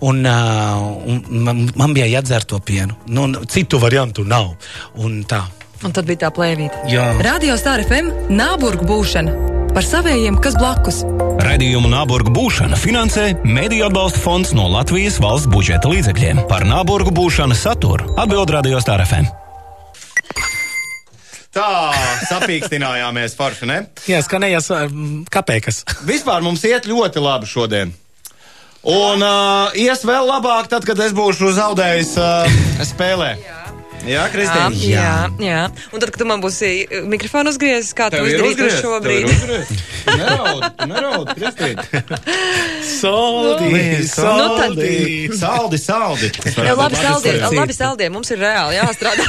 un, 0.00 0.24
uh, 0.26 1.06
un 1.06 1.42
man, 1.44 1.68
man 1.74 1.94
bija 1.94 2.06
jādzer 2.06 2.44
to 2.44 2.58
pienu. 2.58 2.94
Nu, 3.06 3.28
citu 3.50 3.78
variantu 3.78 4.24
nav. 4.24 4.54
Un 4.94 5.24
tā. 5.28 5.42
Un 5.82 5.92
tad 5.92 6.06
bija 6.08 6.26
tā 6.26 6.30
plēvīte. 6.34 6.86
Jā. 6.92 7.10
Radio 7.24 7.58
Star 7.60 7.82
FM 7.82 8.30
Nāburgu 8.32 8.86
būšana 8.88 9.54
par 9.74 9.82
savējiem, 9.82 10.36
kas 10.42 10.54
blakus. 10.54 11.00
Radījumu 11.42 11.90
Nāburgu 11.90 12.30
būšana 12.34 12.78
finansē 12.78 13.32
Mēdīļu 13.42 13.88
atbalsta 13.88 14.20
fonds 14.22 14.52
no 14.54 14.68
Latvijas 14.70 15.18
valsts 15.22 15.50
budžeta 15.50 15.90
līdzekļiem. 15.90 16.44
Par 16.50 16.62
Nāburgu 16.68 17.10
būšanu 17.14 17.56
saturu 17.58 18.14
atbild 18.14 18.54
Radio 18.54 18.78
Star 18.84 19.02
FM. 19.02 19.26
Tā, 21.54 21.66
sapīkstinājāmies 22.26 23.36
forši, 23.38 23.66
ne? 23.70 23.82
Jā, 24.10 24.18
skanējās 24.26 24.72
um, 24.74 25.20
kapēkas. 25.30 25.84
Vispār 26.06 26.42
mums 26.42 26.64
iet 26.66 26.88
ļoti 26.90 27.22
labi 27.22 27.50
šodien. 27.50 27.92
Un 28.90 29.22
uh, 29.22 29.74
ies 29.78 30.02
vēl 30.04 30.26
labāk, 30.28 30.66
tad, 30.72 30.86
kad 30.86 30.98
es 31.00 31.14
būšu 31.16 31.54
zaudējis 31.56 32.16
uh, 32.18 32.58
spēlē. 32.90 33.30
Jā, 33.38 33.63
Kristīna. 34.32 34.68
jā, 34.84 35.12
jā. 35.40 35.60
Un 35.92 36.02
tad, 36.02 36.10
kad 36.12 36.20
tu 36.20 36.26
man 36.28 36.42
būsi 36.44 36.70
uh, 36.84 37.06
mikrofonu 37.08 37.52
uzgriezis, 37.54 37.94
kā 37.96 38.10
tu 38.12 38.20
izdarīsi 38.20 38.58
to 38.60 38.68
šobrīd? 38.82 39.30
Neraud, 40.04 40.64
neraud, 40.90 41.32
Kristīna. 41.38 41.84
Saldi, 42.84 43.70
Nu 45.30 45.38
Saldi, 45.40 45.80
saldi. 45.80 46.30
Jā, 46.52 46.76
labi, 46.78 47.00
saldie, 47.00 47.36
labi, 47.48 47.76
saldie. 47.76 48.10
Mums 48.12 48.30
ir 48.34 48.42
reāli 48.44 48.76
jāstrādā. 48.80 49.28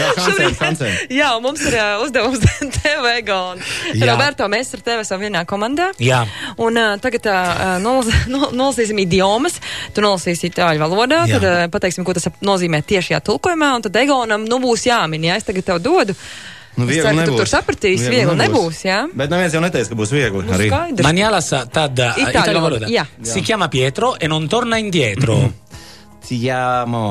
Jā, 0.00 0.08
šancēm, 0.24 0.52
šancēm. 0.58 0.92
Jā, 1.14 1.30
un 1.36 1.42
mums 1.44 1.62
ir 1.66 1.74
uh, 1.78 2.02
uzdevums 2.04 2.44
TV 2.76 3.14
Gona. 3.26 3.62
Jā. 3.94 4.10
Roberto, 4.12 4.46
mēs 4.52 4.70
ar 4.76 4.84
tevi 4.86 5.04
esam 5.06 5.20
vienā 5.22 5.42
komandā. 5.50 5.90
Jā. 6.02 6.22
Un 6.62 6.78
uh, 6.78 6.94
tagad 7.02 7.26
uh, 7.30 7.64
nolas, 7.82 8.10
nol- 8.34 8.52
nolasīsim 8.56 9.00
idiomas. 9.02 9.58
Tu 9.96 10.04
nolasīsi 10.04 10.50
itāļu 10.52 10.82
valodā, 10.84 11.24
Jā. 11.26 11.38
tad 11.40 11.48
uh, 11.50 11.64
pateiksim, 11.74 12.06
ko 12.06 12.14
tas 12.16 12.28
nozīmē 12.44 12.82
tiešajā 12.86 13.20
tulkojumā, 13.26 13.72
un 13.80 13.84
tad 13.88 13.98
Egonam 14.02 14.46
nu 14.48 14.60
būs 14.62 14.86
jāmin, 14.90 15.26
ja 15.30 15.36
es 15.40 15.46
tagad 15.48 15.66
tev 15.72 15.82
dodu. 15.84 16.16
Nu, 16.78 16.86
Es 16.86 16.92
viegli 16.94 17.02
ceru, 17.02 17.16
ka 17.18 17.24
tu 17.26 17.32
nebūs. 17.32 17.40
tur 17.42 17.48
sapratīsi, 17.50 18.06
viegli 18.12 18.34
nebūs, 18.38 18.78
jā? 18.86 19.00
Bet 19.18 19.32
neviens 19.32 19.52
jau 19.56 19.60
neteica, 19.60 19.90
ka 19.90 19.96
būs 19.98 20.12
viegli. 20.14 20.44
Nu, 20.46 20.54
Arī. 20.54 20.68
Man 21.02 21.18
jālasa 21.18 21.64
tāda 21.66 22.12
Itāļu 22.14 22.30
itāļu 22.30 22.62
valoda, 22.62 22.88
jā. 22.94 23.02
Si 23.26 23.42
chiama 23.44 23.66
Pietro 23.68 24.12
e 24.22 24.30
non 24.30 24.46
torna 24.48 24.78
indietro. 24.80 25.34
Ciamo. 26.24 27.04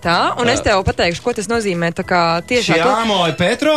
Tā, 0.00 0.32
un 0.40 0.48
es 0.48 0.62
tev 0.64 0.80
pateikšu, 0.86 1.20
ko 1.20 1.32
tas 1.36 1.44
nozīmē. 1.50 1.90
Tā 1.92 2.04
kā 2.08 2.20
tiešā 2.48 2.72
tu- 2.78 2.88
Ciamo, 2.88 3.26
e 3.28 3.34
Petro? 3.36 3.74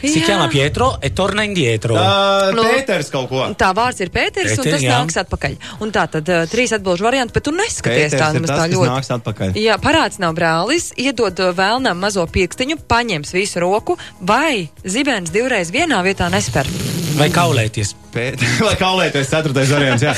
Si 0.00 0.20
Jā. 0.20 0.26
chiama 0.28 0.48
Pietro 0.48 0.98
e 1.02 1.10
torna 1.10 1.42
indietro. 1.42 1.94
Uh, 1.98 2.52
Nu. 2.54 2.62
Pēters 2.62 3.10
kaut 3.10 3.28
ko. 3.28 3.42
Tā 3.58 3.72
vārds 3.74 3.98
ir 4.00 4.10
Pēters, 4.14 4.52
un 4.54 4.62
Pēter, 4.64 4.70
tas 4.70 4.82
jā. 4.82 4.92
nāks 4.94 5.16
atpakaļ. 5.24 5.56
Un 5.80 5.90
tā 5.90 6.06
tad 6.10 6.28
uh, 6.30 6.44
trīs 6.46 6.70
atbildžu 6.76 7.02
varianti, 7.02 7.32
bet 7.34 7.42
tu 7.42 7.50
neskaties 7.50 8.12
Pēters 8.14 8.20
tā 8.22 8.28
ir 8.36 8.46
tas, 8.46 8.58
tā 8.60 8.68
ļoti. 8.70 8.90
nāks 8.92 9.10
atpakaļ. 9.18 9.52
Jā, 9.58 9.76
parāds 9.82 10.18
nav 10.22 10.34
brālis, 10.38 10.92
iedod 10.96 11.34
vēlnam 11.34 11.98
mazo 11.98 12.24
pirkstiņu, 12.26 12.78
paņems 12.86 13.32
visu 13.34 13.58
roku, 13.60 13.98
vai 14.20 14.68
zibens 14.86 15.30
divreiz 15.34 15.70
vienā 15.74 15.98
vietā 16.06 16.30
nespēr. 16.30 16.70
Vai 17.18 17.28
kaulēties? 17.30 17.94
Pēt... 18.14 18.42
Lai 18.66 18.74
kaulēties, 18.78 19.30
ceturtais 19.30 19.72
variants. 19.74 20.04
Jā. 20.04 20.14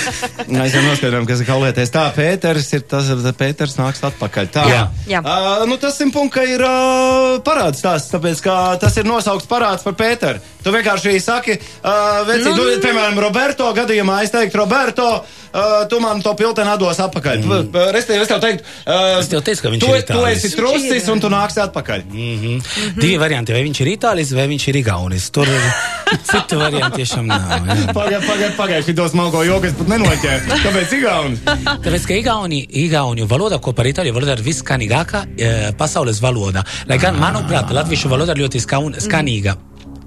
Mēs 0.50 0.76
jau 0.76 0.82
noskaidrojam, 0.84 1.28
kas 1.28 1.42
ir 1.42 1.48
kaulēties. 1.48 1.92
Tā, 1.94 2.04
Pēters 2.16 2.68
ir 2.76 2.84
tas, 2.90 3.08
Pēters 3.38 3.78
nāks 3.80 4.02
atpakaļ. 4.10 4.50
Tā, 4.52 4.66
Jā, 4.70 4.82
jā. 5.08 5.22
Uh, 5.22 5.64
nu, 5.70 5.78
tas 5.80 5.96
simt 5.98 6.14
punkts, 6.16 6.34
ka 6.36 6.44
ir 6.48 6.62
uh, 6.66 7.38
parāds 7.46 7.80
tās, 7.84 8.10
tāpēc, 8.12 8.42
ka 8.44 8.58
tas 8.82 8.96
ir 9.00 9.08
nosaukts 9.08 9.48
parāds 9.50 9.86
par 9.86 9.96
Pēteru. 9.98 10.42
Tu 10.66 10.72
vienkārši 10.74 11.16
saki, 11.22 11.56
uh, 11.56 12.22
vecī, 12.26 12.44
Nu, 12.46 12.54
nu, 12.58 12.78
piemēram, 12.82 13.18
Roberto 13.22 13.68
gadījumā 13.74 14.20
es 14.24 14.32
teiktu, 14.34 14.58
Roberto, 14.58 15.06
uh, 15.22 15.84
tu 15.90 16.00
man 16.02 16.22
to 16.24 16.32
pilteni 16.38 16.72
atdos 16.72 16.98
atpakaļ. 17.04 17.44
Mm. 17.44 17.78
Restīvi, 17.94 18.24
es 18.24 18.30
tev 18.30 18.42
teiktu, 18.42 18.66
uh, 18.84 19.18
Es 19.20 19.30
tev 19.30 19.44
teicu, 19.46 19.62
ka 19.62 19.72
viņš 19.74 19.84
tu, 19.84 19.92
ir 19.94 20.06
tu 20.08 20.24
esi 20.28 20.50
trusis 20.56 21.06
un 21.12 21.22
tu 21.22 21.30
nāksi 21.32 21.62
atpakaļ. 21.66 22.04
Mm 22.10 22.36
-hmm. 22.42 22.96
Divi 22.98 23.16
varianti, 23.22 23.54
vai 23.54 23.62
viņš 23.66 23.82
ir 23.84 23.92
itālis, 23.94 24.34
vai 24.34 24.48
viņš 24.50 24.68
ir 24.68 24.80
igaunis. 24.82 25.30
Tur 25.30 25.48
citu 26.30 26.58
variantu 26.58 26.98
tiešām 26.98 27.26
nav. 27.26 27.70
jā. 27.70 27.85
Pagaid, 27.94 28.22
pagaid, 28.26 28.56
pagaid, 28.56 28.84
šito 28.86 29.06
smalko 29.10 29.42
joku 29.46 29.68
es 29.68 29.76
pat 29.78 29.90
nenoķēru. 29.92 30.58
Kāpēc 30.64 30.94
Igaunis? 30.98 31.42
Tāpēc, 31.46 32.06
ka 32.08 32.16
igauni, 32.18 32.60
igauņu 32.86 33.28
valoda 33.30 33.58
kopā 33.62 33.84
ar 33.84 33.90
itāļu 33.92 34.14
valodu 34.16 34.34
ir 34.36 34.42
visskanīgākā 34.46 35.22
e, 35.36 35.52
pasaules 35.78 36.20
valoda. 36.24 36.64
Lai 36.90 36.98
gan, 37.02 37.18
manuprāt, 37.20 37.70
latviešu 37.76 38.10
valoda 38.12 38.34
ir 38.36 38.44
ļoti 38.46 38.62
skaun, 38.64 38.98
skanīga. 39.02 39.56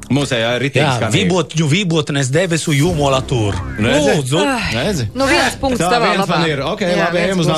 Mūsējā 0.09 0.51
ir 0.57 0.63
Jā, 0.73 0.91
ritīgi. 0.97 1.09
vibotņu 1.13 1.65
vībotnes 1.69 2.31
debesu 2.33 2.73
jūmola 2.73 3.21
tur. 3.29 3.53
Redzi? 3.77 4.15
Lūdzu! 4.17 4.39
Redzi? 4.73 5.05
Nu, 5.13 5.27
viens 5.29 5.57
punkts 5.61 5.83
Tā, 5.83 5.91
tavā 5.93 6.15
viens 6.15 6.23
labā. 6.23 6.39
man 6.39 6.49
ir. 6.49 6.63
Ok, 6.65 6.81
Jā, 6.81 6.95
labi, 7.03 7.19
viens 7.19 7.27
ejam 7.29 7.43
uz 7.43 7.51
būs. 7.51 7.53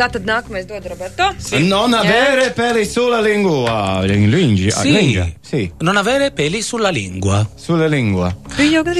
Tā 0.00 0.06
tad 0.08 0.24
nākamais 0.24 0.64
dod 0.64 0.86
Roberto. 0.88 1.26
Non 1.60 1.92
avere 1.92 2.50
peli 2.56 2.86
sulla 2.88 3.20
lingua. 3.20 4.00
Lingi, 4.08 4.70
Sì. 4.70 4.92
lingua. 4.92 5.26
Sì, 5.42 5.70
Non 5.80 5.96
avere 5.98 6.30
peli 6.30 6.62
sulla 6.62 6.88
lingua. 6.88 7.46
sulla 7.54 7.86
lingua. 7.86 8.34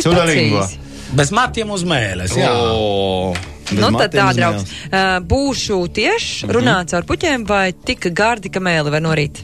Sulla 0.03 0.25
lingua. 0.25 0.69
Bez 1.13 1.31
matiem 1.31 1.71
uz 1.71 1.83
mēles. 1.83 2.37
Jā. 2.37 2.53
O, 2.53 3.33
bez 3.71 3.79
Nu, 3.81 3.89
tad 3.97 4.13
matiem 4.15 4.29
tā, 4.29 4.35
draugs. 4.37 4.63
Uh, 4.93 5.19
būšu 5.27 5.79
tieši 5.91 6.45
Mhm. 6.47 6.53
runāts 6.55 6.93
ar 6.95 7.03
puķiem 7.03 7.47
vai 7.47 7.73
tik 7.73 8.13
gardi, 8.15 8.49
ka 8.51 8.61
mēli 8.61 8.91
var 8.91 9.01
norīt. 9.01 9.41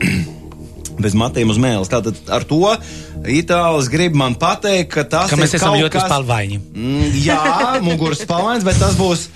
Bez 0.98 1.12
matiem 1.14 1.48
uz 1.52 1.58
mēles. 1.60 1.88
Tātad 1.92 2.16
ar 2.32 2.42
to 2.48 2.56
itālis 3.28 3.88
grib 3.92 4.14
man 4.16 4.34
pateikt, 4.34 4.88
ka 4.94 5.04
tas 5.04 5.28
Ka 5.30 5.36
mēs 5.36 5.52
ir 5.52 5.60
esam 5.60 5.72
kaut 5.74 5.82
ļoti 5.84 5.92
kas... 5.92 6.06
spalvaini. 6.08 6.58
Mm, 6.72 7.10
Jā, 7.24 7.80
muguras 7.86 8.22
spalvains, 8.24 8.64
bet 8.64 8.78
tas 8.80 8.94
būs. 8.96 9.26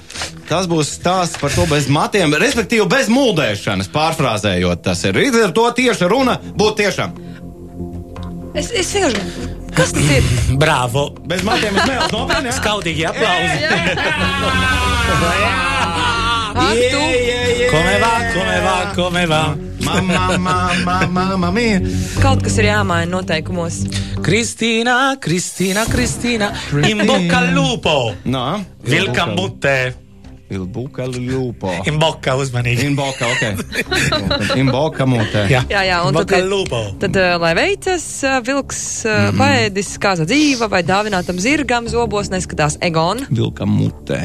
Tas 0.50 0.66
būs 0.70 0.94
stāsts 0.98 1.38
par 1.40 1.52
to 1.54 1.66
bez 1.70 1.86
matiem, 1.92 2.34
respektīvi 2.40 2.86
bez 2.90 3.08
mūldēšanas, 3.12 3.90
pārfrāzējot. 3.94 4.82
Tas 4.82 5.04
ir 5.06 5.18
līdz 5.20 5.44
ar 5.48 5.52
to 5.56 5.66
tieša 5.78 6.08
runa 6.10 6.38
būt 6.42 6.80
tiešām. 6.82 7.14
Es, 8.58 8.72
es 8.74 8.90
vienkārši. 8.96 9.20
Kas 9.70 9.92
tas 9.94 10.08
ir? 10.10 10.24
Bravo! 10.58 11.04
Bez 11.30 11.44
matiem 11.46 11.76
uz 11.78 11.84
mēles 11.86 12.10
nopietni. 12.10 12.50
jā? 12.50 12.56
Skaudīgi 12.58 13.04
aplausi! 13.06 13.58
Ak, 16.60 16.76
tu! 16.90 17.02
Come 17.70 17.94
va, 18.02 18.12
come 18.34 18.56
va, 18.64 18.76
come 18.96 19.22
va? 19.30 19.42
Mamma, 19.86 20.36
mamma, 20.38 20.96
mamma 21.06 21.50
mia. 21.54 21.78
Kaut 22.20 22.42
kas 22.44 22.58
ir 22.60 22.68
jāmaina 22.72 23.08
noteikumos. 23.14 23.80
Kristīna, 24.20 24.96
Kristīna, 25.22 25.86
Kristīna, 25.88 26.50
in 26.90 27.06
bocca 27.06 27.40
al 27.40 27.54
lupo! 27.56 27.96
No. 28.26 28.44
Vilka 28.84 29.30
mutē! 29.30 29.78
Il 30.50 30.64
buca 30.66 31.04
lupo. 31.06 31.70
In 31.90 31.98
bocca 32.02 32.34
uzmanīgi! 32.34 32.88
In 32.90 32.96
boka, 32.98 33.28
ok. 33.34 34.56
In 34.58 34.70
boka 34.74 35.06
mutē. 35.06 35.44
Jā, 35.50 35.62
Jā, 35.70 35.84
jā, 35.86 36.00
un 36.02 36.10
in 36.10 36.18
tad, 36.18 36.26
bocca 36.26 36.40
lupo! 36.42 36.80
tad 37.02 37.18
uh, 37.20 37.36
lai 37.42 37.52
veicas, 37.58 38.06
uh, 38.26 38.40
vilks 38.46 38.80
uh, 39.06 39.30
paēdis 39.38 39.94
kāza 40.02 40.26
dzīva 40.26 40.66
vai 40.72 40.82
dāvinātam 40.86 41.38
zirgam 41.42 41.86
zobos 41.90 42.32
neskatās 42.34 42.80
Egon. 42.82 43.22
Vilka 43.30 43.68
mutē. 43.68 44.24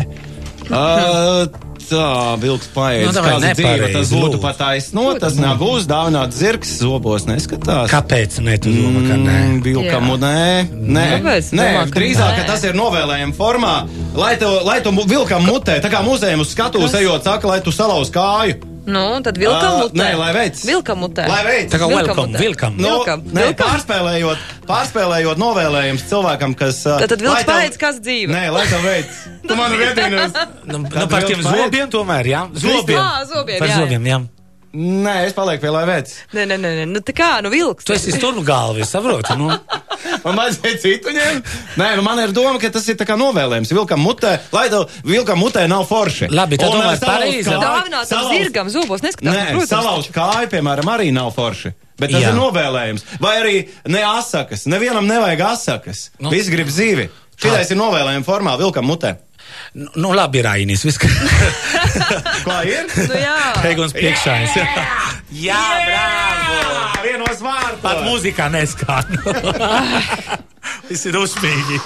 Uh, 0.66 1.46
tā, 1.90 2.06
vilks 2.42 2.68
paiet. 2.76 3.06
Nu, 3.08 3.22
Kāda 3.26 3.54
dzīve, 3.56 3.90
tas 3.94 4.12
būtu 4.14 4.36
lūdzu. 4.36 4.42
pat 4.42 4.58
taisno, 4.60 5.06
tas 5.20 5.36
nav 5.40 5.62
uzdāvināt 5.66 6.36
zirgs 6.36 6.76
zobos, 6.82 7.26
neskatās. 7.30 7.90
Kāpēc? 7.94 8.40
Nē, 8.46 8.58
tu 8.62 8.70
domā, 8.76 9.06
ka 9.08 9.16
nē. 9.22 9.38
Mm, 9.46 9.64
Vilkam, 9.66 10.06
Jā. 10.10 10.14
un 10.14 10.20
nē, 10.20 10.68
nē, 10.72 11.08
Kāpēc? 11.16 11.52
nē 11.56 11.66
Domā, 11.72 11.84
ka 11.90 12.00
drīzāk, 12.00 12.32
nē. 12.32 12.38
ka 12.42 12.44
tas 12.54 12.64
ir 12.64 12.74
novēlējuma 12.74 13.36
formā, 13.36 13.74
lai 14.16 14.36
tu, 14.38 14.46
lai 14.66 14.80
mu- 14.92 15.06
vilkam 15.08 15.44
mutē, 15.46 15.80
tā 15.82 15.90
kā 15.92 16.04
muzejam 16.04 16.40
uz 16.42 16.54
skatuves 16.54 16.94
ejot, 16.94 17.24
saka, 17.24 17.48
lai 17.48 17.60
tu 17.62 17.72
salauz 17.72 18.10
kāju. 18.12 18.75
Nu, 18.86 19.20
tad 19.26 19.38
vilkam 19.42 19.72
Ā, 19.72 19.78
mutē. 19.82 19.98
nē, 19.98 20.10
lai 20.20 20.32
veic. 20.36 20.60
Vilkam 20.66 21.00
mutē. 21.02 21.24
Lai 21.28 21.42
veic. 21.48 21.72
Tā 21.74 21.80
kā 21.82 21.88
welcome, 21.90 22.28
mutē. 22.28 22.40
vilkam. 22.40 22.76
Nu, 22.78 22.90
Vilkam, 22.92 23.24
nē, 23.34 23.46
vilkam. 23.48 23.66
pārspēlējot, 23.72 24.38
pārspēlējot 24.70 25.42
novēlējums 25.42 26.04
cilvēkam, 26.12 26.54
kas. 26.60 26.84
ā, 26.86 27.00
Tad- 27.02 27.10
tad 27.16 27.22
vilks 27.26 27.34
lai 27.34 27.44
tev- 27.44 27.56
paēdz 27.56 27.78
kāds 27.82 28.00
dzīve. 28.06 28.30
Nē, 28.30 28.44
lai 28.54 28.66
tev 28.70 28.82
veic. 28.86 29.10
Tu 29.48 29.56
man 29.56 29.72
uz. 29.74 30.34
Nu, 30.66 30.78
nu, 30.78 31.08
par 31.08 31.24
tiem 31.24 31.42
vilks 31.42 31.50
zobiem 31.50 31.90
tomēr, 31.90 32.26
jā? 32.30 32.42
Zobiem. 32.54 32.98
Ā, 33.02 33.26
zobiem, 33.30 33.60
Par 33.60 33.68
jā, 33.68 33.74
jā. 33.74 33.82
zobiem, 33.82 34.06
jā. 34.06 34.20
Nē, 34.76 35.16
es 35.30 35.36
palieku 35.36 35.64
pie 35.64 35.86
veic. 35.88 36.14
Nē, 36.36 36.44
nē, 36.50 36.58
nē, 36.60 36.72
nē. 36.82 36.86
Nu, 36.92 37.00
tā 37.06 37.14
kā, 37.16 37.38
nu, 37.46 37.52
vilks. 37.54 37.88
Tu 37.88 37.96
esi 37.96 38.12
stūnu 38.16 38.44
galvis, 38.44 38.92
saproti? 38.92 39.38
Nu, 39.40 39.54
Man 40.26 40.40
vajadzēja 40.40 40.80
citu 40.82 41.14
ņemt. 41.14 41.50
Nē, 41.80 41.88
nu 42.00 42.04
man 42.06 42.20
ir 42.24 42.34
doma, 42.36 42.58
ka 42.62 42.72
tas 42.74 42.88
ir 42.90 42.98
tā 43.00 43.08
kā 43.08 43.18
novēlējums. 43.20 43.72
Vilkam 43.76 44.02
mutē, 44.02 44.36
lai 44.56 44.66
tev 44.74 44.88
vilkam 45.06 45.40
mutē 45.42 45.66
nav 45.70 45.86
forši. 45.90 46.32
Labi, 46.34 46.60
tad 46.62 46.74
domāju, 46.74 47.02
pareizi. 47.06 47.52
Dāvināt 47.52 48.10
tam 48.12 48.30
zirgam 48.32 48.72
zobos, 48.74 49.04
neskatās. 49.06 49.30
Nē, 49.32 49.44
protams. 49.54 49.72
salauzt 49.72 50.14
kāju, 50.16 50.50
piemēram, 50.56 50.90
arī 50.96 51.12
nav 51.16 51.30
forši. 51.36 51.76
Bet 52.02 52.12
tas 52.12 52.26
Jā. 52.26 52.34
ir 52.34 52.40
novēlējums. 52.40 53.06
Vai 53.24 53.36
arī 53.40 53.60
ne 53.88 54.02
asakas. 54.04 54.66
Nevienam 54.68 55.06
nevajag 55.08 55.46
asakas. 55.54 56.10
Nu. 56.20 56.34
Visi 56.34 56.52
grib 56.52 56.68
zīvi. 56.74 57.08
Šitais 57.40 57.72
ir 57.72 57.80
novēlējuma 57.80 58.28
formā, 58.28 58.58
vilkam 58.60 58.88
mutē. 58.90 59.16
Nu, 59.76 59.90
nu 60.02 60.12
labi, 60.16 60.42
Rainis, 60.46 60.84
viss 60.88 60.98
kā. 61.02 61.10
Ir? 62.68 62.88
Nu, 62.96 63.20
jā. 63.20 63.36
Eguns 63.70 63.94
priekšājs. 63.96 64.56
Jā, 65.36 65.62
bravo! 65.86 66.58
Jā, 66.64 66.90
vienos 67.06 67.42
vārtos. 67.44 67.82
Pat 67.84 68.02
mūzikā 68.08 68.50
neskan. 68.54 69.06
Viss 70.90 71.06
ir 71.10 71.16
uzspīgi. 71.18 71.78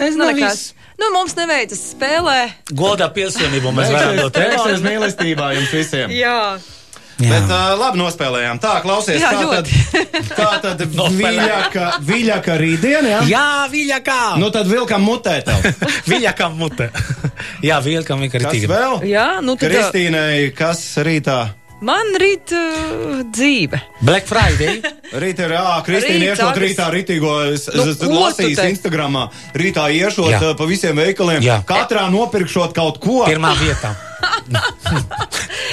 Es 0.00 0.14
Nu, 0.16 0.24
nezinu, 0.26 0.46
kas. 0.46 0.52
viss. 0.60 0.74
Nu, 1.00 1.08
mums 1.14 1.32
neveicas 1.38 1.80
spēlē. 1.94 2.36
Godā 2.76 3.06
pilsonību 3.14 3.70
mēs 3.76 3.88
varam 3.94 4.18
dot. 4.20 4.36
Veiksies 4.36 4.82
mīlestībā 4.84 5.52
jums 5.56 5.72
visiem. 5.74 6.12
Jā. 6.12 6.36
Bet 7.20 7.50
uh, 7.52 7.74
labi 7.76 8.00
nospēlējām. 8.00 8.60
Tā, 8.62 8.72
klausies, 8.84 9.20
Jā, 9.20 9.30
tā 9.36 9.60
tad, 9.60 10.24
tā 10.32 10.50
tad 10.64 10.84
viļaka, 11.20 11.86
viļaka 12.08 12.56
rītdien, 12.60 13.08
jā? 13.12 13.20
Jā, 13.28 13.46
viļakā! 13.72 14.18
Nu 14.40 14.48
tad 14.54 14.70
vilkam 14.70 15.04
mutē 15.04 15.40
tev. 15.44 15.70
Viļakam 16.10 16.56
mute. 16.60 16.90
Jā, 17.64 17.80
vilkam 17.84 18.22
Kas 18.24 18.34
vienkārši. 18.40 18.66
vēl? 18.70 19.00
Jā, 19.10 19.28
nu 19.44 19.56
tad. 19.56 19.68
Kristīnai, 19.68 20.50
kas 20.56 20.84
rītā? 21.04 21.40
Man 21.80 22.10
rīt 22.20 22.52
uh, 22.52 23.22
dzīve. 23.32 23.78
Black 24.04 24.28
Friday. 24.28 24.82
Rīt 25.16 25.38
ir, 25.40 25.54
jā, 25.56 25.62
Kristīna 25.86 26.18
Rīt 26.18 26.26
iešot 26.34 26.60
rītā 26.60 26.88
rītīgo, 26.92 27.30
es, 27.54 27.64
Nu, 27.72 27.86
es 27.88 28.02
lasīju? 28.04 28.66
Instagramā, 28.74 29.24
rītā 29.56 29.86
iešot 29.96 30.28
Jā. 30.34 30.52
pa 30.58 30.68
visiem 30.68 31.00
veikaliem, 31.00 31.40
Jā. 31.44 31.62
katrā 31.68 32.04
nopirkšot 32.12 32.76
kaut 32.76 33.00
ko. 33.00 33.22
Pirmā 33.28 33.54
vietā. 33.62 33.94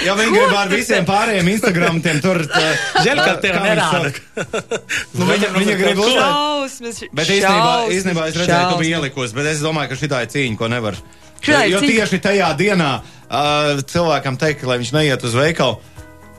Ja 0.06 0.14
viņi 0.18 0.34
grib 0.34 0.54
ar 0.56 0.70
visiem 0.72 1.06
pārējiem 1.08 1.50
Instagramiem 1.52 2.20
tur. 2.24 2.40
Žēl, 3.06 3.20
ka 3.20 3.34
uh, 3.34 3.40
tev 3.44 3.58
kā 3.58 3.64
viņi 3.64 3.74
nerāda. 3.74 4.12
saka? 4.14 4.72
Nu, 5.18 5.28
viņa, 5.30 5.52
viņa 5.58 5.78
grib 5.82 6.02
uzlikt. 6.04 6.22
Šausmas. 6.22 7.02
Bet 7.18 7.32
īstenībā, 7.34 7.74
īstenībā 7.98 8.28
es 8.30 8.40
redzēju, 8.40 8.70
ka 8.72 8.82
biji 8.82 8.96
ielikusi, 8.98 9.38
bet 9.38 9.52
es 9.52 9.64
domāju, 9.66 9.92
ka 9.92 10.00
šī 10.00 10.12
ir 10.14 10.32
cīņa, 10.36 10.60
ko 10.60 10.72
nevar. 10.72 11.00
Šitā 11.42 11.66
jo 11.70 11.82
tieši 11.84 12.20
tajā 12.24 12.50
dienā 12.58 12.92
uh, 13.02 13.84
cilvēkam 13.90 14.40
teikt, 14.42 14.66
lai 14.70 14.80
viņš 14.82 14.94
neiet 14.96 15.28
uz 15.28 15.38
veikalu. 15.38 15.78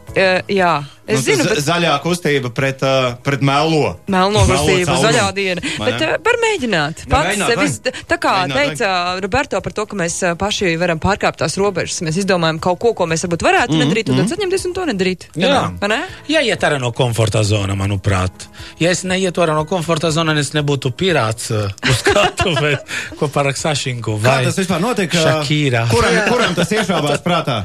Uh, 0.09 0.41
jā, 0.49 0.71
es 1.07 1.19
nu, 1.21 1.25
zinu, 1.27 1.45
bet. 1.45 1.59
zaļā 1.63 1.91
kustība 2.03 2.49
pret, 2.57 2.81
uh, 2.83 3.13
pret 3.23 3.43
melo. 3.45 3.91
Melno 4.09 4.41
Melo 4.49 4.65
kustība, 4.65 4.95
zaļā 5.03 5.27
diena. 5.37 5.63
Vai 5.79 5.91
Bet 5.93 6.01
ne? 6.01 6.09
uh, 6.17 6.23
var 6.25 6.39
mēģināt. 6.43 7.03
Var 7.05 7.13
Pats 7.13 7.29
mēģināt, 7.29 7.53
sevis, 7.53 7.75
vai? 7.85 7.93
tā 8.09 8.19
kā 8.23 8.33
Mēģināt, 8.49 8.79
teica 8.79 9.21
Roberto 9.23 9.61
par 9.67 9.75
to, 9.77 9.85
ka 9.91 9.99
mēs 10.01 10.17
paši 10.41 10.73
varam 10.81 10.99
pārkāpt 11.03 11.43
tās 11.45 11.59
robežas. 11.61 12.01
Mēs 12.07 12.19
izdomājam 12.25 12.59
kaut 12.65 12.81
ko, 12.83 12.95
ko 12.99 13.07
mēs 13.11 13.27
varbūt 13.27 13.45
varētu 13.47 13.77
Mhm, 13.77 13.83
nedarīt, 13.85 14.11
un 14.15 14.23
tad 14.23 14.33
saņemties 14.33 14.67
un 14.71 14.75
to 14.79 14.87
nedarīt. 14.89 15.29
Jā. 15.39 15.61
Ne? 15.89 16.01
Jāiet 16.33 16.65
ārā 16.67 16.81
no 16.81 16.91
komforta 16.97 17.45
zona, 17.45 17.77
manuprāt. 17.79 18.49
Ja 18.81 18.91
es 18.97 19.05
neietu 19.05 19.45
ārā 19.45 19.55
no 19.55 19.67
komforta 19.69 20.11
zonas, 20.11 20.39
es 20.41 20.55
nebūtu 20.57 20.91
pirāts 20.97 21.53
uz 21.53 22.01
skatuves, 22.01 22.81
ko 23.21 23.29
par 23.29 23.53
Sašinku 23.55 24.17
Kā 24.23 24.39
vai 24.41 24.45
tas 24.49 24.57
vispār 24.59 24.81
notiek? 24.81 25.13
uh, 25.15 25.21
Shakira. 25.21 25.85
Kuram, 25.93 26.17
kuram 26.33 26.55
tas 26.57 26.73
iešāvās 26.73 27.21
prātā? 27.25 27.63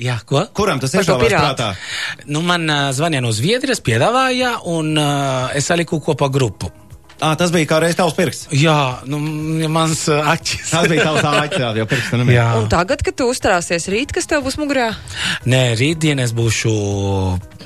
Jā, 0.00 0.16
ko? 0.24 0.46
Kuram 0.56 0.80
tas 0.80 0.94
pirātu. 0.96 1.28
prātā? 1.28 1.70
Nu, 2.32 2.40
man 2.46 2.64
uh, 2.72 2.88
zvanīja 2.96 3.20
no 3.24 3.32
Zviedrijas, 3.36 3.82
piedāvāja, 3.84 4.56
un 4.72 4.94
uh, 4.96 5.50
es 5.56 5.68
saliku 5.68 6.00
kopā 6.04 6.30
grupu. 6.32 6.72
À, 7.20 7.34
tas 7.36 7.52
bija 7.52 7.68
kā 7.68 7.78
reiz 7.84 7.96
tavs 7.98 8.14
pirksts. 8.16 8.48
Jā, 8.56 9.02
nu, 9.10 9.18
mans 9.68 10.06
uh, 10.08 10.24
acis. 10.32 10.70
Tas 10.72 10.86
bija 10.88 11.04
tavs 11.04 11.26
āķis, 11.28 11.64
jau 11.76 11.86
pirksts. 11.90 12.22
Jā. 12.32 12.46
Un 12.56 12.68
tagad, 12.72 13.04
kad 13.04 13.16
tu 13.18 13.26
uzstāsies 13.28 13.88
rīt, 13.92 14.14
kas 14.16 14.28
tev 14.30 14.40
būs 14.46 14.56
mugurā? 14.60 14.88
Nē, 15.44 15.74
rītdien 15.76 16.22
es 16.24 16.32
būšu 16.36 16.72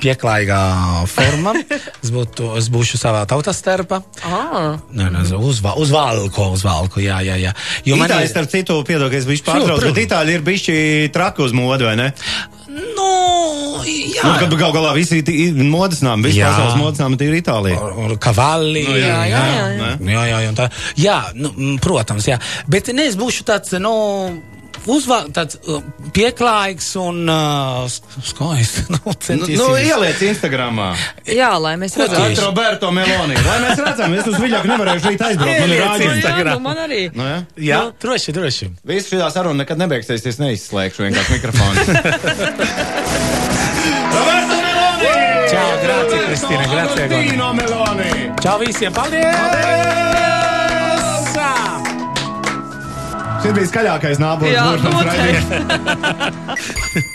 pieklājīgā 0.03 0.59
formā. 1.07 1.55
es, 2.03 2.11
būtu, 2.11 2.51
es 2.59 2.67
būšu 2.73 2.99
savā 2.99 3.23
tautas 3.31 3.61
starpā. 3.63 4.01
Ah. 4.27 4.75
Nē, 4.91 5.07
nē, 5.15 5.23
uz, 5.39 5.63
va- 5.63 5.77
uz 5.79 5.93
valku, 5.95 6.49
uz 6.51 6.65
valku, 6.67 6.99
jā, 7.05 7.21
jā, 7.23 7.39
jā. 7.39 7.55
Jo 7.87 7.95
man 8.01 8.11
Itāļi, 8.11 8.27
ir, 8.27 8.33
starp 8.35 8.51
citu, 8.51 8.81
piedod, 8.87 9.07
ka 9.13 9.21
es 9.21 9.29
biju 9.29 9.47
pārtraucis, 9.47 9.87
bet 9.87 10.03
itāļi 10.03 10.35
ir 10.35 10.45
bijuši 10.51 10.77
traki 11.15 11.47
uz 11.47 11.55
modu, 11.55 11.87
vai 11.87 11.95
ne? 12.01 12.11
nu, 12.75 13.04
jā. 13.85 14.23
Nu, 14.25 14.33
kad 14.39 14.55
gal 14.59 14.73
galā 14.75 14.93
visi 14.97 15.21
modes 15.59 16.01
nami, 16.05 16.29
visi 16.29 16.41
Jā. 16.41 16.51
pasaules 16.51 16.79
modes 16.79 17.01
nami 17.03 17.19
ir 17.21 17.37
Itālija. 17.41 17.79
Un 18.01 18.17
Kavalli. 18.21 18.83
Nu, 18.87 18.97
jā, 18.99 19.07
jā, 19.07 19.21
jā, 19.29 19.43
jā. 19.45 19.93
jā, 19.99 20.25
jā, 20.31 20.41
jā, 20.45 20.51
un 20.51 20.59
tā, 20.59 20.69
jā 20.99 21.17
nu, 21.37 21.77
protams, 21.83 22.27
jā. 22.29 22.39
Bet 22.71 22.91
ne, 22.95 23.07
es 23.09 23.17
būšu 23.19 23.47
tāds, 23.47 23.75
nu, 23.81 23.93
uzvā, 24.91 25.19
tāds 25.33 25.57
uh, 25.69 25.81
pieklājīgs 26.15 26.87
un 27.01 27.23
uh, 27.31 27.85
skaists. 27.89 28.85
Nu, 28.95 28.99
Nu, 29.05 29.13
centīsimies. 29.21 29.59
nu, 29.59 29.67
ieliec 29.77 30.21
Instagramā. 30.29 30.87
Jā, 31.29 31.51
lai 31.61 31.75
mēs 31.81 31.93
At 31.97 32.05
redzētu. 32.09 32.41
Roberto 32.47 32.89
Meloni. 32.93 33.35
Lai 33.45 33.57
mēs 33.63 33.77
redzam, 33.81 34.13
es 34.17 34.25
uz 34.29 34.37
viļaku 34.41 34.67
nevarēšu 34.71 35.11
rīt 35.11 35.21
aizbraukt. 35.27 35.59
Man 35.61 35.73
ir 35.75 35.81
rāģiņš. 35.83 36.15
Instagram. 36.15 36.47
Jā, 36.47 36.55
nu 36.55 36.63
man 36.65 36.77
arī. 36.85 37.01
Nu, 37.13 37.23
jā. 37.27 37.37
jā, 37.67 37.79
droši, 38.01 38.33
droši. 38.37 38.69
Visu 38.89 39.13
šī 39.13 39.21
saruna 39.35 39.61
nekad 39.63 39.77
nebeigsies, 39.81 40.25
es 40.25 40.39
neizslēgšu 40.41 41.05
vienkārši 41.07 41.37
mikrofonu. 41.37 41.85
Roberto 44.15 44.55
Meloni! 44.65 45.13
Čau, 45.51 45.69
grazie, 45.85 46.19
Kristīna, 46.29 46.65
grazie, 46.73 47.07
Gonja. 47.11 47.31
Dino 47.31 47.53
Meloni! 47.61 48.11
Čau 48.41 48.57
visiem, 48.63 48.93
paldies! 48.95 50.54
Šis 53.45 53.53
bija 53.59 53.67
skaļākais 53.69 54.17
noteikti. 54.21 54.57
raidījums. 55.05 57.11